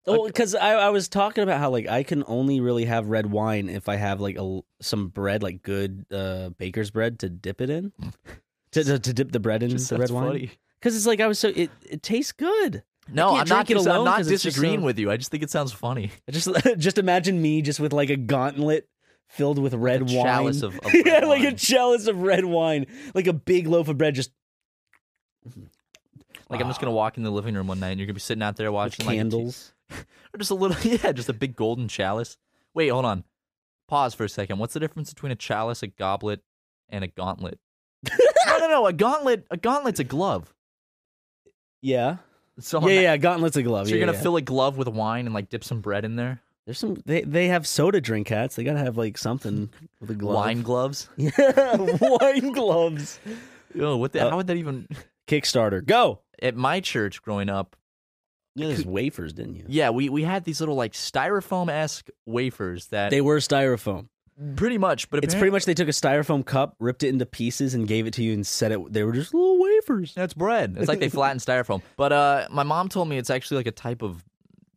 Oh, 0.08 0.26
because 0.26 0.56
I, 0.56 0.72
I 0.72 0.88
was 0.90 1.08
talking 1.08 1.44
about 1.44 1.60
how 1.60 1.70
like 1.70 1.86
I 1.86 2.02
can 2.02 2.24
only 2.26 2.58
really 2.60 2.86
have 2.86 3.06
red 3.06 3.26
wine 3.30 3.68
if 3.68 3.88
I 3.88 3.94
have 3.94 4.20
like 4.20 4.36
a 4.36 4.60
some 4.82 5.06
bread, 5.10 5.40
like 5.44 5.62
good 5.62 6.04
uh, 6.10 6.48
baker's 6.58 6.90
bread, 6.90 7.20
to 7.20 7.28
dip 7.28 7.60
it 7.60 7.70
in, 7.70 7.92
to 8.72 8.84
to, 8.84 8.98
to 8.98 9.12
dip 9.12 9.32
the 9.32 9.40
bread 9.40 9.62
in 9.62 9.70
just 9.70 9.88
the 9.90 9.98
red 9.98 10.10
wine. 10.10 10.50
Because 10.80 10.96
it's 10.96 11.06
like 11.06 11.20
I 11.20 11.26
was 11.26 11.38
so 11.38 11.48
it 11.54 11.70
it 11.88 12.02
tastes 12.02 12.32
good. 12.32 12.82
No, 13.10 13.36
I'm 13.36 13.48
not. 13.48 13.66
dis- 13.66 13.86
I'm 13.86 14.04
not 14.04 14.18
'cause 14.18 14.30
it's 14.30 14.42
just 14.42 14.54
disagreeing 14.56 14.80
so- 14.80 14.84
with 14.86 14.98
you. 14.98 15.10
I 15.10 15.16
just 15.16 15.30
think 15.30 15.42
it 15.42 15.50
sounds 15.50 15.72
funny. 15.72 16.10
I 16.28 16.32
Just 16.32 16.48
just 16.78 16.98
imagine 16.98 17.40
me 17.40 17.62
just 17.62 17.80
with 17.80 17.92
like 17.92 18.10
a 18.10 18.16
gauntlet 18.16 18.88
filled 19.28 19.58
with 19.58 19.74
red 19.74 20.02
a 20.02 20.04
wine, 20.04 20.24
chalice 20.24 20.62
of- 20.62 20.78
of 20.78 20.94
yeah, 20.94 21.12
red 21.20 21.24
like 21.28 21.42
a 21.44 21.52
chalice 21.54 22.06
of 22.06 22.20
red 22.22 22.44
wine, 22.44 22.86
like 23.14 23.26
a 23.26 23.32
big 23.32 23.66
loaf 23.66 23.88
of 23.88 23.96
bread, 23.98 24.14
just 24.14 24.30
Like 26.50 26.60
I'm 26.60 26.66
just 26.68 26.80
gonna 26.80 26.92
walk 26.92 27.16
in 27.16 27.22
the 27.24 27.30
living 27.30 27.54
room 27.54 27.66
one 27.66 27.80
night 27.80 27.90
and 27.90 28.00
you're 28.00 28.06
gonna 28.06 28.14
be 28.14 28.20
sitting 28.20 28.42
out 28.42 28.56
there 28.56 28.70
with 28.70 28.76
watching 28.76 29.06
like, 29.06 29.16
candles. 29.16 29.72
or 29.90 30.38
just 30.38 30.50
a 30.50 30.54
little, 30.54 30.76
yeah, 30.82 31.12
just 31.12 31.28
a 31.28 31.32
big 31.34 31.56
golden 31.56 31.88
chalice. 31.88 32.36
Wait, 32.74 32.88
hold 32.88 33.04
on. 33.04 33.24
Pause 33.86 34.14
for 34.14 34.24
a 34.24 34.28
second. 34.28 34.58
What's 34.58 34.74
the 34.74 34.80
difference 34.80 35.12
between 35.12 35.32
a 35.32 35.36
chalice, 35.36 35.82
a 35.82 35.86
goblet, 35.86 36.40
and 36.90 37.04
a 37.04 37.06
gauntlet? 37.08 37.58
No. 38.68 38.86
A 38.86 38.92
gauntlet, 38.92 39.46
a 39.50 39.56
gauntlet's 39.56 40.00
a 40.00 40.04
glove. 40.04 40.52
Yeah, 41.80 42.16
So 42.60 42.86
yeah, 42.88 43.00
yeah. 43.00 43.16
Gauntlets 43.16 43.56
of 43.56 43.64
glove. 43.64 43.86
So 43.86 43.90
you're 43.90 44.00
yeah, 44.00 44.06
gonna 44.06 44.18
yeah. 44.18 44.22
fill 44.22 44.36
a 44.36 44.42
glove 44.42 44.76
with 44.76 44.88
wine 44.88 45.26
and 45.26 45.34
like 45.34 45.48
dip 45.48 45.62
some 45.64 45.80
bread 45.80 46.04
in 46.04 46.16
there. 46.16 46.40
There's 46.66 46.78
some. 46.78 47.00
They 47.06 47.22
they 47.22 47.48
have 47.48 47.66
soda 47.66 48.00
drink 48.00 48.28
hats. 48.28 48.56
They 48.56 48.64
gotta 48.64 48.80
have 48.80 48.96
like 48.96 49.16
something 49.16 49.70
with 50.00 50.10
a 50.10 50.14
glove. 50.14 50.34
Wine 50.36 50.62
gloves. 50.62 51.08
Yeah, 51.16 51.76
wine 51.76 52.52
gloves. 52.52 53.20
Oh, 53.78 53.96
what 53.96 54.12
the? 54.12 54.26
Uh, 54.26 54.30
how 54.30 54.36
would 54.36 54.48
that 54.48 54.56
even? 54.56 54.88
Kickstarter, 55.28 55.84
go. 55.84 56.20
At 56.42 56.56
my 56.56 56.80
church 56.80 57.20
growing 57.22 57.48
up, 57.48 57.76
You 58.54 58.68
had 58.68 58.86
wafers, 58.86 59.32
didn't 59.32 59.56
you? 59.56 59.64
yeah, 59.68 59.90
we 59.90 60.08
we 60.08 60.24
had 60.24 60.44
these 60.44 60.60
little 60.60 60.74
like 60.74 60.92
styrofoam 60.94 61.70
esque 61.70 62.08
wafers 62.26 62.86
that 62.88 63.10
They 63.10 63.20
were 63.20 63.38
styrofoam. 63.38 64.08
Pretty 64.56 64.78
much, 64.78 65.10
but 65.10 65.24
It's 65.24 65.34
pretty 65.34 65.50
much 65.50 65.64
they 65.64 65.74
took 65.74 65.88
a 65.88 65.92
styrofoam 65.92 66.44
cup, 66.44 66.76
ripped 66.78 67.02
it 67.02 67.08
into 67.08 67.26
pieces, 67.26 67.74
and 67.74 67.86
gave 67.88 68.06
it 68.06 68.14
to 68.14 68.22
you 68.22 68.32
and 68.34 68.46
said 68.46 68.72
it. 68.72 68.92
They 68.92 69.02
were 69.04 69.12
just 69.12 69.34
little 69.34 69.58
wafers. 69.60 70.14
That's 70.14 70.34
bread. 70.34 70.76
It's 70.78 70.88
like 70.88 71.00
they 71.00 71.08
flattened 71.08 71.40
styrofoam. 71.40 71.82
But 71.96 72.12
uh, 72.12 72.48
my 72.50 72.62
mom 72.62 72.88
told 72.88 73.08
me 73.08 73.18
it's 73.18 73.30
actually 73.30 73.58
like 73.58 73.66
a 73.66 73.72
type 73.72 74.02
of 74.02 74.24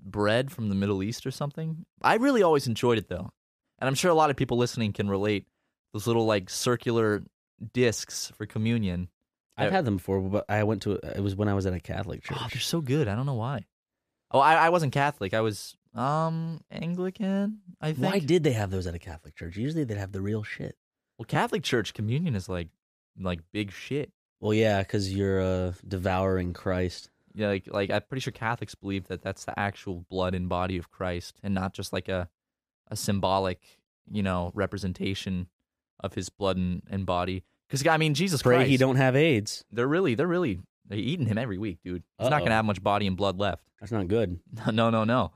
bread 0.04 0.52
from 0.52 0.70
the 0.70 0.76
Middle 0.76 1.04
East 1.04 1.26
or 1.26 1.32
something. 1.32 1.86
I 2.02 2.16
really 2.16 2.44
always 2.44 2.68
enjoyed 2.68 2.98
it 2.98 3.08
though, 3.08 3.30
and 3.80 3.88
I'm 3.88 3.96
sure 3.96 4.10
a 4.12 4.16
lot 4.16 4.30
of 4.30 4.36
people 4.36 4.58
listening 4.58 4.94
can 4.94 5.10
relate. 5.10 5.46
Those 5.94 6.08
little 6.08 6.26
like 6.26 6.50
circular 6.50 7.22
discs 7.74 8.32
for 8.38 8.46
communion. 8.46 9.10
I've 9.58 9.72
had 9.72 9.86
them 9.86 9.98
before, 9.98 10.22
but 10.22 10.46
I 10.50 10.64
went 10.64 10.82
to. 10.84 10.94
It 10.94 11.22
was 11.22 11.36
when 11.36 11.48
I 11.48 11.54
was 11.54 11.66
at 11.68 11.74
a 11.74 11.80
Catholic 11.80 12.24
church. 12.24 12.38
Oh, 12.42 12.48
they're 12.52 12.60
so 12.62 12.82
good. 12.82 13.08
I 13.08 13.16
don't 13.16 13.26
know 13.28 13.36
why. 13.36 13.66
Oh, 14.32 14.40
I, 14.40 14.56
I 14.56 14.70
wasn't 14.70 14.94
Catholic. 14.94 15.34
I 15.34 15.42
was 15.42 15.76
um 15.94 16.62
Anglican. 16.72 17.60
I 17.80 17.94
think. 17.94 18.14
Why 18.14 18.20
did 18.20 18.44
they 18.44 18.54
have 18.54 18.72
those 18.72 18.88
at 18.88 18.96
a 18.96 19.00
Catholic 19.00 19.36
church? 19.36 19.58
Usually 19.58 19.84
they'd 19.84 19.98
have 19.98 20.12
the 20.12 20.22
real 20.22 20.44
shit. 20.44 20.76
well, 21.18 21.26
Catholic 21.26 21.64
Church 21.64 21.94
communion 21.94 22.36
is 22.36 22.48
like 22.50 22.70
like 23.20 23.40
big 23.52 23.72
shit. 23.72 24.12
Well, 24.40 24.54
yeah, 24.54 24.80
because 24.80 25.14
you're 25.14 25.42
uh, 25.42 25.74
devouring 25.88 26.54
Christ. 26.54 27.10
Yeah, 27.34 27.48
like 27.48 27.68
like 27.68 27.90
I'm 27.92 28.02
pretty 28.10 28.22
sure 28.22 28.32
Catholics 28.32 28.76
believe 28.76 29.08
that 29.08 29.22
that's 29.22 29.46
the 29.46 29.58
actual 29.60 30.06
blood 30.10 30.34
and 30.34 30.50
body 30.50 30.78
of 30.78 30.90
Christ, 30.92 31.40
and 31.44 31.54
not 31.54 31.74
just 31.74 31.94
like 31.94 32.08
a 32.10 32.30
a 32.90 32.96
symbolic, 32.96 33.62
you 34.12 34.24
know, 34.24 34.52
representation 34.54 35.48
of 36.02 36.14
his 36.14 36.30
blood 36.30 36.58
and, 36.58 36.82
and 36.90 37.06
body. 37.06 37.44
Because 37.68 37.86
I 37.88 37.98
mean, 37.98 38.14
Jesus 38.16 38.42
Pray 38.42 38.56
Christ, 38.58 38.70
he 38.70 38.78
don't 38.78 38.98
have 38.98 39.16
AIDS. 39.16 39.64
They're 39.72 39.88
really, 39.88 40.16
they're 40.16 40.28
really, 40.28 40.60
they're 40.90 40.98
eating 40.98 41.26
him 41.26 41.38
every 41.38 41.58
week, 41.58 41.78
dude. 41.86 42.04
He's 42.18 42.30
not 42.30 42.38
Uh-oh. 42.38 42.46
gonna 42.46 42.56
have 42.56 42.66
much 42.66 42.84
body 42.84 43.08
and 43.08 43.16
blood 43.16 43.38
left. 43.40 43.64
That's 43.80 43.92
not 43.94 44.08
good. 44.10 44.40
no, 44.74 44.90
no, 44.90 45.04
no. 45.06 45.32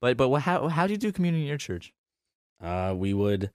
But 0.00 0.16
but 0.16 0.30
how 0.40 0.68
how 0.68 0.86
do 0.86 0.92
you 0.92 0.98
do 0.98 1.12
communion 1.12 1.42
in 1.42 1.48
your 1.48 1.58
church? 1.58 1.92
Uh, 2.62 2.94
we 2.96 3.14
would. 3.14 3.50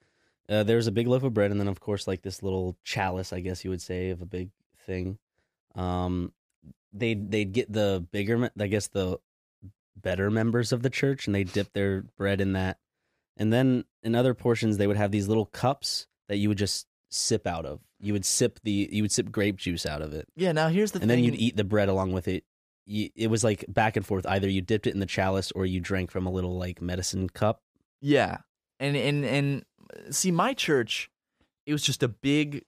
Uh, 0.49 0.63
there's 0.63 0.88
a 0.88 0.91
big 0.91 1.08
loaf 1.08 1.23
of 1.23 1.34
bread, 1.34 1.51
and 1.51 1.60
then 1.60 1.67
of 1.69 1.79
course, 1.79 2.08
like 2.08 2.21
this 2.21 2.43
little 2.43 2.75
chalice, 2.84 3.32
I 3.32 3.39
guess 3.39 3.63
you 3.63 3.69
would 3.69 3.82
say, 3.82 4.10
of 4.10 4.21
a 4.21 4.25
big 4.25 4.49
thing. 4.86 5.17
Um, 5.75 6.34
they 6.91 7.13
they'd 7.13 7.53
get 7.53 7.71
the 7.71 8.06
bigger, 8.12 8.51
I 8.60 8.67
guess 8.67 8.88
the 8.88 9.19
better 9.95 10.29
members 10.29 10.71
of 10.71 10.84
the 10.84 10.89
church, 10.89 11.27
and 11.27 11.36
they 11.36 11.43
dip 11.43 11.71
their 11.73 12.01
bread 12.17 12.41
in 12.41 12.53
that. 12.53 12.77
And 13.38 13.51
then 13.51 13.86
in 14.03 14.13
other 14.15 14.34
portions, 14.34 14.77
they 14.77 14.86
would 14.88 14.97
have 14.97 15.12
these 15.12 15.27
little 15.27 15.45
cups 15.45 16.08
that 16.27 16.38
you 16.38 16.49
would 16.49 16.58
just 16.58 16.88
sip 17.10 17.47
out 17.47 17.65
of. 17.65 17.79
You 17.99 18.13
would 18.13 18.25
sip 18.25 18.60
the 18.63 18.89
you 18.91 19.01
would 19.01 19.12
sip 19.12 19.32
grape 19.32 19.56
juice 19.56 19.86
out 19.86 20.01
of 20.01 20.13
it, 20.13 20.27
Yeah. 20.36 20.51
Now 20.51 20.67
here's 20.67 20.91
the 20.91 20.99
and 20.99 21.10
thing. 21.10 21.21
then 21.21 21.23
you'd 21.23 21.39
eat 21.39 21.56
the 21.56 21.63
bread 21.63 21.88
along 21.89 22.12
with 22.12 22.27
it. 22.27 22.43
You, 22.86 23.10
it 23.15 23.28
was 23.28 23.43
like 23.43 23.65
back 23.67 23.96
and 23.96 24.06
forth. 24.06 24.26
Either 24.26 24.50
you 24.50 24.62
dipped 24.62 24.88
it 24.88 24.93
in 24.93 25.00
the 25.00 25.06
chalice, 25.06 25.52
or 25.52 25.65
you 25.65 25.80
drank 25.80 26.12
from 26.12 26.26
a 26.26 26.32
little 26.32 26.58
like 26.58 26.82
medicine 26.82 27.30
cup. 27.30 27.62
Yeah. 28.02 28.38
And 28.80 28.96
and 28.98 29.24
and 29.26 29.65
uh, 29.93 30.12
see 30.12 30.32
my 30.32 30.54
church 30.54 31.10
it 31.65 31.72
was 31.72 31.82
just 31.84 32.04
a 32.04 32.08
big 32.10 32.65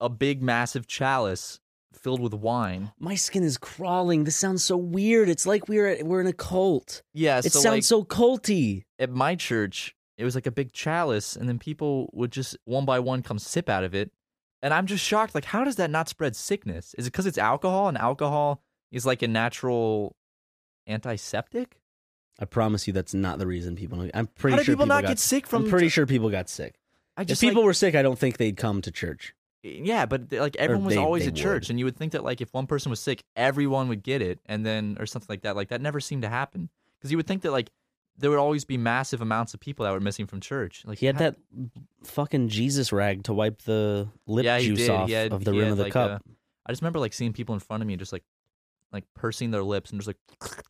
a 0.00 0.08
big 0.08 0.42
massive 0.42 0.86
chalice 0.86 1.60
filled 1.94 2.20
with 2.20 2.34
wine. 2.34 2.92
My 2.98 3.14
skin 3.14 3.42
is 3.42 3.56
crawling. 3.58 4.24
This 4.24 4.36
sounds 4.36 4.62
so 4.64 4.76
weird. 4.76 5.28
It's 5.28 5.46
like 5.46 5.68
we're 5.68 5.88
at, 5.88 6.04
we're 6.04 6.20
in 6.20 6.26
a 6.26 6.32
cult. 6.32 7.02
Yeah, 7.14 7.38
It 7.38 7.44
so 7.52 7.60
sounds 7.60 7.64
like 7.74 7.84
so 7.84 8.04
culty. 8.04 8.84
at 8.98 9.10
my 9.10 9.34
church 9.34 9.94
it 10.18 10.24
was 10.24 10.34
like 10.34 10.46
a 10.46 10.50
big 10.52 10.70
chalice 10.72 11.34
and 11.34 11.48
then 11.48 11.58
people 11.58 12.10
would 12.12 12.30
just 12.30 12.54
one 12.66 12.84
by 12.84 12.98
one 12.98 13.22
come 13.22 13.38
sip 13.38 13.70
out 13.70 13.84
of 13.84 13.94
it. 13.94 14.10
And 14.60 14.74
I'm 14.74 14.86
just 14.86 15.02
shocked 15.04 15.34
like 15.34 15.46
how 15.46 15.64
does 15.64 15.76
that 15.76 15.90
not 15.90 16.08
spread 16.10 16.36
sickness? 16.36 16.94
Is 16.98 17.06
it 17.06 17.12
cuz 17.14 17.24
it's 17.24 17.38
alcohol 17.38 17.88
and 17.88 17.96
alcohol 17.96 18.62
is 18.90 19.06
like 19.06 19.22
a 19.22 19.28
natural 19.28 20.16
antiseptic? 20.86 21.78
I 22.38 22.44
promise 22.46 22.86
you, 22.86 22.92
that's 22.92 23.12
not 23.14 23.38
the 23.38 23.46
reason 23.46 23.76
people. 23.76 24.08
I'm 24.14 24.26
pretty 24.28 24.52
how 24.54 24.58
do 24.58 24.64
sure 24.64 24.74
people, 24.74 24.86
not 24.86 25.02
got, 25.02 25.08
get 25.08 25.18
sick 25.18 25.46
from 25.46 25.64
I'm 25.64 25.70
pretty 25.70 25.88
sure 25.88 26.06
people 26.06 26.30
got 26.30 26.48
sick. 26.48 26.76
I 27.16 27.24
just, 27.24 27.42
If 27.42 27.48
people 27.50 27.62
like- 27.62 27.66
were 27.66 27.74
sick, 27.74 27.94
I 27.94 28.02
don't 28.02 28.18
think 28.18 28.38
they'd 28.38 28.56
come 28.56 28.80
to 28.82 28.90
church. 28.90 29.34
Yeah, 29.62 30.06
but 30.06 30.32
like 30.32 30.56
everyone 30.56 30.86
was 30.86 30.94
they- 30.94 31.00
always 31.00 31.24
they 31.24 31.28
at 31.28 31.34
church, 31.34 31.64
would. 31.64 31.70
and 31.70 31.78
you 31.78 31.84
would 31.84 31.96
think 31.96 32.12
that 32.12 32.24
like 32.24 32.40
if 32.40 32.52
one 32.54 32.66
person 32.66 32.88
was 32.88 32.98
sick, 32.98 33.22
everyone 33.36 33.88
would 33.88 34.02
get 34.02 34.22
it, 34.22 34.38
and 34.46 34.64
then 34.64 34.96
or 34.98 35.04
something 35.04 35.26
like 35.28 35.42
that. 35.42 35.54
Like 35.54 35.68
that 35.68 35.82
never 35.82 36.00
seemed 36.00 36.22
to 36.22 36.30
happen 36.30 36.70
because 36.98 37.10
you 37.10 37.18
would 37.18 37.26
think 37.26 37.42
that 37.42 37.50
like 37.50 37.68
there 38.16 38.30
would 38.30 38.38
always 38.38 38.64
be 38.64 38.78
massive 38.78 39.20
amounts 39.20 39.52
of 39.52 39.60
people 39.60 39.84
that 39.84 39.92
were 39.92 40.00
missing 40.00 40.26
from 40.26 40.40
church. 40.40 40.82
Like 40.86 40.96
He 40.98 41.04
had 41.06 41.16
how- 41.16 41.20
that 41.20 41.36
fucking 42.04 42.48
Jesus 42.48 42.90
rag 42.90 43.24
to 43.24 43.34
wipe 43.34 43.60
the 43.62 44.08
lip 44.26 44.46
Yeah, 44.46 44.60
juice 44.60 44.78
did. 44.78 44.90
off 44.90 45.10
had- 45.10 45.32
of 45.32 45.44
the 45.44 45.52
rim 45.52 45.72
of 45.72 45.76
the 45.76 45.84
like, 45.84 45.92
cup. 45.92 46.22
a- 46.26 46.30
I 46.64 46.72
just 46.72 46.80
remember 46.80 46.98
like 47.00 47.12
seeing 47.12 47.34
people 47.34 47.54
in 47.54 47.60
front 47.60 47.82
of 47.82 47.86
me 47.86 47.96
just 47.98 48.14
like 48.14 48.24
like 48.92 49.04
pursing 49.14 49.50
their 49.50 49.62
lips 49.62 49.90
and 49.90 50.00
just 50.00 50.08
like 50.08 50.16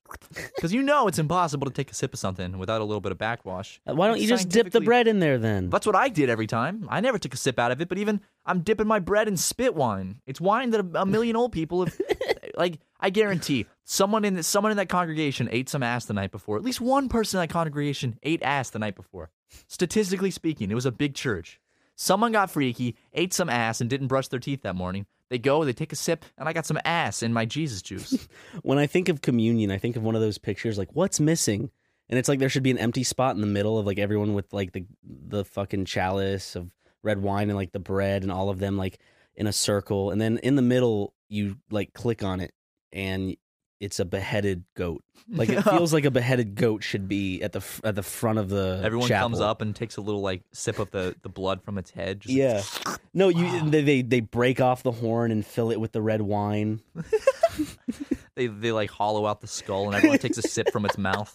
because 0.54 0.72
you 0.72 0.82
know 0.82 1.08
it's 1.08 1.18
impossible 1.18 1.66
to 1.66 1.72
take 1.72 1.90
a 1.90 1.94
sip 1.94 2.12
of 2.12 2.18
something 2.18 2.58
without 2.58 2.80
a 2.80 2.84
little 2.84 3.00
bit 3.00 3.12
of 3.12 3.18
backwash. 3.18 3.80
Uh, 3.86 3.94
Why 3.94 4.06
don't 4.06 4.16
It's 4.16 4.24
you 4.24 4.28
just 4.28 4.48
dip 4.48 4.70
the 4.70 4.80
bread 4.80 5.08
in 5.08 5.20
there 5.20 5.38
then? 5.38 5.70
That's 5.70 5.86
what 5.86 5.96
I 5.96 6.08
did 6.08 6.28
every 6.30 6.46
time. 6.46 6.86
I 6.90 7.00
never 7.00 7.18
took 7.18 7.34
a 7.34 7.36
sip 7.36 7.58
out 7.58 7.72
of 7.72 7.80
it, 7.80 7.88
but 7.88 7.98
even 7.98 8.20
I'm 8.44 8.60
dipping 8.60 8.86
my 8.86 8.98
bread 8.98 9.28
in 9.28 9.36
spit 9.36 9.74
wine. 9.74 10.20
It's 10.26 10.40
wine 10.40 10.70
that 10.70 10.80
a, 10.80 11.02
a 11.02 11.06
million 11.06 11.36
old 11.36 11.52
people 11.52 11.84
have. 11.84 12.00
like 12.56 12.78
I 13.00 13.10
guarantee, 13.10 13.66
someone 13.84 14.24
in 14.24 14.42
someone 14.42 14.70
in 14.70 14.76
that 14.76 14.88
congregation 14.88 15.48
ate 15.50 15.68
some 15.68 15.82
ass 15.82 16.04
the 16.04 16.14
night 16.14 16.30
before. 16.30 16.56
At 16.56 16.62
least 16.62 16.80
one 16.80 17.08
person 17.08 17.38
in 17.38 17.42
that 17.42 17.52
congregation 17.52 18.18
ate 18.22 18.42
ass 18.42 18.70
the 18.70 18.78
night 18.78 18.96
before. 18.96 19.30
Statistically 19.66 20.30
speaking, 20.30 20.70
it 20.70 20.74
was 20.74 20.86
a 20.86 20.92
big 20.92 21.14
church. 21.14 21.60
Someone 22.02 22.32
got 22.32 22.50
freaky, 22.50 22.96
ate 23.12 23.34
some 23.34 23.50
ass, 23.50 23.82
and 23.82 23.90
didn't 23.90 24.06
brush 24.06 24.28
their 24.28 24.40
teeth 24.40 24.62
that 24.62 24.74
morning. 24.74 25.04
They 25.28 25.36
go, 25.36 25.66
they 25.66 25.74
take 25.74 25.92
a 25.92 25.96
sip, 25.96 26.24
and 26.38 26.48
I 26.48 26.54
got 26.54 26.64
some 26.64 26.78
ass 26.82 27.22
in 27.22 27.34
my 27.34 27.44
Jesus 27.44 27.82
juice. 27.82 28.26
when 28.62 28.78
I 28.78 28.86
think 28.86 29.10
of 29.10 29.20
communion, 29.20 29.70
I 29.70 29.76
think 29.76 29.96
of 29.96 30.02
one 30.02 30.14
of 30.14 30.22
those 30.22 30.38
pictures 30.38 30.78
like 30.78 30.88
what's 30.94 31.20
missing, 31.20 31.70
and 32.08 32.18
it's 32.18 32.26
like 32.26 32.38
there 32.38 32.48
should 32.48 32.62
be 32.62 32.70
an 32.70 32.78
empty 32.78 33.04
spot 33.04 33.34
in 33.34 33.42
the 33.42 33.46
middle 33.46 33.78
of 33.78 33.84
like 33.84 33.98
everyone 33.98 34.32
with 34.32 34.50
like 34.50 34.72
the 34.72 34.86
the 35.04 35.44
fucking 35.44 35.84
chalice 35.84 36.56
of 36.56 36.70
red 37.02 37.20
wine 37.20 37.50
and 37.50 37.58
like 37.58 37.72
the 37.72 37.78
bread 37.78 38.22
and 38.22 38.32
all 38.32 38.48
of 38.48 38.60
them 38.60 38.78
like 38.78 38.98
in 39.36 39.46
a 39.46 39.52
circle, 39.52 40.10
and 40.10 40.18
then 40.18 40.38
in 40.38 40.56
the 40.56 40.62
middle 40.62 41.12
you 41.28 41.58
like 41.70 41.92
click 41.92 42.22
on 42.24 42.40
it 42.40 42.54
and 42.94 43.36
it's 43.80 43.98
a 43.98 44.04
beheaded 44.04 44.64
goat. 44.74 45.02
Like 45.32 45.48
it 45.48 45.62
feels 45.62 45.92
like 45.92 46.04
a 46.04 46.10
beheaded 46.10 46.56
goat 46.56 46.82
should 46.82 47.06
be 47.06 47.40
at 47.40 47.52
the 47.52 47.60
f- 47.60 47.80
at 47.84 47.94
the 47.94 48.02
front 48.02 48.40
of 48.40 48.48
the 48.48 48.80
Everyone 48.82 49.08
comes 49.08 49.38
up 49.38 49.62
and 49.62 49.76
takes 49.76 49.96
a 49.96 50.00
little 50.00 50.22
like 50.22 50.42
sip 50.52 50.80
of 50.80 50.90
the, 50.90 51.14
the 51.22 51.28
blood 51.28 51.62
from 51.62 51.78
its 51.78 51.92
head. 51.92 52.20
Just 52.20 52.34
Yeah. 52.34 52.62
No, 53.14 53.28
you 53.28 53.68
they, 53.70 53.82
they 53.82 54.02
they 54.02 54.20
break 54.20 54.60
off 54.60 54.82
the 54.82 54.90
horn 54.90 55.30
and 55.30 55.46
fill 55.46 55.70
it 55.70 55.78
with 55.80 55.92
the 55.92 56.02
red 56.02 56.20
wine. 56.22 56.80
they 58.34 58.46
they 58.48 58.72
like 58.72 58.90
hollow 58.90 59.26
out 59.26 59.40
the 59.40 59.46
skull 59.46 59.86
and 59.86 59.94
everyone 59.94 60.18
takes 60.18 60.38
a 60.38 60.42
sip 60.42 60.70
from 60.72 60.84
its 60.84 60.98
mouth. 60.98 61.32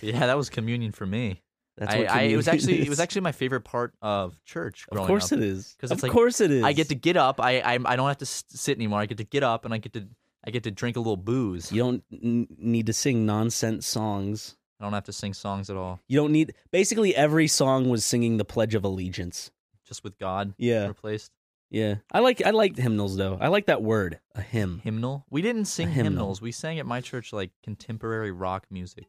Yeah, 0.00 0.26
that 0.26 0.36
was 0.36 0.50
communion 0.50 0.92
for 0.92 1.06
me. 1.06 1.42
That's 1.76 1.94
I, 1.94 1.98
what 1.98 2.10
I, 2.10 2.22
it 2.22 2.36
was 2.36 2.46
communion 2.46 2.64
actually 2.70 2.78
it 2.80 2.82
is. 2.82 2.88
was 2.88 3.00
actually 3.00 3.20
my 3.22 3.32
favorite 3.32 3.60
part 3.62 3.94
of 4.02 4.42
church. 4.44 4.84
Of 4.90 5.06
course 5.06 5.32
up. 5.32 5.38
it 5.38 5.44
is. 5.44 5.76
'Cause 5.80 5.90
Of 5.90 5.96
it's 5.96 6.02
like, 6.02 6.12
course 6.12 6.40
it 6.40 6.50
is. 6.50 6.64
I 6.64 6.72
get 6.72 6.88
to 6.88 6.94
get 6.94 7.16
up. 7.16 7.40
I, 7.40 7.60
I 7.60 7.78
I 7.84 7.96
don't 7.96 8.08
have 8.08 8.18
to 8.18 8.26
sit 8.26 8.76
anymore. 8.76 9.00
I 9.00 9.06
get 9.06 9.18
to 9.18 9.24
get 9.24 9.42
up 9.42 9.64
and 9.64 9.72
I 9.72 9.78
get 9.78 9.92
to 9.94 10.06
I 10.46 10.50
get 10.50 10.62
to 10.64 10.70
drink 10.70 10.96
a 10.96 11.00
little 11.00 11.16
booze. 11.16 11.72
You 11.72 11.82
don't 11.82 12.04
n- 12.12 12.46
need 12.58 12.86
to 12.86 12.92
sing 12.92 13.26
nonsense 13.26 13.86
songs. 13.86 14.56
I 14.80 14.84
don't 14.84 14.92
have 14.92 15.04
to 15.04 15.12
sing 15.12 15.34
songs 15.34 15.68
at 15.70 15.76
all. 15.76 16.00
You 16.08 16.16
don't 16.18 16.30
need. 16.32 16.54
Basically, 16.70 17.14
every 17.14 17.48
song 17.48 17.88
was 17.88 18.04
singing 18.04 18.36
the 18.36 18.44
Pledge 18.44 18.74
of 18.76 18.84
Allegiance. 18.84 19.50
Just 19.84 20.04
with 20.04 20.18
God 20.18 20.54
Yeah, 20.58 20.86
replaced. 20.86 21.32
yeah. 21.70 21.96
I 22.12 22.20
like. 22.20 22.44
I 22.46 22.50
like 22.50 22.76
hymnals 22.76 23.16
though. 23.16 23.38
I 23.40 23.48
like 23.48 23.66
that 23.66 23.82
word, 23.82 24.20
a 24.34 24.42
hymn. 24.42 24.80
Hymnal. 24.84 25.24
We 25.30 25.42
didn't 25.42 25.64
sing 25.64 25.88
hymnal. 25.88 26.04
hymnals. 26.12 26.40
We 26.42 26.52
sang 26.52 26.78
at 26.78 26.86
my 26.86 27.00
church 27.00 27.32
like 27.32 27.50
contemporary 27.64 28.30
rock 28.30 28.66
music. 28.70 29.06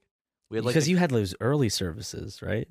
We 0.50 0.58
had 0.58 0.66
like 0.66 0.74
because 0.74 0.88
a- 0.88 0.92
you 0.92 0.98
had 0.98 1.12
those 1.12 1.36
early 1.42 1.70
services, 1.70 2.42
right? 2.42 2.68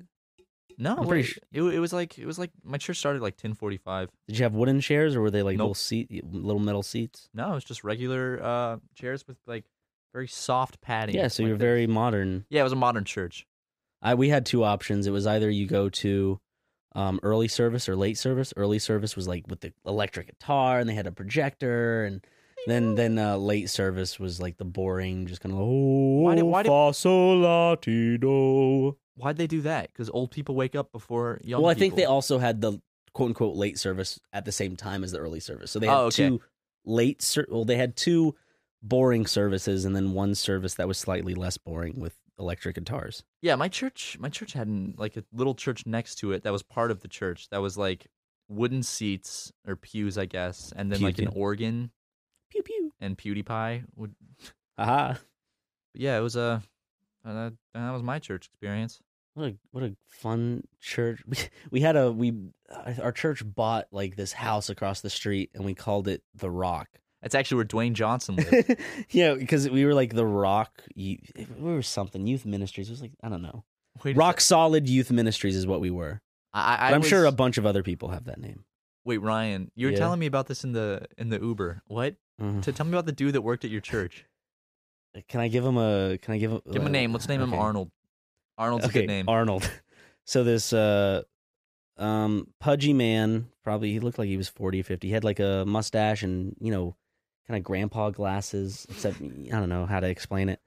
No. 0.79 0.95
I'm 0.97 1.07
pretty 1.07 1.29
wait, 1.29 1.37
it, 1.51 1.75
it 1.75 1.79
was 1.79 1.93
like 1.93 2.17
it 2.17 2.25
was 2.25 2.39
like 2.39 2.49
my 2.63 2.77
church 2.77 2.97
started 2.97 3.21
like 3.21 3.37
ten 3.37 3.53
forty 3.53 3.77
five. 3.77 4.09
Did 4.27 4.39
you 4.39 4.43
have 4.43 4.53
wooden 4.55 4.79
chairs 4.81 5.15
or 5.15 5.21
were 5.21 5.29
they 5.29 5.43
like 5.43 5.57
Nope. 5.57 5.65
little 5.65 5.75
seat, 5.75 6.23
little 6.33 6.59
metal 6.61 6.81
seats? 6.83 7.29
No, 7.33 7.51
it 7.51 7.55
was 7.55 7.63
just 7.63 7.83
regular 7.83 8.39
uh, 8.41 8.77
chairs 8.95 9.27
with 9.27 9.37
like 9.45 9.65
very 10.13 10.27
soft 10.27 10.81
padding. 10.81 11.13
Yeah, 11.15 11.27
so 11.27 11.43
like 11.43 11.49
you're 11.49 11.57
this. 11.57 11.63
very 11.65 11.85
modern. 11.85 12.45
Yeah, 12.49 12.61
it 12.61 12.63
was 12.63 12.73
a 12.73 12.77
modern 12.77 13.03
church. 13.05 13.45
I 14.01 14.15
we 14.15 14.29
had 14.29 14.45
two 14.45 14.63
options. 14.63 15.05
It 15.05 15.11
was 15.11 15.27
either 15.27 15.49
you 15.49 15.67
go 15.67 15.89
to 15.89 16.39
um, 16.95 17.19
early 17.21 17.47
service 17.47 17.87
or 17.87 17.95
late 17.95 18.17
service. 18.17 18.51
Early 18.57 18.79
service 18.79 19.15
was 19.15 19.27
like 19.27 19.45
with 19.47 19.59
the 19.59 19.73
electric 19.85 20.27
guitar 20.27 20.79
and 20.79 20.89
they 20.89 20.95
had 20.95 21.05
a 21.05 21.11
projector, 21.11 22.05
and 22.05 22.25
then 22.65 22.95
then 22.95 23.19
uh, 23.19 23.37
late 23.37 23.69
service 23.69 24.17
was 24.19 24.41
like 24.41 24.57
the 24.57 24.65
boring, 24.65 25.27
just 25.27 25.41
kind 25.41 25.53
of 25.53 25.59
like, 25.59 25.67
oh 25.67 26.21
Why 26.21 26.35
did- 26.35 26.41
why 26.43 26.63
did- 26.63 26.69
fa 26.69 26.93
sol 26.93 27.37
la 27.39 27.75
ti 27.75 28.17
do. 28.17 28.97
Why'd 29.19 29.37
they 29.37 29.47
do 29.47 29.61
that? 29.61 29.87
Because 29.91 30.09
old 30.09 30.31
people 30.31 30.55
wake 30.55 30.75
up 30.75 30.91
before 30.91 31.39
young. 31.43 31.61
Well, 31.61 31.69
I 31.71 31.73
think 31.75 31.95
they 31.95 32.05
also 32.05 32.37
had 32.39 32.61
the 32.61 32.79
quote 33.13 33.27
unquote 33.29 33.55
late 33.55 33.77
service 33.77 34.19
at 34.33 34.45
the 34.45 34.51
same 34.51 34.75
time 34.75 35.03
as 35.03 35.11
the 35.11 35.19
early 35.19 35.39
service. 35.39 35.71
So 35.71 35.79
they 35.79 35.87
had 35.87 35.97
Oh, 35.97 36.05
okay. 36.05 36.29
two 36.29 36.41
late. 36.85 37.21
Ser- 37.21 37.47
well, 37.49 37.65
they 37.65 37.77
had 37.77 37.95
two 37.95 38.35
boring 38.81 39.25
services 39.25 39.83
and 39.83 39.95
then 39.95 40.13
one 40.13 40.35
service 40.35 40.75
that 40.75 40.87
was 40.87 40.97
slightly 40.97 41.35
less 41.35 41.57
boring 41.57 41.99
with 41.99 42.15
electric 42.39 42.75
guitars. 42.75 43.23
Yeah, 43.41 43.55
my 43.55 43.67
church. 43.67 44.17
My 44.19 44.29
church 44.29 44.53
had 44.53 44.93
like 44.97 45.17
a 45.17 45.23
little 45.33 45.53
church 45.55 45.85
next 45.85 46.15
to 46.19 46.31
it 46.31 46.43
that 46.43 46.53
was 46.53 46.63
part 46.63 46.89
of 46.91 47.01
the 47.01 47.09
church. 47.09 47.49
That 47.49 47.61
was 47.61 47.77
like 47.77 48.07
wooden 48.47 48.81
seats 48.83 49.51
or 49.67 49.75
pews, 49.75 50.17
I 50.17 50.25
guess, 50.25 50.71
and 50.75 50.89
then 50.91 50.99
Pew, 50.99 51.07
like 51.07 51.19
an 51.19 51.27
organ 51.35 51.91
Pew 52.49 52.63
pew. 52.63 52.93
and 53.01 53.17
PewDiePie 53.17 53.83
would. 53.95 54.15
Aha. 54.77 55.19
But 55.93 56.01
yeah, 56.01 56.17
it 56.17 56.21
was 56.21 56.35
a. 56.37 56.63
Uh, 57.25 57.49
that 57.73 57.91
was 57.91 58.01
my 58.01 58.17
church 58.17 58.45
experience. 58.45 59.01
What 59.33 59.47
a 59.49 59.55
what 59.71 59.83
a 59.83 59.95
fun 60.07 60.63
church. 60.81 61.21
We, 61.25 61.37
we 61.71 61.81
had 61.81 61.95
a 61.95 62.11
we 62.11 62.33
uh, 62.69 62.93
our 63.01 63.11
church 63.11 63.43
bought 63.45 63.87
like 63.91 64.15
this 64.15 64.33
house 64.33 64.69
across 64.69 65.01
the 65.01 65.09
street 65.09 65.51
and 65.53 65.65
we 65.65 65.73
called 65.73 66.07
it 66.07 66.23
The 66.35 66.49
Rock. 66.49 66.87
That's 67.21 67.35
actually 67.35 67.57
where 67.57 67.65
Dwayne 67.65 67.93
Johnson 67.93 68.37
lived. 68.37 68.77
yeah, 69.09 69.33
because 69.33 69.69
we 69.69 69.83
were 69.85 69.93
like 69.93 70.13
the 70.15 70.25
Rock. 70.25 70.83
We 70.95 71.19
were 71.57 71.81
something 71.81 72.25
youth 72.25 72.45
ministries. 72.45 72.87
It 72.89 72.93
was 72.93 73.01
like 73.01 73.11
I 73.21 73.29
don't 73.29 73.41
know. 73.41 73.65
Wait, 74.03 74.15
Rock 74.15 74.39
solid 74.39 74.87
youth 74.87 75.11
ministries 75.11 75.55
is 75.55 75.67
what 75.67 75.81
we 75.81 75.91
were. 75.91 76.21
I, 76.53 76.93
I'm 76.93 77.03
sure 77.03 77.25
a 77.25 77.31
bunch 77.31 77.57
of 77.57 77.65
other 77.65 77.83
people 77.83 78.09
have 78.09 78.25
that 78.25 78.39
name. 78.39 78.63
Wait, 79.05 79.17
Ryan, 79.17 79.71
you 79.75 79.87
were 79.87 79.91
Yeah. 79.91 79.99
telling 79.99 80.19
me 80.19 80.25
about 80.25 80.47
this 80.47 80.63
in 80.63 80.71
the 80.71 81.05
in 81.17 81.29
the 81.29 81.39
Uber. 81.39 81.83
What? 81.87 82.15
Mm-hmm. 82.41 82.61
To 82.61 82.71
tell 82.71 82.85
me 82.85 82.93
about 82.93 83.05
the 83.05 83.11
dude 83.11 83.33
that 83.33 83.41
worked 83.41 83.65
at 83.65 83.71
your 83.71 83.81
church. 83.81 84.25
Can 85.27 85.41
I 85.41 85.47
give 85.47 85.65
him 85.65 85.77
a? 85.77 86.17
Can 86.21 86.33
I 86.33 86.37
give 86.37 86.51
him? 86.51 86.61
Give 86.71 86.81
him 86.81 86.83
a 86.83 86.85
uh, 86.85 86.91
name. 86.91 87.11
Let's 87.11 87.27
name 87.27 87.41
him. 87.41 87.53
Arnold. 87.53 87.91
Arnold's 88.59 88.85
okay, 88.85 88.99
a 88.99 89.01
good 89.03 89.07
name. 89.07 89.29
Arnold. 89.29 89.69
So 90.25 90.43
this 90.43 90.73
uh 90.73 91.23
um 91.97 92.53
pudgy 92.59 92.93
man, 92.93 93.47
probably 93.63 93.91
he 93.91 93.99
looked 93.99 94.19
like 94.19 94.27
he 94.27 94.37
was 94.37 94.47
40 94.47 94.81
or 94.81 94.83
50. 94.83 95.07
He 95.07 95.13
had 95.13 95.23
like 95.23 95.39
a 95.39 95.63
mustache 95.65 96.21
and, 96.21 96.55
you 96.59 96.71
know, 96.71 96.95
kind 97.47 97.57
of 97.57 97.63
grandpa 97.63 98.11
glasses, 98.11 98.85
except 98.91 99.19
I 99.21 99.49
don't 99.59 99.69
know 99.69 99.87
how 99.87 99.99
to 99.99 100.07
explain 100.07 100.49
it. 100.49 100.61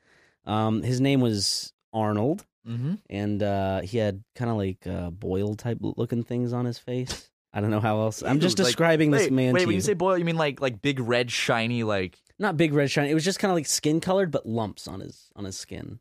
Um 0.46 0.82
his 0.82 1.00
name 1.00 1.20
was 1.20 1.72
Arnold 1.92 2.44
mm-hmm. 2.68 2.94
and 3.08 3.40
uh 3.40 3.82
he 3.82 3.98
had 3.98 4.24
kind 4.34 4.50
of 4.50 4.56
like 4.56 4.84
uh 4.84 5.10
boil 5.10 5.54
type 5.54 5.78
looking 5.80 6.24
things 6.24 6.52
on 6.52 6.64
his 6.64 6.78
face. 6.78 7.30
I 7.52 7.60
don't 7.60 7.70
know 7.70 7.78
how 7.78 8.00
else. 8.00 8.24
I'm 8.24 8.40
just 8.40 8.58
like- 8.58 8.66
describing 8.66 9.12
this 9.12 9.26
wait, 9.26 9.32
man 9.32 9.54
Wait, 9.54 9.66
when 9.66 9.74
you. 9.74 9.76
you 9.76 9.80
say 9.80 9.94
boil, 9.94 10.18
you 10.18 10.24
mean 10.24 10.36
like 10.36 10.60
like 10.60 10.82
big 10.82 10.98
red 10.98 11.30
shiny 11.30 11.84
like 11.84 12.18
Not 12.36 12.56
big 12.56 12.72
red 12.72 12.90
shiny. 12.90 13.10
It 13.10 13.14
was 13.14 13.24
just 13.24 13.38
kind 13.38 13.52
of 13.52 13.54
like 13.54 13.66
skin 13.66 14.00
colored 14.00 14.32
but 14.32 14.44
lumps 14.44 14.88
on 14.88 14.98
his 14.98 15.30
on 15.36 15.44
his 15.44 15.56
skin. 15.56 16.00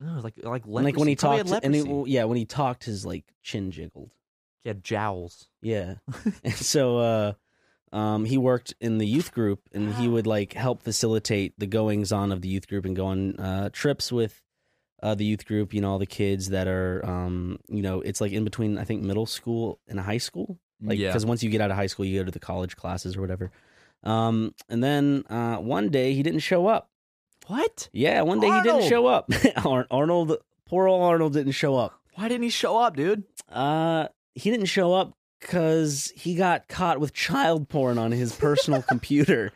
No, 0.00 0.20
like 0.20 0.34
like 0.42 0.64
And 0.64 0.84
like 0.84 0.96
when 0.96 1.08
he 1.08 1.16
Probably 1.16 1.38
had 1.38 1.46
talked 1.48 1.64
and 1.64 1.74
he, 1.74 1.82
leprosy. 1.82 2.10
yeah, 2.12 2.24
when 2.24 2.36
he 2.38 2.44
talked 2.44 2.84
his 2.84 3.04
like 3.06 3.24
chin 3.42 3.70
jiggled. 3.70 4.10
he 4.62 4.68
had 4.68 4.82
jowls. 4.84 5.48
Yeah. 5.62 5.94
and 6.44 6.54
so 6.54 6.98
uh 6.98 7.32
um 7.92 8.24
he 8.24 8.36
worked 8.36 8.74
in 8.80 8.98
the 8.98 9.06
youth 9.06 9.32
group 9.32 9.60
and 9.72 9.94
he 9.94 10.08
would 10.08 10.26
like 10.26 10.52
help 10.54 10.82
facilitate 10.82 11.54
the 11.58 11.66
goings 11.66 12.12
on 12.12 12.32
of 12.32 12.42
the 12.42 12.48
youth 12.48 12.66
group 12.68 12.84
and 12.84 12.94
go 12.96 13.06
on 13.06 13.36
uh 13.38 13.70
trips 13.72 14.10
with 14.12 14.42
uh 15.02 15.14
the 15.14 15.24
youth 15.24 15.46
group, 15.46 15.72
you 15.72 15.80
know, 15.80 15.92
all 15.92 15.98
the 15.98 16.06
kids 16.06 16.48
that 16.50 16.66
are 16.68 17.04
um 17.06 17.58
you 17.68 17.82
know, 17.82 18.00
it's 18.00 18.20
like 18.20 18.32
in 18.32 18.44
between 18.44 18.76
I 18.78 18.84
think 18.84 19.02
middle 19.02 19.26
school 19.26 19.78
and 19.88 19.98
high 20.00 20.18
school. 20.18 20.58
Like 20.82 20.98
yeah. 20.98 21.12
cuz 21.12 21.24
once 21.24 21.42
you 21.42 21.48
get 21.48 21.60
out 21.62 21.70
of 21.70 21.76
high 21.76 21.86
school 21.86 22.04
you 22.04 22.18
go 22.20 22.24
to 22.24 22.30
the 22.30 22.38
college 22.40 22.76
classes 22.76 23.16
or 23.16 23.20
whatever. 23.22 23.50
Um 24.02 24.52
and 24.68 24.82
then 24.84 25.24
uh 25.30 25.56
one 25.56 25.88
day 25.88 26.12
he 26.12 26.22
didn't 26.22 26.40
show 26.40 26.66
up. 26.66 26.90
What? 27.46 27.88
Yeah, 27.92 28.22
one 28.22 28.40
day 28.40 28.50
he 28.50 28.62
didn't 28.62 28.88
show 28.88 29.06
up. 29.06 29.30
Ar- 29.64 29.86
Arnold 29.90 30.38
poor 30.66 30.88
old 30.88 31.02
Arnold 31.02 31.32
didn't 31.32 31.52
show 31.52 31.76
up. 31.76 32.00
Why 32.14 32.28
didn't 32.28 32.42
he 32.44 32.50
show 32.50 32.78
up, 32.78 32.96
dude? 32.96 33.24
Uh, 33.50 34.08
he 34.34 34.50
didn't 34.50 34.66
show 34.66 34.92
up 34.94 35.12
because 35.40 36.12
he 36.16 36.34
got 36.34 36.66
caught 36.68 36.98
with 36.98 37.12
child 37.12 37.68
porn 37.68 37.98
on 37.98 38.10
his 38.12 38.34
personal 38.34 38.82
computer. 38.88 39.52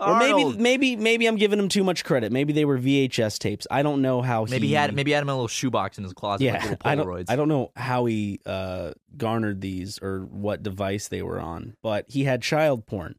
Or 0.00 0.16
maybe, 0.18 0.56
maybe, 0.56 0.94
maybe 0.96 1.26
I'm 1.26 1.34
giving 1.36 1.58
him 1.58 1.68
too 1.68 1.82
much 1.82 2.04
credit. 2.04 2.30
Maybe 2.30 2.52
they 2.52 2.64
were 2.64 2.78
VHS 2.78 3.38
tapes. 3.40 3.66
I 3.68 3.82
don't 3.82 4.00
know 4.00 4.22
how 4.22 4.44
he. 4.44 4.52
maybe 4.52 4.68
he 4.68 4.74
had 4.74 4.94
maybe 4.94 5.10
he 5.10 5.14
had 5.14 5.22
him 5.22 5.28
in 5.28 5.32
a 5.32 5.34
little 5.36 5.48
shoebox 5.48 5.98
in 5.98 6.04
his 6.04 6.12
closet, 6.12 6.44
Yeah, 6.44 6.54
like 6.54 6.62
little 6.64 6.78
I 6.84 6.94
don't. 6.94 7.30
I 7.30 7.36
don't 7.36 7.48
know 7.48 7.72
how 7.74 8.04
he 8.04 8.38
uh, 8.46 8.92
garnered 9.16 9.60
these 9.60 9.98
or 10.00 10.20
what 10.20 10.62
device 10.62 11.08
they 11.08 11.20
were 11.22 11.40
on, 11.40 11.74
but 11.82 12.04
he 12.08 12.22
had 12.24 12.42
child 12.42 12.86
porn, 12.86 13.16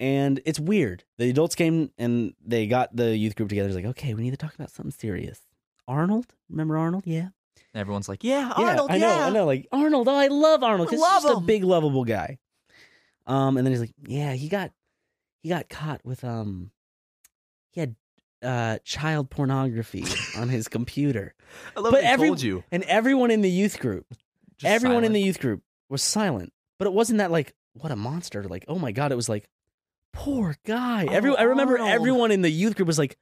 and 0.00 0.40
it's 0.44 0.58
weird. 0.58 1.04
The 1.18 1.30
adults 1.30 1.54
came 1.54 1.90
and 1.98 2.34
they 2.44 2.66
got 2.66 2.96
the 2.96 3.16
youth 3.16 3.36
group 3.36 3.48
together. 3.50 3.68
It's 3.68 3.76
like, 3.76 3.84
okay, 3.84 4.14
we 4.14 4.22
need 4.22 4.30
to 4.32 4.36
talk 4.36 4.54
about 4.56 4.70
something 4.72 4.90
serious. 4.90 5.40
Arnold, 5.86 6.34
remember 6.48 6.76
Arnold? 6.78 7.04
Yeah, 7.06 7.28
Everyone's 7.74 8.08
like, 8.08 8.24
yeah, 8.24 8.52
yeah, 8.58 8.68
Arnold, 8.70 8.90
I 8.90 8.98
know, 8.98 9.08
yeah. 9.08 9.26
I 9.26 9.30
know. 9.30 9.44
Like 9.44 9.68
Arnold, 9.70 10.08
oh, 10.08 10.14
I 10.16 10.26
love 10.26 10.64
Arnold. 10.64 10.90
Love 10.92 11.00
he's 11.22 11.22
just 11.22 11.36
a 11.38 11.40
big, 11.40 11.62
lovable 11.62 12.04
guy. 12.04 12.38
Um, 13.26 13.56
and 13.56 13.64
then 13.66 13.72
he's 13.72 13.80
like, 13.80 13.92
yeah, 14.06 14.32
he 14.32 14.48
got 14.48 14.72
he 15.42 15.48
got 15.50 15.68
caught 15.68 16.00
with 16.04 16.24
um, 16.24 16.70
he 17.70 17.80
had 17.80 17.94
uh 18.42 18.78
child 18.84 19.30
pornography 19.30 20.04
on 20.36 20.48
his 20.48 20.66
computer, 20.68 21.34
I 21.76 21.80
love 21.80 21.92
But 21.92 22.02
every- 22.04 22.28
told 22.28 22.42
you. 22.42 22.64
and 22.72 22.82
everyone 22.84 23.30
in 23.30 23.40
the 23.42 23.50
youth 23.50 23.78
group, 23.78 24.06
Just 24.58 24.70
everyone 24.72 25.04
in 25.04 25.12
the 25.12 25.20
youth 25.20 25.38
group 25.40 25.62
was 25.88 26.02
silent. 26.02 26.52
But 26.78 26.86
it 26.86 26.92
wasn't 26.94 27.18
that 27.18 27.30
like 27.30 27.52
what 27.74 27.92
a 27.92 27.96
monster. 27.96 28.42
Like 28.44 28.64
oh 28.66 28.78
my 28.78 28.92
god, 28.92 29.12
it 29.12 29.16
was 29.16 29.28
like 29.28 29.48
Poor 30.12 30.56
guy. 30.64 31.06
Oh, 31.08 31.12
Every 31.12 31.36
I 31.36 31.42
remember 31.42 31.74
Arnold. 31.74 31.90
everyone 31.90 32.30
in 32.30 32.42
the 32.42 32.50
youth 32.50 32.76
group 32.76 32.86
was 32.86 32.98
like, 32.98 33.16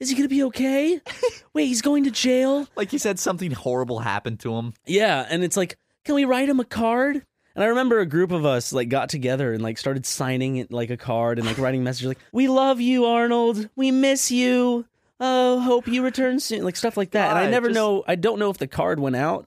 "Is 0.00 0.08
he 0.10 0.16
gonna 0.16 0.28
be 0.28 0.42
okay? 0.44 1.00
Wait, 1.54 1.66
he's 1.66 1.82
going 1.82 2.04
to 2.04 2.10
jail." 2.10 2.66
Like 2.76 2.90
he 2.90 2.98
said 2.98 3.18
something 3.18 3.50
horrible 3.52 3.98
happened 4.00 4.40
to 4.40 4.54
him. 4.54 4.72
Yeah, 4.86 5.26
and 5.28 5.44
it's 5.44 5.56
like, 5.56 5.76
can 6.04 6.14
we 6.14 6.24
write 6.24 6.48
him 6.48 6.58
a 6.60 6.64
card? 6.64 7.22
And 7.54 7.64
I 7.64 7.68
remember 7.68 8.00
a 8.00 8.06
group 8.06 8.32
of 8.32 8.44
us 8.44 8.72
like 8.72 8.88
got 8.90 9.08
together 9.08 9.52
and 9.52 9.62
like 9.62 9.78
started 9.78 10.04
signing 10.04 10.56
it 10.56 10.70
like 10.72 10.90
a 10.90 10.96
card 10.96 11.38
and 11.38 11.46
like 11.46 11.58
writing 11.58 11.84
messages 11.84 12.08
like, 12.08 12.18
"We 12.32 12.48
love 12.48 12.80
you, 12.80 13.04
Arnold. 13.06 13.68
We 13.76 13.90
miss 13.90 14.30
you. 14.30 14.86
Oh, 15.20 15.60
hope 15.60 15.86
you 15.86 16.02
return 16.02 16.40
soon." 16.40 16.64
Like 16.64 16.76
stuff 16.76 16.96
like 16.96 17.12
that. 17.12 17.30
and 17.30 17.38
I 17.38 17.50
never 17.50 17.68
just- 17.68 17.74
know. 17.76 18.04
I 18.08 18.14
don't 18.16 18.38
know 18.38 18.50
if 18.50 18.58
the 18.58 18.66
card 18.66 18.98
went 19.00 19.16
out, 19.16 19.46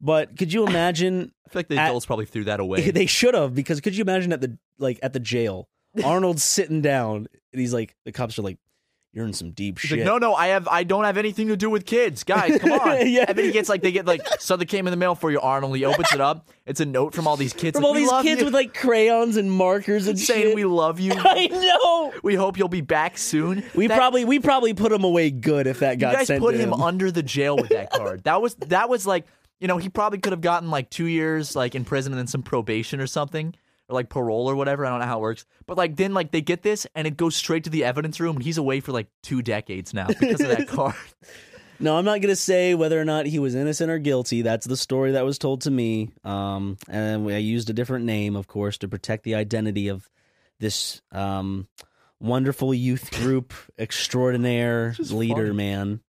but 0.00 0.36
could 0.36 0.52
you 0.52 0.66
imagine? 0.66 1.32
I 1.46 1.50
feel 1.50 1.58
like 1.60 1.68
the 1.68 1.76
At- 1.78 1.88
adults 1.88 2.06
probably 2.06 2.26
threw 2.26 2.44
that 2.44 2.60
away. 2.60 2.90
they 2.90 3.06
should 3.06 3.34
have 3.34 3.54
because 3.54 3.80
could 3.80 3.96
you 3.96 4.02
imagine 4.02 4.32
at 4.32 4.40
the 4.40 4.56
like 4.78 4.98
at 5.02 5.12
the 5.12 5.20
jail, 5.20 5.68
Arnold's 6.04 6.42
sitting 6.44 6.80
down 6.82 7.26
and 7.52 7.60
he's 7.60 7.72
like, 7.74 7.94
the 8.04 8.12
cops 8.12 8.38
are 8.38 8.42
like, 8.42 8.58
"You're 9.12 9.26
in 9.26 9.32
some 9.32 9.52
deep 9.52 9.78
He's 9.78 9.90
shit." 9.90 9.98
like, 10.00 10.06
no, 10.06 10.18
no, 10.18 10.34
I 10.34 10.48
have, 10.48 10.66
I 10.66 10.82
don't 10.82 11.04
have 11.04 11.16
anything 11.16 11.48
to 11.48 11.56
do 11.56 11.70
with 11.70 11.86
kids, 11.86 12.24
guys. 12.24 12.58
Come 12.60 12.72
on. 12.80 13.06
Yeah. 13.06 13.26
And 13.28 13.38
then 13.38 13.44
he 13.44 13.52
gets 13.52 13.68
like, 13.68 13.80
they 13.82 13.92
get 13.92 14.06
like, 14.06 14.26
something 14.40 14.66
came 14.66 14.86
in 14.86 14.90
the 14.90 14.96
mail 14.96 15.14
for 15.14 15.30
you, 15.30 15.38
Arnold. 15.40 15.76
He 15.76 15.84
opens 15.84 16.12
it 16.12 16.20
up. 16.20 16.48
It's 16.66 16.80
a 16.80 16.84
note 16.86 17.14
from 17.14 17.26
all 17.28 17.36
these 17.36 17.52
kids. 17.52 17.76
From 17.76 17.82
like, 17.84 17.88
all 17.88 17.94
"We 17.94 18.00
these 18.00 18.10
love 18.10 18.24
kids 18.24 18.40
you," 18.40 18.44
with 18.46 18.54
like 18.54 18.74
crayons 18.74 19.36
and 19.36 19.52
markers 19.52 20.08
and 20.08 20.18
saying 20.18 20.46
shit. 20.48 20.54
we 20.56 20.64
love 20.64 20.98
you. 20.98 21.12
I 21.16 21.46
know. 21.46 22.12
We 22.24 22.34
hope 22.34 22.58
you'll 22.58 22.68
be 22.68 22.80
back 22.80 23.16
soon. 23.18 23.62
We 23.74 23.86
That- 23.86 23.96
probably 23.98 24.24
we 24.24 24.40
probably 24.40 24.74
put 24.74 24.90
him 24.90 25.04
away 25.04 25.30
good 25.30 25.66
if 25.68 25.78
that 25.80 25.92
you 25.92 25.98
guys 25.98 26.26
sent 26.26 26.40
put 26.40 26.52
to 26.52 26.58
him 26.58 26.72
under 26.72 27.10
the 27.12 27.22
jail 27.22 27.56
with 27.56 27.68
that 27.68 27.90
card. 27.92 28.24
That 28.24 28.40
was 28.42 28.54
that 28.56 28.88
was 28.88 29.06
like 29.06 29.26
you 29.60 29.68
know 29.68 29.76
he 29.76 29.88
probably 29.88 30.18
could 30.18 30.32
have 30.32 30.40
gotten 30.40 30.70
like 30.70 30.90
two 30.90 31.04
years 31.06 31.54
like 31.54 31.74
in 31.76 31.84
prison 31.84 32.12
and 32.12 32.18
then 32.18 32.26
some 32.26 32.42
probation 32.42 32.98
or 33.00 33.06
something 33.06 33.54
or 33.88 33.94
like 33.94 34.08
parole 34.08 34.48
or 34.48 34.56
whatever. 34.56 34.84
I 34.86 34.90
don't 34.90 35.00
know 35.00 35.06
how 35.06 35.18
it 35.18 35.22
works, 35.22 35.44
but 35.66 35.76
like 35.76 35.96
then 35.96 36.14
like 36.14 36.30
they 36.30 36.40
get 36.40 36.62
this 36.62 36.86
and 36.94 37.06
it 37.06 37.16
goes 37.16 37.36
straight 37.36 37.64
to 37.64 37.70
the 37.70 37.84
evidence 37.84 38.20
room 38.20 38.36
and 38.36 38.44
he's 38.44 38.58
away 38.58 38.80
for 38.80 38.92
like 38.92 39.08
two 39.22 39.42
decades 39.42 39.92
now 39.94 40.06
because 40.06 40.40
of 40.40 40.48
that 40.48 40.68
card. 40.68 40.94
No, 41.80 41.96
I'm 41.96 42.04
not 42.04 42.20
going 42.20 42.28
to 42.28 42.36
say 42.36 42.74
whether 42.74 43.00
or 43.00 43.04
not 43.04 43.26
he 43.26 43.38
was 43.38 43.54
innocent 43.54 43.90
or 43.90 43.98
guilty. 43.98 44.42
That's 44.42 44.66
the 44.66 44.76
story 44.76 45.12
that 45.12 45.24
was 45.24 45.38
told 45.38 45.62
to 45.62 45.70
me. 45.70 46.10
Um, 46.22 46.76
and 46.88 47.28
I 47.28 47.38
used 47.38 47.68
a 47.68 47.72
different 47.72 48.04
name, 48.04 48.36
of 48.36 48.46
course, 48.46 48.78
to 48.78 48.88
protect 48.88 49.24
the 49.24 49.34
identity 49.34 49.88
of 49.88 50.08
this 50.60 51.02
um, 51.10 51.66
wonderful 52.20 52.72
youth 52.72 53.10
group 53.10 53.52
extraordinaire 53.78 54.94
leader, 54.98 55.46
funny. 55.48 55.56
man. 55.56 56.00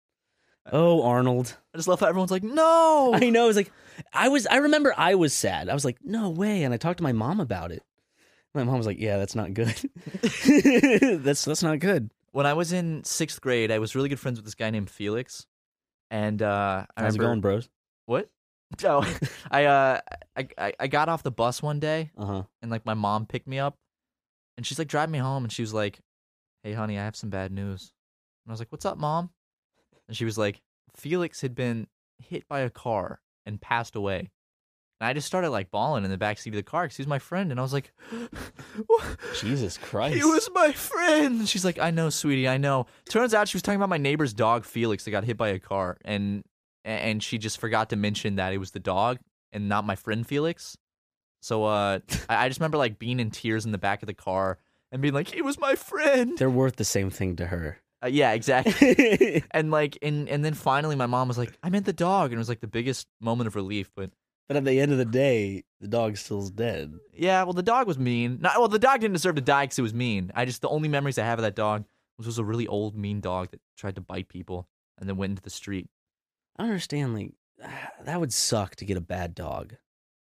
Oh, 0.72 1.02
Arnold. 1.02 1.56
I 1.74 1.78
just 1.78 1.88
love 1.88 2.00
how 2.00 2.06
everyone's 2.06 2.30
like, 2.30 2.42
no. 2.42 3.12
I 3.14 3.30
know. 3.30 3.44
It 3.44 3.48
was 3.48 3.56
like, 3.56 3.72
I 4.12 4.28
was, 4.28 4.46
I 4.46 4.56
remember 4.56 4.92
I 4.96 5.14
was 5.14 5.32
sad. 5.32 5.68
I 5.68 5.74
was 5.74 5.84
like, 5.84 5.98
no 6.04 6.30
way. 6.30 6.64
And 6.64 6.74
I 6.74 6.76
talked 6.76 6.98
to 6.98 7.04
my 7.04 7.12
mom 7.12 7.38
about 7.40 7.70
it. 7.72 7.82
My 8.54 8.64
mom 8.64 8.76
was 8.78 8.86
like, 8.86 8.98
yeah, 8.98 9.18
that's 9.18 9.34
not 9.34 9.52
good. 9.54 9.74
that's, 11.22 11.44
that's 11.44 11.62
not 11.62 11.78
good. 11.78 12.10
when 12.32 12.46
I 12.46 12.54
was 12.54 12.72
in 12.72 13.04
sixth 13.04 13.40
grade, 13.40 13.70
I 13.70 13.78
was 13.78 13.94
really 13.94 14.08
good 14.08 14.20
friends 14.20 14.38
with 14.38 14.44
this 14.44 14.54
guy 14.54 14.70
named 14.70 14.90
Felix, 14.90 15.46
and 16.10 16.40
uh, 16.42 16.86
I 16.96 17.02
How's 17.02 17.16
it 17.16 17.18
going, 17.18 17.40
bros? 17.40 17.68
what? 18.06 18.28
Oh, 18.84 19.06
I 19.48 19.64
uh, 19.66 20.00
I, 20.36 20.48
I 20.58 20.72
I 20.80 20.86
got 20.88 21.08
off 21.08 21.22
the 21.22 21.30
bus 21.30 21.62
one 21.62 21.78
day, 21.78 22.10
Uh 22.18 22.26
huh. 22.26 22.42
and 22.62 22.68
like 22.70 22.84
my 22.84 22.94
mom 22.94 23.24
picked 23.26 23.46
me 23.46 23.60
up, 23.60 23.76
and 24.56 24.66
she's 24.66 24.76
like 24.78 24.88
driving 24.88 25.12
me 25.12 25.18
home, 25.20 25.44
and 25.44 25.52
she 25.52 25.62
was 25.62 25.72
like, 25.72 26.00
"Hey, 26.64 26.72
honey, 26.72 26.98
I 26.98 27.04
have 27.04 27.14
some 27.14 27.30
bad 27.30 27.52
news," 27.52 27.92
and 28.44 28.50
I 28.50 28.52
was 28.52 28.58
like, 28.60 28.72
"What's 28.72 28.84
up, 28.84 28.98
mom?" 28.98 29.30
And 30.08 30.16
she 30.16 30.24
was 30.24 30.38
like, 30.38 30.60
"Felix 30.94 31.40
had 31.40 31.54
been 31.54 31.86
hit 32.18 32.48
by 32.48 32.60
a 32.60 32.70
car 32.70 33.20
and 33.44 33.60
passed 33.60 33.96
away." 33.96 34.30
And 35.00 35.08
I 35.08 35.12
just 35.12 35.26
started 35.26 35.50
like 35.50 35.70
bawling 35.70 36.04
in 36.04 36.10
the 36.10 36.16
backseat 36.16 36.48
of 36.48 36.54
the 36.54 36.62
car 36.62 36.84
because 36.84 36.96
he 36.96 37.02
was 37.02 37.08
my 37.08 37.18
friend, 37.18 37.50
and 37.50 37.60
I 37.60 37.62
was 37.62 37.72
like, 37.72 37.92
"What?" 38.86 39.18
Jesus 39.40 39.76
Christ. 39.82 40.16
He 40.16 40.24
was 40.24 40.48
my 40.54 40.72
friend. 40.72 41.40
And 41.40 41.48
She's 41.48 41.64
like, 41.64 41.78
I 41.78 41.90
know, 41.90 42.10
sweetie, 42.10 42.48
I 42.48 42.56
know. 42.56 42.86
Turns 43.08 43.34
out 43.34 43.48
she 43.48 43.56
was 43.56 43.62
talking 43.62 43.76
about 43.76 43.90
my 43.90 43.98
neighbor's 43.98 44.32
dog, 44.32 44.64
Felix, 44.64 45.04
that 45.04 45.10
got 45.10 45.24
hit 45.24 45.36
by 45.36 45.48
a 45.48 45.58
car, 45.58 45.98
and 46.04 46.42
and 46.84 47.22
she 47.22 47.36
just 47.36 47.58
forgot 47.58 47.90
to 47.90 47.96
mention 47.96 48.36
that 48.36 48.52
it 48.52 48.58
was 48.58 48.70
the 48.70 48.78
dog 48.80 49.18
and 49.52 49.68
not 49.68 49.84
my 49.84 49.96
friend 49.96 50.26
Felix. 50.26 50.76
So 51.42 51.64
uh, 51.64 51.98
I, 52.28 52.44
I 52.44 52.48
just 52.48 52.60
remember 52.60 52.78
like 52.78 52.98
being 52.98 53.20
in 53.20 53.30
tears 53.30 53.66
in 53.66 53.72
the 53.72 53.78
back 53.78 54.02
of 54.02 54.06
the 54.06 54.14
car 54.14 54.58
and 54.92 55.02
being 55.02 55.14
like, 55.14 55.28
he 55.28 55.42
was 55.42 55.58
my 55.58 55.74
friend. 55.74 56.38
They're 56.38 56.48
worth 56.48 56.76
the 56.76 56.84
same 56.84 57.10
thing 57.10 57.36
to 57.36 57.46
her. 57.46 57.78
Uh, 58.06 58.08
yeah, 58.08 58.32
exactly. 58.32 59.42
and 59.50 59.70
like, 59.70 59.98
and 60.02 60.28
and 60.28 60.44
then 60.44 60.54
finally, 60.54 60.96
my 60.96 61.06
mom 61.06 61.28
was 61.28 61.38
like, 61.38 61.52
I 61.62 61.70
meant 61.70 61.86
the 61.86 61.92
dog, 61.92 62.30
and 62.30 62.34
it 62.34 62.38
was 62.38 62.48
like 62.48 62.60
the 62.60 62.66
biggest 62.66 63.08
moment 63.20 63.48
of 63.48 63.56
relief. 63.56 63.90
But 63.96 64.10
But 64.48 64.56
at 64.56 64.64
the 64.64 64.80
end 64.80 64.92
of 64.92 64.98
the 64.98 65.04
day, 65.04 65.64
the 65.80 65.88
dog 65.88 66.16
still's 66.16 66.50
dead. 66.50 66.94
yeah, 67.12 67.42
well, 67.42 67.52
the 67.52 67.62
dog 67.62 67.86
was 67.86 67.98
mean. 67.98 68.38
Not 68.40 68.58
well, 68.58 68.68
the 68.68 68.78
dog 68.78 69.00
didn't 69.00 69.14
deserve 69.14 69.34
to 69.34 69.40
die 69.40 69.64
because 69.64 69.78
it 69.78 69.82
was 69.82 69.94
mean. 69.94 70.30
I 70.34 70.44
just 70.44 70.62
the 70.62 70.68
only 70.68 70.88
memories 70.88 71.18
I 71.18 71.24
have 71.24 71.38
of 71.38 71.42
that 71.42 71.56
dog 71.56 71.84
was 72.18 72.26
was 72.26 72.38
a 72.38 72.44
really 72.44 72.66
old, 72.66 72.96
mean 72.96 73.20
dog 73.20 73.50
that 73.50 73.60
tried 73.76 73.96
to 73.96 74.00
bite 74.00 74.28
people 74.28 74.68
and 74.98 75.08
then 75.08 75.16
went 75.16 75.30
into 75.30 75.42
the 75.42 75.50
street. 75.50 75.88
I 76.56 76.62
don't 76.62 76.70
understand. 76.70 77.14
Like 77.14 77.32
that 78.04 78.20
would 78.20 78.32
suck 78.32 78.76
to 78.76 78.84
get 78.84 78.96
a 78.96 79.02
bad 79.02 79.34
dog. 79.34 79.74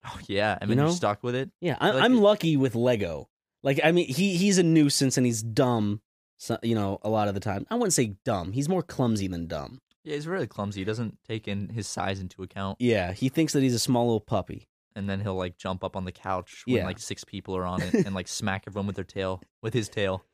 Oh 0.04 0.18
yeah, 0.26 0.56
and 0.60 0.70
You 0.70 0.76
then 0.76 0.86
you're 0.86 0.94
stuck 0.94 1.22
with 1.22 1.34
it. 1.34 1.50
Yeah, 1.60 1.76
I, 1.80 1.90
Like 1.90 2.04
I'm 2.04 2.18
lucky 2.18 2.56
with 2.56 2.74
Lego. 2.74 3.28
Like, 3.62 3.80
I 3.84 3.92
mean, 3.92 4.06
he 4.06 4.36
he's 4.36 4.58
a 4.58 4.62
nuisance 4.62 5.16
and 5.16 5.26
he's 5.26 5.42
dumb. 5.42 6.00
So, 6.42 6.56
you 6.62 6.74
know, 6.74 6.98
a 7.02 7.10
lot 7.10 7.28
of 7.28 7.34
the 7.34 7.40
time, 7.40 7.66
I 7.70 7.74
wouldn't 7.74 7.92
say 7.92 8.14
dumb. 8.24 8.52
He's 8.52 8.66
more 8.66 8.82
clumsy 8.82 9.26
than 9.28 9.46
dumb. 9.46 9.78
Yeah, 10.04 10.14
he's 10.14 10.26
really 10.26 10.46
clumsy. 10.46 10.80
He 10.80 10.84
doesn't 10.86 11.18
take 11.28 11.46
in 11.46 11.68
his 11.68 11.86
size 11.86 12.18
into 12.18 12.42
account, 12.42 12.78
Yeah, 12.80 13.12
he 13.12 13.28
thinks 13.28 13.52
that 13.52 13.62
he's 13.62 13.74
a 13.74 13.78
small 13.78 14.06
little 14.06 14.20
puppy. 14.20 14.66
and 14.96 15.06
then 15.08 15.20
he'll 15.20 15.34
like 15.36 15.58
jump 15.58 15.84
up 15.84 15.96
on 15.96 16.06
the 16.06 16.12
couch 16.12 16.62
when 16.64 16.76
Yeah. 16.78 16.86
like 16.86 16.98
six 16.98 17.24
people 17.24 17.54
are 17.56 17.66
on 17.66 17.82
it 17.82 17.92
and 18.06 18.14
like 18.14 18.26
smack 18.26 18.64
everyone 18.66 18.86
with 18.86 18.96
their 18.96 19.04
tail 19.04 19.42
with 19.60 19.74
his 19.74 19.90
tail. 19.90 20.24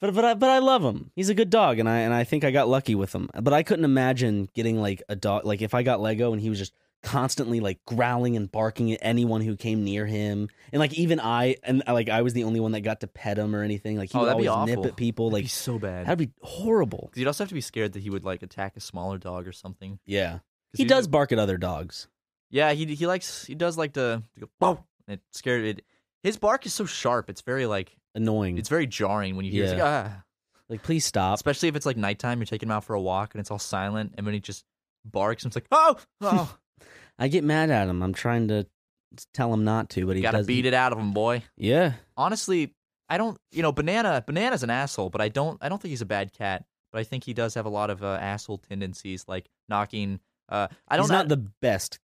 But 0.00 0.14
but 0.14 0.24
I, 0.24 0.34
but 0.34 0.48
I 0.48 0.60
love 0.60 0.84
him. 0.84 1.10
He's 1.16 1.28
a 1.28 1.34
good 1.34 1.50
dog, 1.50 1.80
and 1.80 1.88
I 1.88 1.98
and 1.98 2.14
I 2.14 2.22
think 2.22 2.44
I 2.44 2.52
got 2.52 2.68
lucky 2.68 2.94
with 2.94 3.12
him. 3.12 3.28
But 3.34 3.52
I 3.52 3.64
couldn't 3.64 3.84
imagine 3.84 4.48
getting 4.54 4.80
like 4.80 5.02
a 5.08 5.16
dog. 5.16 5.44
Like 5.44 5.60
if 5.60 5.74
I 5.74 5.82
got 5.82 6.00
Lego 6.00 6.32
and 6.32 6.40
he 6.40 6.48
was 6.50 6.58
just 6.60 6.72
constantly 7.02 7.60
like 7.60 7.78
growling 7.86 8.36
and 8.36 8.50
barking 8.50 8.92
at 8.92 8.98
anyone 9.02 9.40
who 9.40 9.56
came 9.56 9.84
near 9.84 10.04
him, 10.06 10.48
and 10.72 10.80
like 10.80 10.94
even 10.94 11.20
I 11.20 11.56
and 11.62 11.82
like 11.86 12.08
I 12.08 12.22
was 12.22 12.32
the 12.32 12.44
only 12.44 12.60
one 12.60 12.72
that 12.72 12.80
got 12.80 13.00
to 13.00 13.06
pet 13.06 13.38
him 13.38 13.54
or 13.54 13.62
anything. 13.62 13.96
Like 13.96 14.10
he 14.12 14.18
Oh, 14.18 14.22
would 14.22 14.46
always 14.48 14.76
nip 14.76 14.84
at 14.84 14.96
people. 14.96 15.30
That'd 15.30 15.44
Like 15.44 15.50
so 15.50 15.78
bad. 15.78 16.06
that'd 16.06 16.18
be 16.18 16.30
horrible. 16.42 17.10
you'd 17.14 17.26
also 17.26 17.44
have 17.44 17.48
to 17.48 17.54
be 17.54 17.60
scared 17.60 17.92
that 17.94 18.00
he 18.02 18.10
would 18.10 18.24
like 18.24 18.42
attack 18.42 18.76
a 18.76 18.80
smaller 18.80 19.18
dog 19.18 19.46
or 19.46 19.52
something. 19.52 19.98
Yeah, 20.06 20.40
he 20.72 20.84
does 20.84 21.06
bark 21.08 21.32
at 21.32 21.38
other 21.38 21.56
dogs. 21.56 22.08
Yeah, 22.50 22.72
he 22.72 22.86
he 22.94 23.06
likes 23.06 23.44
he 23.46 23.54
does 23.54 23.76
like 23.78 23.92
to, 23.94 24.22
to 24.34 24.40
go 24.40 24.48
"Bow!" 24.58 24.84
and 25.06 25.14
it 25.14 25.20
scared 25.32 25.64
it. 25.64 25.84
His 26.22 26.36
bark 26.36 26.66
is 26.66 26.74
so 26.74 26.84
sharp. 26.84 27.30
It's 27.30 27.42
very 27.42 27.66
like 27.66 27.96
Annoying. 28.14 28.58
it's 28.58 28.68
very 28.68 28.86
jarring 28.86 29.36
when 29.36 29.44
you 29.44 29.52
hear. 29.52 29.64
it. 29.66 29.72
Like, 29.72 29.82
ah. 29.82 30.22
like 30.68 30.82
please 30.82 31.04
stop. 31.04 31.34
Especially 31.36 31.68
if 31.68 31.76
it's 31.76 31.86
like 31.86 31.96
nighttime, 31.96 32.38
you're 32.40 32.46
taking 32.46 32.68
him 32.68 32.72
out 32.72 32.84
for 32.84 32.94
a 32.94 33.00
walk 33.00 33.34
and 33.34 33.40
it's 33.40 33.50
all 33.50 33.58
silent, 33.58 34.14
and 34.16 34.26
when 34.26 34.34
he 34.34 34.40
just 34.40 34.64
barks, 35.04 35.44
and 35.44 35.50
it's 35.50 35.56
like, 35.56 35.66
oh, 35.70 35.96
oh, 36.22 36.56
I 37.18 37.28
get 37.28 37.44
mad 37.44 37.70
at 37.70 37.88
him. 37.88 38.02
I'm 38.02 38.14
trying 38.14 38.48
to 38.48 38.66
tell 39.34 39.52
him 39.52 39.64
not 39.64 39.90
to, 39.90 40.06
but 40.06 40.16
he 40.16 40.22
you 40.22 40.22
gotta 40.30 40.44
beat 40.44 40.66
it 40.66 40.74
out 40.74 40.92
of 40.92 40.98
him, 40.98 41.12
boy. 41.12 41.42
Yeah, 41.56 41.94
Honestly, 42.16 42.74
I 43.08 43.16
don't, 43.18 43.38
you 43.50 43.62
know, 43.62 43.72
banana, 43.72 44.22
banana's 44.26 44.62
an 44.62 44.70
asshole, 44.70 45.10
but 45.10 45.20
I 45.20 45.28
don't, 45.28 45.58
I 45.62 45.68
don't 45.68 45.80
think 45.80 45.90
he's 45.90 46.02
a 46.02 46.06
bad 46.06 46.32
cat. 46.32 46.64
But 46.92 47.00
I 47.00 47.04
think 47.04 47.24
he 47.24 47.34
does 47.34 47.54
have 47.54 47.66
a 47.66 47.70
lot 47.70 47.90
of 47.90 48.02
uh, 48.02 48.18
asshole 48.20 48.58
tendencies, 48.58 49.24
like 49.28 49.46
knocking. 49.68 50.20
Uh, 50.48 50.68
I 50.88 50.96
don't 50.96 51.04
he's 51.04 51.10
not 51.10 51.28
the 51.28 51.36
best 51.60 51.98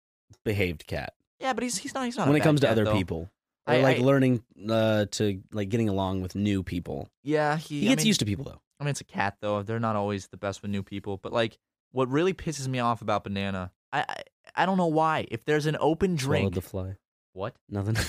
behaved 0.43 0.85
cat 0.87 1.13
yeah, 1.39 1.51
but 1.53 1.63
he's 1.63 1.77
he's 1.77 1.93
not. 1.93 2.05
He's 2.05 2.17
not. 2.17 2.27
when 2.27 2.37
it 2.37 2.43
comes 2.43 2.61
to 2.61 2.69
other 2.69 2.85
though. 2.85 2.93
people. 2.93 3.29
I- 3.67 3.81
like 3.81 3.97
I- 3.97 4.01
learning 4.01 4.43
uh, 4.69 5.05
to 5.11 5.41
like 5.51 5.69
getting 5.69 5.89
along 5.89 6.21
with 6.21 6.35
new 6.35 6.63
people. 6.63 7.09
Yeah, 7.21 7.57
he, 7.57 7.81
He 7.81 7.87
I 7.87 7.89
gets 7.89 7.99
mean- 8.03 8.07
used 8.07 8.19
to 8.21 8.25
people 8.25 8.45
though. 8.45 8.61
I 8.79 8.83
mean, 8.85 8.91
it's 8.91 9.01
a 9.01 9.05
cat 9.05 9.37
though. 9.41 9.61
They're 9.61 9.79
not 9.79 9.95
always 9.97 10.27
the 10.27 10.37
best 10.37 10.61
with 10.61 10.71
new 10.71 10.83
people. 10.83 11.17
But 11.17 11.33
like, 11.33 11.57
what 11.91 12.09
really 12.09 12.33
pisses 12.33 12.67
me 12.67 12.79
off 12.79 13.01
about 13.01 13.23
Banana, 13.25 13.71
I 13.91 14.05
I, 14.07 14.15
I 14.55 14.65
don't 14.65 14.77
know 14.77 14.87
why. 14.87 15.27
If 15.31 15.45
there's 15.45 15.65
an 15.65 15.77
open 15.79 16.17
Swallowed 16.17 16.39
drink, 16.41 16.55
the 16.55 16.61
fly. 16.61 16.95
what? 17.33 17.55
Nothing. 17.69 17.97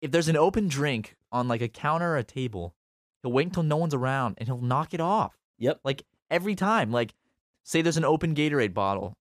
If 0.00 0.10
there's 0.10 0.28
an 0.28 0.36
open 0.36 0.68
drink 0.68 1.16
on 1.32 1.48
like 1.48 1.62
a 1.62 1.68
counter 1.68 2.10
or 2.12 2.18
a 2.18 2.22
table, 2.22 2.74
he'll 3.22 3.32
wait 3.32 3.46
until 3.46 3.62
no 3.62 3.78
one's 3.78 3.94
around 3.94 4.34
and 4.36 4.46
he'll 4.46 4.60
knock 4.60 4.92
it 4.92 5.00
off. 5.00 5.34
yep. 5.56 5.80
Like 5.82 6.02
every 6.30 6.54
time. 6.54 6.90
Like, 6.90 7.14
say 7.62 7.80
there's 7.80 7.96
an 7.96 8.04
open 8.04 8.34
Gatorade 8.34 8.74
bottle, 8.74 9.16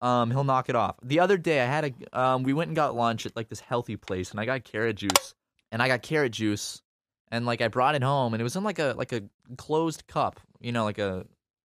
um, 0.00 0.30
he'll 0.30 0.44
knock 0.44 0.68
it 0.68 0.74
off. 0.74 0.96
The 1.02 1.20
other 1.20 1.36
day, 1.36 1.60
I 1.60 1.66
had 1.66 1.84
a 2.12 2.18
um, 2.18 2.42
we 2.42 2.52
went 2.52 2.68
and 2.68 2.76
got 2.76 2.96
lunch 2.96 3.26
at 3.26 3.36
like 3.36 3.48
this 3.48 3.60
healthy 3.60 3.96
place, 3.96 4.30
and 4.30 4.40
I 4.40 4.46
got 4.46 4.64
carrot 4.64 4.96
juice, 4.96 5.34
and 5.70 5.82
I 5.82 5.88
got 5.88 6.02
carrot 6.02 6.32
juice, 6.32 6.82
and 7.30 7.46
like 7.46 7.60
I 7.60 7.68
brought 7.68 7.94
it 7.94 8.02
home, 8.02 8.34
and 8.34 8.40
it 8.40 8.44
was 8.44 8.56
in 8.56 8.64
like 8.64 8.78
a 8.78 8.94
like 8.96 9.12
a 9.12 9.22
closed 9.56 10.06
cup, 10.08 10.40
you 10.60 10.72
know, 10.72 10.84
like 10.84 10.98
a 10.98 11.26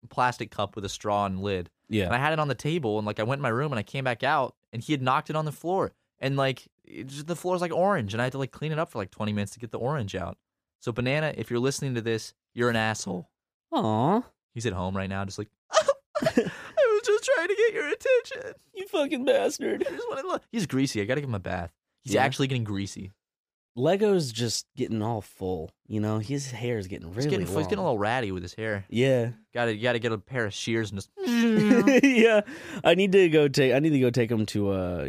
plastic 0.08 0.50
cup 0.50 0.76
with 0.76 0.84
a 0.84 0.88
straw 0.88 1.26
and 1.26 1.40
lid. 1.42 1.68
And 1.92 1.98
Yeah. 2.00 2.12
I 2.14 2.18
had 2.18 2.32
it 2.32 2.38
on 2.38 2.48
the 2.48 2.54
table, 2.54 2.98
and 2.98 3.06
like 3.06 3.20
I 3.20 3.22
went 3.22 3.38
in 3.38 3.42
my 3.42 3.48
room, 3.50 3.70
and 3.72 3.78
I 3.78 3.82
came 3.82 4.04
back 4.04 4.22
out, 4.22 4.54
and 4.72 4.82
he 4.82 4.92
had 4.92 5.02
knocked 5.02 5.30
it 5.30 5.36
on 5.36 5.44
the 5.44 5.52
floor, 5.52 5.92
and 6.20 6.36
like 6.36 6.66
it 6.84 7.06
just, 7.08 7.26
the 7.26 7.36
floor's 7.36 7.60
like 7.60 7.72
orange, 7.72 8.14
and 8.14 8.20
I 8.20 8.24
had 8.24 8.32
to 8.32 8.38
like 8.38 8.50
clean 8.52 8.72
it 8.72 8.78
up 8.78 8.90
for 8.90 8.98
like 8.98 9.10
20 9.10 9.32
minutes 9.32 9.52
to 9.52 9.60
get 9.60 9.70
the 9.70 9.78
orange 9.78 10.14
out. 10.16 10.36
So 10.80 10.90
banana, 10.92 11.32
if 11.36 11.50
you're 11.50 11.60
listening 11.60 11.94
to 11.94 12.00
this, 12.00 12.34
you're 12.54 12.70
an 12.70 12.76
asshole. 12.76 13.28
Aw. 13.72 14.22
He's 14.54 14.66
at 14.66 14.72
home 14.72 14.96
right 14.96 15.08
now, 15.08 15.24
just 15.24 15.38
like 15.38 15.48
I 15.72 16.26
was 16.26 17.02
just 17.04 17.24
trying 17.24 17.48
to 17.48 17.54
get 17.54 17.72
your 17.74 17.86
attention. 17.88 18.52
You 18.74 18.86
fucking 18.88 19.24
bastard. 19.24 19.84
I 19.86 19.90
just 19.90 20.08
want 20.08 20.20
to 20.20 20.26
look. 20.26 20.42
He's 20.50 20.66
greasy. 20.66 21.00
I 21.00 21.04
gotta 21.04 21.20
give 21.20 21.28
him 21.30 21.34
a 21.34 21.38
bath. 21.40 21.72
He's 22.04 22.14
Yeah. 22.14 22.24
actually 22.24 22.48
getting 22.48 22.64
greasy. 22.64 23.12
Lego's 23.76 24.32
just 24.32 24.66
getting 24.76 25.00
all 25.02 25.20
full. 25.20 25.70
You 25.86 26.00
know, 26.00 26.18
his 26.18 26.50
hair 26.50 26.78
is 26.78 26.86
getting 26.88 27.08
really 27.08 27.22
He's 27.22 27.26
getting, 27.26 27.46
long. 27.46 27.56
he's 27.56 27.66
getting 27.66 27.78
a 27.78 27.82
little 27.82 27.98
ratty 27.98 28.30
with 28.32 28.42
his 28.42 28.54
hair. 28.54 28.84
yeah, 28.88 29.30
Got 29.54 29.66
to, 29.66 29.76
got 29.76 29.92
to 29.94 29.98
get 29.98 30.12
a 30.12 30.18
pair 30.18 30.44
of 30.46 30.52
shears 30.54 30.90
and 30.90 30.98
just. 31.00 31.10
yeah. 32.04 32.42
I 32.84 32.94
need 32.94 33.12
to 33.12 33.28
go 33.28 33.48
take. 33.48 33.72
I 33.72 33.78
need 33.78 33.90
to 33.90 34.00
go 34.00 34.10
take 34.10 34.30
him 34.30 34.44
to 34.46 34.70
uh, 34.70 35.08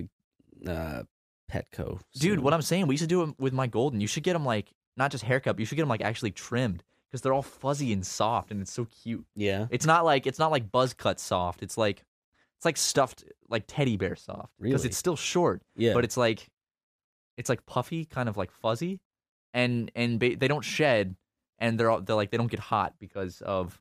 uh, 0.68 1.04
Petco. 1.52 2.00
Dude, 2.14 2.22
soon. 2.38 2.42
what 2.42 2.54
I'm 2.54 2.62
saying, 2.62 2.88
we 2.88 2.98
should 2.98 3.10
do 3.10 3.24
it 3.24 3.36
with 3.40 3.54
my 3.54 3.68
golden. 3.68 4.02
You 4.02 4.08
should 4.08 4.24
get 4.24 4.36
him 4.36 4.46
like 4.46 4.72
not 4.98 5.12
just 5.12 5.24
haircut, 5.24 5.60
you 5.60 5.66
should 5.66 5.76
get 5.76 5.84
him 5.84 5.90
like 5.90 6.02
actually 6.02 6.32
trimmed 6.32 6.84
because 7.10 7.22
they're 7.22 7.34
all 7.34 7.42
fuzzy 7.42 7.92
and 7.94 8.06
soft, 8.06 8.52
and 8.52 8.62
it's 8.62 8.72
so 8.72 8.86
cute. 8.86 9.26
Yeah, 9.36 9.68
It's 9.72 9.86
not 9.86 10.06
like 10.06 10.26
it's 10.28 10.40
not 10.40 10.52
like 10.52 10.72
buzz 10.72 10.94
cut 10.94 11.20
soft. 11.20 11.62
It's 11.64 11.78
like 11.78 12.04
it's 12.58 12.66
like 12.66 12.78
stuffed 12.78 13.24
like 13.50 13.66
teddy 13.68 13.98
bear 13.98 14.16
soft 14.16 14.52
because 14.60 14.74
Really? 14.82 14.88
it's 14.90 14.98
still 14.98 15.16
short, 15.16 15.62
yeah. 15.76 15.94
but 15.94 16.04
it's 16.06 16.18
like 16.18 16.50
it's 17.38 17.50
like 17.50 17.66
puffy, 17.66 18.06
kind 18.06 18.30
of 18.30 18.38
like 18.38 18.52
fuzzy, 18.52 19.00
and 19.54 19.92
and 19.96 20.20
ba- 20.20 20.36
they 20.36 20.48
don't 20.48 20.64
shed, 20.64 21.16
and 21.60 21.80
they're 21.80 21.90
all, 21.90 22.02
they're 22.02 22.16
like 22.16 22.32
they 22.32 22.38
don't 22.38 22.52
get 22.52 22.60
hot 22.60 22.94
because 23.00 23.42
of. 23.42 23.80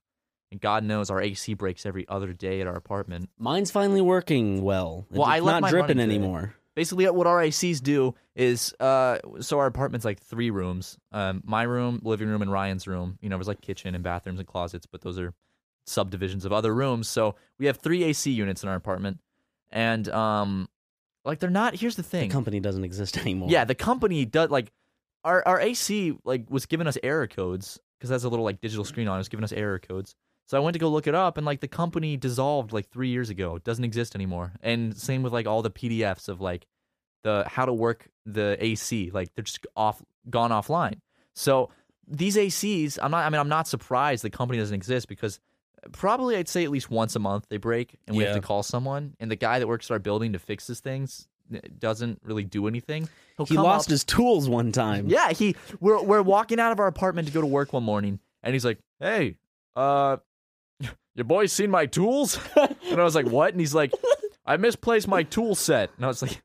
And 0.50 0.60
God 0.60 0.84
knows 0.84 1.08
our 1.08 1.18
AC 1.18 1.54
breaks 1.54 1.86
every 1.86 2.06
other 2.08 2.34
day 2.34 2.60
at 2.60 2.66
our 2.66 2.76
apartment. 2.76 3.30
mine's 3.38 3.70
finally 3.70 4.02
working 4.02 4.60
well. 4.62 5.06
Well, 5.10 5.22
it's 5.22 5.30
I 5.30 5.40
left 5.40 5.62
not 5.62 5.70
dripping 5.70 5.96
running 5.96 6.08
today. 6.08 6.14
anymore. 6.16 6.54
basically 6.74 7.08
what 7.08 7.26
our 7.26 7.40
ACs 7.40 7.82
do 7.82 8.14
is 8.36 8.74
uh 8.78 9.16
so 9.40 9.58
our 9.60 9.64
apartment's 9.66 10.04
like 10.04 10.20
three 10.20 10.50
rooms. 10.50 10.98
Um 11.10 11.42
my 11.46 11.62
room, 11.62 12.00
living 12.04 12.28
room, 12.28 12.42
and 12.42 12.52
Ryan's 12.52 12.86
room. 12.86 13.16
You 13.22 13.30
know, 13.30 13.36
there's 13.38 13.48
like 13.48 13.62
kitchen 13.62 13.94
and 13.94 14.04
bathrooms 14.04 14.40
and 14.40 14.46
closets, 14.46 14.84
but 14.84 15.00
those 15.00 15.18
are 15.18 15.32
subdivisions 15.86 16.44
of 16.44 16.52
other 16.52 16.74
rooms. 16.74 17.08
So 17.08 17.34
we 17.58 17.64
have 17.64 17.78
three 17.78 18.04
AC 18.04 18.30
units 18.30 18.62
in 18.62 18.68
our 18.68 18.76
apartment. 18.76 19.20
And 19.70 20.06
um 20.10 20.68
like 21.24 21.38
they're 21.38 21.50
not 21.50 21.74
here's 21.76 21.96
the 21.96 22.02
thing: 22.02 22.28
The 22.28 22.32
company 22.34 22.60
doesn't 22.60 22.84
exist 22.84 23.16
anymore. 23.18 23.48
yeah, 23.50 23.64
the 23.64 23.74
company 23.74 24.24
does 24.24 24.50
like 24.50 24.72
our 25.24 25.42
our 25.46 25.60
AC 25.60 26.16
like 26.24 26.50
was 26.50 26.66
giving 26.66 26.86
us 26.86 26.98
error 27.02 27.26
codes 27.26 27.78
because 27.98 28.10
that's 28.10 28.24
a 28.24 28.28
little 28.28 28.44
like 28.44 28.60
digital 28.60 28.84
screen 28.84 29.08
on 29.08 29.14
it, 29.14 29.18
it 29.18 29.20
was 29.20 29.28
giving 29.28 29.44
us 29.44 29.52
error 29.52 29.78
codes. 29.78 30.14
So 30.46 30.56
I 30.56 30.60
went 30.60 30.74
to 30.74 30.80
go 30.80 30.88
look 30.88 31.06
it 31.06 31.14
up 31.14 31.36
and 31.36 31.46
like 31.46 31.60
the 31.60 31.68
company 31.68 32.16
dissolved 32.16 32.72
like 32.72 32.88
3 32.90 33.08
years 33.08 33.30
ago. 33.30 33.54
It 33.56 33.64
doesn't 33.64 33.84
exist 33.84 34.14
anymore. 34.14 34.52
And 34.60 34.96
same 34.98 35.22
with 35.22 35.32
like 35.32 35.46
all 35.46 35.62
the 35.62 35.70
PDFs 35.70 36.28
of 36.28 36.40
like 36.40 36.66
the 37.22 37.44
how 37.46 37.64
to 37.64 37.72
work 37.72 38.08
the 38.26 38.56
AC. 38.58 39.10
Like 39.14 39.32
they're 39.34 39.44
just 39.44 39.64
off 39.76 40.02
gone 40.28 40.50
offline. 40.50 41.00
So 41.34 41.70
these 42.08 42.36
ACs, 42.36 42.98
I'm 43.00 43.12
not 43.12 43.24
I 43.24 43.30
mean 43.30 43.38
I'm 43.40 43.48
not 43.48 43.68
surprised 43.68 44.24
the 44.24 44.30
company 44.30 44.58
doesn't 44.58 44.74
exist 44.74 45.06
because 45.08 45.38
probably 45.90 46.36
I'd 46.36 46.48
say 46.48 46.64
at 46.64 46.70
least 46.70 46.90
once 46.90 47.16
a 47.16 47.18
month 47.18 47.46
they 47.48 47.56
break 47.56 47.98
and 48.06 48.16
we 48.16 48.22
have 48.24 48.36
to 48.36 48.40
call 48.40 48.62
someone 48.62 49.14
and 49.18 49.30
the 49.30 49.36
guy 49.36 49.58
that 49.58 49.66
works 49.66 49.90
at 49.90 49.94
our 49.94 49.98
building 49.98 50.34
to 50.34 50.38
fix 50.38 50.68
these 50.68 50.80
things 50.80 51.26
doesn't 51.78 52.20
really 52.24 52.44
do 52.44 52.66
anything. 52.66 53.08
He'll 53.36 53.46
he 53.46 53.56
lost 53.56 53.88
up- 53.88 53.90
his 53.90 54.04
tools 54.04 54.48
one 54.48 54.72
time. 54.72 55.08
yeah, 55.08 55.32
he 55.32 55.56
we're 55.80 56.02
we're 56.02 56.22
walking 56.22 56.60
out 56.60 56.72
of 56.72 56.80
our 56.80 56.86
apartment 56.86 57.28
to 57.28 57.34
go 57.34 57.40
to 57.40 57.46
work 57.46 57.72
one 57.72 57.82
morning, 57.82 58.20
and 58.42 58.54
he's 58.54 58.64
like, 58.64 58.78
"Hey, 59.00 59.36
uh, 59.76 60.18
your 61.14 61.24
boy's 61.24 61.52
seen 61.52 61.70
my 61.70 61.86
tools?" 61.86 62.38
and 62.56 63.00
I 63.00 63.04
was 63.04 63.14
like, 63.14 63.26
"What?" 63.26 63.52
And 63.52 63.60
he's 63.60 63.74
like, 63.74 63.92
"I 64.46 64.56
misplaced 64.56 65.08
my 65.08 65.22
tool 65.24 65.54
set." 65.54 65.90
And 65.96 66.04
I 66.04 66.08
was 66.08 66.22
like, 66.22 66.42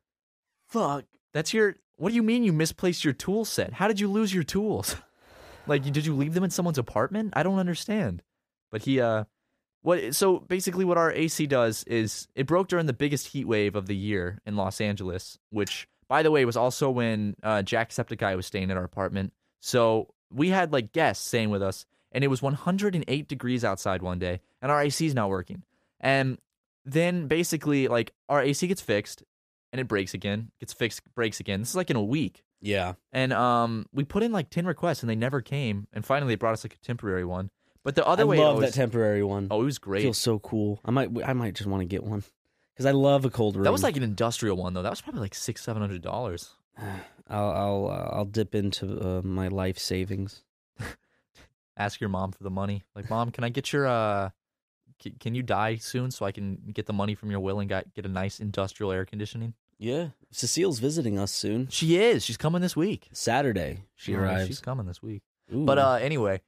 "Fuck, 0.68 1.06
that's 1.34 1.54
your. 1.54 1.76
What 1.98 2.10
do 2.10 2.16
you 2.16 2.24
mean 2.24 2.44
you 2.44 2.54
misplaced 2.54 3.04
your 3.04 3.14
tool 3.14 3.46
set? 3.46 3.74
How 3.74 3.88
did 3.88 4.00
you 4.00 4.08
lose 4.10 4.34
your 4.34 4.44
tools? 4.44 4.96
like, 5.68 5.84
did 5.84 6.06
you 6.06 6.16
leave 6.16 6.34
them 6.34 6.44
in 6.44 6.50
someone's 6.50 6.78
apartment? 6.78 7.34
I 7.36 7.44
don't 7.44 7.60
understand." 7.60 8.24
But 8.72 8.84
he 8.84 9.00
uh. 9.02 9.26
What 9.84 10.16
so 10.16 10.40
basically 10.40 10.84
what 10.84 10.98
our 10.98 11.12
AC 11.12 11.46
does 11.48 11.84
is 11.86 12.28
it 12.36 12.48
broke 12.48 12.68
during 12.68 12.88
the 12.88 12.94
biggest 12.94 13.28
heat 13.28 13.48
wave 13.48 13.76
of 13.76 13.86
the 13.86 13.96
year 13.96 14.40
in 14.46 14.58
Los 14.58 14.82
Angeles, 14.82 15.38
which 15.50 15.88
by 16.10 16.24
the 16.24 16.32
way 16.32 16.44
was 16.46 16.58
also 16.58 16.90
when 16.90 17.36
uh, 17.44 17.58
Jacksepticeye 17.60 18.36
was 18.36 18.46
staying 18.46 18.72
at 18.72 18.76
our 18.76 18.84
apartment. 18.84 19.34
So 19.62 20.14
we 20.32 20.50
had 20.50 20.74
like 20.74 20.92
guests 20.92 21.26
staying 21.26 21.52
with 21.52 21.62
us, 21.62 21.86
and 22.12 22.24
it 22.24 22.28
was 22.28 22.42
108 22.42 23.28
degrees 23.28 23.64
outside 23.64 24.02
one 24.02 24.20
day, 24.20 24.42
and 24.62 24.72
our 24.72 24.82
AC 24.82 25.06
is 25.06 25.16
not 25.16 25.30
working. 25.30 25.64
And 26.00 26.38
then 26.86 27.28
basically 27.28 27.88
like 27.88 28.14
our 28.30 28.42
AC 28.42 28.66
gets 28.68 28.82
fixed, 28.82 29.24
and 29.72 29.80
it 29.80 29.88
breaks 29.88 30.14
again, 30.14 30.52
gets 30.60 30.74
fixed, 30.74 31.02
breaks 31.16 31.40
again. 31.40 31.60
This 31.60 31.70
is 31.70 31.76
like 31.76 31.90
in 31.90 31.96
a 31.96 32.04
week. 32.04 32.44
yeah. 32.62 32.94
And 33.12 33.34
um, 33.34 33.86
we 33.94 34.04
put 34.04 34.24
in 34.24 34.32
like 34.32 34.50
10 34.50 34.66
requests, 34.66 35.04
and 35.04 35.10
they 35.10 35.16
never 35.16 35.42
came. 35.42 35.88
And 35.94 36.06
finally, 36.06 36.32
they 36.32 36.38
brought 36.38 36.54
us 36.54 36.64
like 36.64 36.76
a 36.76 36.86
temporary 36.86 37.26
one. 37.26 37.50
But 37.88 37.96
the 37.96 38.06
other 38.06 38.24
I 38.24 38.26
way, 38.26 38.36
it 38.38 38.42
love 38.42 38.56
always- 38.56 38.72
that 38.74 38.76
temporary 38.76 39.24
one. 39.24 39.48
oh, 39.50 39.62
it 39.62 39.64
was 39.64 39.78
great. 39.80 40.02
feels 40.02 40.18
so 40.18 40.40
cool. 40.40 40.82
I 40.84 40.92
might. 40.92 41.10
I 41.26 41.32
might 41.32 41.54
just 41.56 41.70
want 41.70 41.80
to 41.80 41.86
get 41.86 42.04
one 42.04 42.22
because 42.74 42.86
I 42.86 42.92
love 42.92 43.24
a 43.24 43.30
cold 43.30 43.56
room. 43.56 43.64
That 43.64 43.72
was 43.72 43.82
like 43.82 43.96
an 43.96 44.04
industrial 44.04 44.58
one 44.58 44.74
though. 44.74 44.82
That 44.84 44.90
was 44.90 45.00
probably 45.00 45.22
like 45.22 45.34
six, 45.34 45.64
seven 45.64 45.82
hundred 45.82 46.02
dollars. 46.02 46.50
I'll 47.30 47.50
I'll 47.50 47.88
uh, 47.88 48.16
I'll 48.18 48.26
dip 48.26 48.54
into 48.56 48.86
uh, 49.00 49.22
my 49.22 49.48
life 49.48 49.80
savings. 49.80 50.44
Ask 51.78 52.02
your 52.02 52.10
mom 52.10 52.32
for 52.34 52.44
the 52.44 52.50
money. 52.50 52.84
Like, 52.96 53.10
mom, 53.10 53.32
can 53.32 53.44
I 53.46 53.50
get 53.50 53.72
your 53.72 53.88
uh, 53.88 54.32
c- 55.02 55.16
can 55.20 55.34
you 55.36 55.44
die 55.44 55.76
soon 55.78 56.12
so 56.12 56.26
I 56.26 56.32
can 56.34 56.58
get 56.74 56.88
the 56.88 56.94
money 56.94 57.16
from 57.16 57.32
your 57.32 57.40
will 57.40 57.60
and 57.62 57.70
get 57.70 57.94
get 57.94 58.06
a 58.06 58.10
nice 58.10 58.40
industrial 58.42 58.92
air 58.92 59.06
conditioning? 59.06 59.54
Yeah, 59.80 60.08
Cecile's 60.32 60.80
visiting 60.80 61.18
us 61.20 61.32
soon. 61.32 61.68
She 61.70 61.98
is. 61.98 62.26
She's 62.26 62.36
coming 62.38 62.62
this 62.62 62.76
week. 62.76 63.08
Saturday 63.14 63.84
she 63.96 64.14
Oh, 64.16 64.20
arrives. 64.20 64.48
She's 64.48 64.60
coming 64.60 64.88
this 64.88 65.02
week. 65.04 65.22
Ooh. 65.54 65.66
But 65.66 65.78
uh, 65.78 65.94
anyway, 66.02 66.42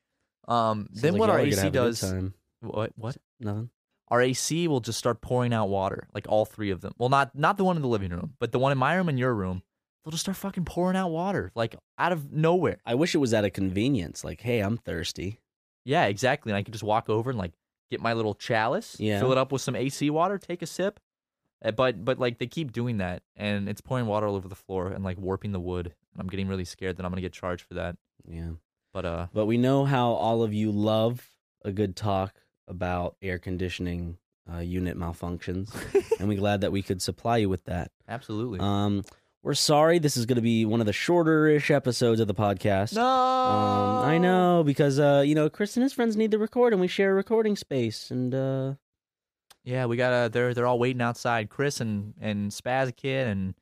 um, 0.50 0.88
then 0.92 1.14
like 1.14 1.20
what 1.20 1.26
y'all 1.28 1.36
our 1.36 1.42
are 1.42 1.44
gonna 1.44 1.52
AC 1.52 1.58
have 1.62 1.68
a 1.68 1.72
good 1.72 1.74
does. 1.86 2.00
time. 2.02 2.34
What 2.62 2.92
what? 2.98 3.18
Nothing. 3.40 3.70
Our 4.10 4.22
AC 4.22 4.68
will 4.68 4.80
just 4.80 4.98
start 4.98 5.22
pouring 5.22 5.54
out 5.54 5.70
water, 5.70 6.08
like 6.14 6.26
all 6.28 6.44
three 6.46 6.72
of 6.72 6.82
them. 6.82 6.94
Well, 6.98 7.10
not 7.10 7.36
not 7.36 7.58
the 7.58 7.64
one 7.64 7.76
in 7.76 7.82
the 7.84 7.88
living 7.88 8.12
room, 8.12 8.34
but 8.40 8.52
the 8.52 8.60
one 8.60 8.72
in 8.72 8.78
my 8.78 8.96
room 8.96 9.08
and 9.08 9.20
your 9.20 9.34
room. 9.34 9.62
They'll 10.04 10.12
just 10.12 10.24
start 10.24 10.38
fucking 10.38 10.66
pouring 10.66 10.98
out 10.98 11.10
water, 11.10 11.52
like 11.56 11.76
out 11.98 12.12
of 12.12 12.32
nowhere. 12.32 12.80
I 12.86 12.96
wish 12.96 13.14
it 13.14 13.20
was 13.20 13.34
at 13.34 13.46
a 13.46 13.50
convenience. 13.50 14.24
Like, 14.24 14.42
hey, 14.42 14.60
I'm 14.62 14.78
thirsty. 14.78 15.40
Yeah, 15.86 16.06
exactly. 16.06 16.52
And 16.52 16.58
I 16.58 16.64
could 16.64 16.74
just 16.74 16.84
walk 16.84 17.10
over 17.10 17.30
and 17.30 17.38
like 17.38 17.52
get 17.92 18.02
my 18.02 18.14
little 18.14 18.34
chalice, 18.34 18.96
Yeah. 19.00 19.20
fill 19.20 19.32
it 19.32 19.38
up 19.38 19.52
with 19.52 19.62
some 19.62 19.76
AC 19.76 20.10
water, 20.10 20.38
take 20.38 20.62
a 20.62 20.66
sip. 20.68 21.00
Uh, 21.64 21.72
But 21.72 22.04
but 22.04 22.18
like 22.18 22.40
they 22.40 22.48
keep 22.48 22.72
doing 22.72 22.98
that, 22.98 23.22
and 23.36 23.68
it's 23.70 23.82
pouring 23.82 24.08
water 24.08 24.26
all 24.26 24.36
over 24.36 24.48
the 24.48 24.56
floor 24.56 24.88
and 24.88 25.04
like 25.04 25.18
warping 25.20 25.52
the 25.52 25.60
wood. 25.60 25.88
And 26.14 26.22
I'm 26.22 26.28
getting 26.28 26.48
really 26.48 26.66
scared 26.66 26.98
that 26.98 27.06
I'm 27.06 27.12
gonna 27.12 27.22
get 27.22 27.34
charged 27.34 27.66
for 27.68 27.76
that. 27.76 27.96
Yeah. 28.28 28.52
But 28.94 29.06
uh, 29.06 29.28
But 29.34 29.46
we 29.46 29.58
know 29.58 29.86
how 29.86 30.12
all 30.12 30.44
of 30.44 30.54
you 30.54 30.72
love 30.72 31.30
a 31.64 31.72
good 31.72 31.96
talk 31.96 32.36
about 32.68 33.16
air 33.22 33.38
conditioning 33.40 34.18
uh, 34.52 34.60
unit 34.60 34.98
malfunctions, 34.98 35.72
and 36.20 36.28
we're 36.28 36.38
glad 36.40 36.62
that 36.62 36.72
we 36.72 36.82
could 36.82 37.02
supply 37.02 37.38
you 37.38 37.50
with 37.50 37.66
that. 37.66 37.92
absolutely. 38.08 38.60
Um, 38.60 39.04
we're 39.42 39.54
sorry 39.54 40.00
this 40.00 40.18
is 40.18 40.26
going 40.26 40.36
to 40.36 40.42
be 40.42 40.66
one 40.66 40.80
of 40.82 40.86
the 40.86 40.94
shorter-ish 40.94 41.72
episodes 41.72 42.20
of 42.20 42.28
the 42.28 42.34
podcast. 42.34 42.96
no, 42.96 43.06
Um, 43.06 44.06
I 44.06 44.18
know 44.18 44.64
because 44.66 45.00
uh, 45.00 45.24
you 45.26 45.36
know 45.36 45.50
Chris 45.50 45.78
and 45.78 45.84
his 45.84 45.94
friends 45.94 46.18
need 46.18 46.32
to 46.32 46.38
record, 46.40 46.74
and 46.74 46.82
we 46.82 46.88
share 46.88 47.12
a 47.12 47.16
recording 47.16 47.56
space. 47.56 48.12
And 48.12 48.34
uh, 48.36 48.74
Yeah, 49.64 49.86
we 49.86 49.98
gotta. 49.98 50.30
They're 50.30 50.54
they're 50.54 50.68
all 50.68 50.80
waiting 50.80 51.02
outside. 51.02 51.50
Chris 51.50 51.80
and 51.80 52.16
and 52.20 52.52
Spaz 52.52 52.96
Kid 52.96 53.28
and 53.28 53.54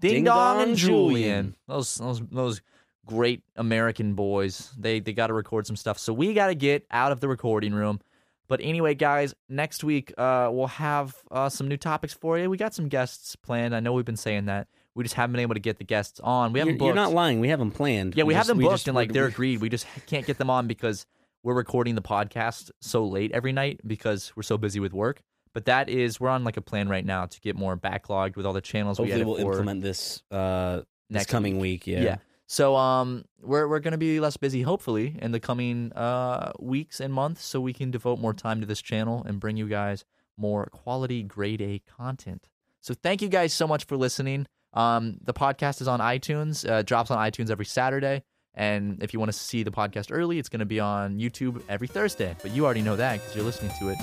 Ding, 0.00 0.12
Ding 0.14 0.24
Dong, 0.24 0.56
Dong 0.58 0.68
and 0.68 0.76
Julian. 0.76 1.12
Julian. 1.12 1.56
Those 1.68 1.94
those 1.96 2.20
those 2.30 2.62
great 3.10 3.42
American 3.56 4.14
boys. 4.14 4.72
They 4.78 5.00
they 5.00 5.12
got 5.12 5.26
to 5.28 5.34
record 5.34 5.66
some 5.66 5.76
stuff. 5.76 5.98
So 5.98 6.12
we 6.12 6.32
got 6.34 6.48
to 6.48 6.54
get 6.54 6.86
out 6.90 7.12
of 7.12 7.20
the 7.20 7.28
recording 7.28 7.74
room. 7.74 8.00
But 8.48 8.60
anyway, 8.62 8.94
guys, 8.94 9.32
next 9.48 9.84
week 9.84 10.12
uh, 10.18 10.48
we'll 10.52 10.66
have 10.66 11.14
uh, 11.30 11.48
some 11.48 11.68
new 11.68 11.76
topics 11.76 12.12
for 12.14 12.38
you. 12.38 12.50
We 12.50 12.56
got 12.56 12.74
some 12.74 12.88
guests 12.88 13.36
planned. 13.36 13.76
I 13.76 13.80
know 13.80 13.92
we've 13.92 14.04
been 14.04 14.16
saying 14.16 14.46
that. 14.46 14.66
We 14.96 15.04
just 15.04 15.14
haven't 15.14 15.32
been 15.32 15.42
able 15.42 15.54
to 15.54 15.60
get 15.60 15.78
the 15.78 15.84
guests 15.84 16.18
on. 16.18 16.52
We 16.52 16.58
you're, 16.58 16.66
haven't 16.66 16.78
booked. 16.78 16.86
you're 16.86 16.94
not 16.96 17.12
lying. 17.12 17.38
We 17.38 17.48
have 17.50 17.60
them 17.60 17.70
planned. 17.70 18.16
Yeah, 18.16 18.24
we, 18.24 18.34
have 18.34 18.40
just- 18.40 18.48
them 18.48 18.58
booked 18.58 18.72
just- 18.72 18.88
and 18.88 18.96
like 18.96 19.12
they're 19.12 19.26
we- 19.26 19.28
agreed. 19.32 19.60
We 19.60 19.68
just 19.68 19.86
can't 20.06 20.26
get 20.26 20.38
them 20.38 20.50
on 20.50 20.66
because 20.66 21.06
we're 21.44 21.54
recording 21.54 21.94
the 21.94 22.02
podcast 22.02 22.70
so 22.80 23.04
late 23.04 23.30
every 23.32 23.52
night 23.52 23.80
because 23.86 24.32
we're 24.34 24.42
so 24.42 24.58
busy 24.58 24.80
with 24.80 24.92
work. 24.92 25.22
But 25.54 25.66
that 25.66 25.88
is 25.88 26.18
we're 26.20 26.28
on 26.28 26.42
like 26.44 26.56
a 26.56 26.60
plan 26.62 26.88
right 26.88 27.04
now 27.04 27.26
to 27.26 27.40
get 27.40 27.54
more 27.56 27.76
backlogged 27.76 28.36
with 28.36 28.46
all 28.46 28.52
the 28.52 28.60
channels 28.60 28.98
we 29.00 29.10
Hopefully, 29.10 29.24
we'll 29.24 29.36
for 29.36 29.52
implement 29.52 29.82
this 29.82 30.22
uh, 30.32 30.76
this 30.76 30.84
next 31.08 31.26
coming 31.30 31.58
week. 31.60 31.86
yeah. 31.86 32.00
Yeah. 32.02 32.16
So 32.50 32.74
um 32.74 33.26
we're 33.40 33.68
we're 33.68 33.78
gonna 33.78 33.96
be 33.96 34.18
less 34.18 34.36
busy 34.36 34.62
hopefully 34.62 35.16
in 35.22 35.30
the 35.30 35.38
coming 35.38 35.92
uh 35.92 36.50
weeks 36.58 36.98
and 36.98 37.14
months 37.14 37.44
so 37.44 37.60
we 37.60 37.72
can 37.72 37.92
devote 37.92 38.18
more 38.18 38.34
time 38.34 38.58
to 38.60 38.66
this 38.66 38.82
channel 38.82 39.22
and 39.24 39.38
bring 39.38 39.56
you 39.56 39.68
guys 39.68 40.04
more 40.36 40.66
quality 40.66 41.22
grade 41.22 41.62
A 41.62 41.80
content. 41.96 42.48
So 42.80 42.92
thank 42.92 43.22
you 43.22 43.28
guys 43.28 43.52
so 43.52 43.68
much 43.68 43.84
for 43.84 43.96
listening. 43.96 44.48
Um 44.72 45.18
the 45.22 45.32
podcast 45.32 45.80
is 45.80 45.86
on 45.86 46.00
iTunes, 46.00 46.68
uh, 46.68 46.82
drops 46.82 47.12
on 47.12 47.18
iTunes 47.18 47.50
every 47.50 47.66
Saturday. 47.66 48.24
And 48.52 49.00
if 49.00 49.14
you 49.14 49.20
want 49.20 49.30
to 49.30 49.38
see 49.38 49.62
the 49.62 49.70
podcast 49.70 50.08
early, 50.10 50.40
it's 50.40 50.48
going 50.48 50.58
to 50.58 50.66
be 50.66 50.80
on 50.80 51.20
YouTube 51.20 51.62
every 51.68 51.86
Thursday. 51.86 52.34
But 52.42 52.50
you 52.50 52.64
already 52.64 52.82
know 52.82 52.96
that 52.96 53.20
because 53.20 53.36
you're 53.36 53.44
listening 53.44 53.70
to 53.78 53.90
it 53.90 53.98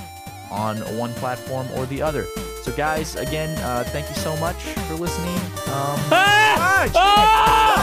on 0.49 0.77
one 0.97 1.13
platform 1.15 1.67
or 1.75 1.85
the 1.85 2.01
other. 2.01 2.25
So, 2.61 2.71
guys, 2.71 3.17
again, 3.17 3.57
uh, 3.59 3.83
thank 3.83 4.07
you 4.07 4.15
so 4.15 4.37
much 4.37 4.55
for 4.87 4.95
listening. 4.95 5.35
Um, 5.35 5.99
ah! 6.15 7.57
shit! 7.57 7.66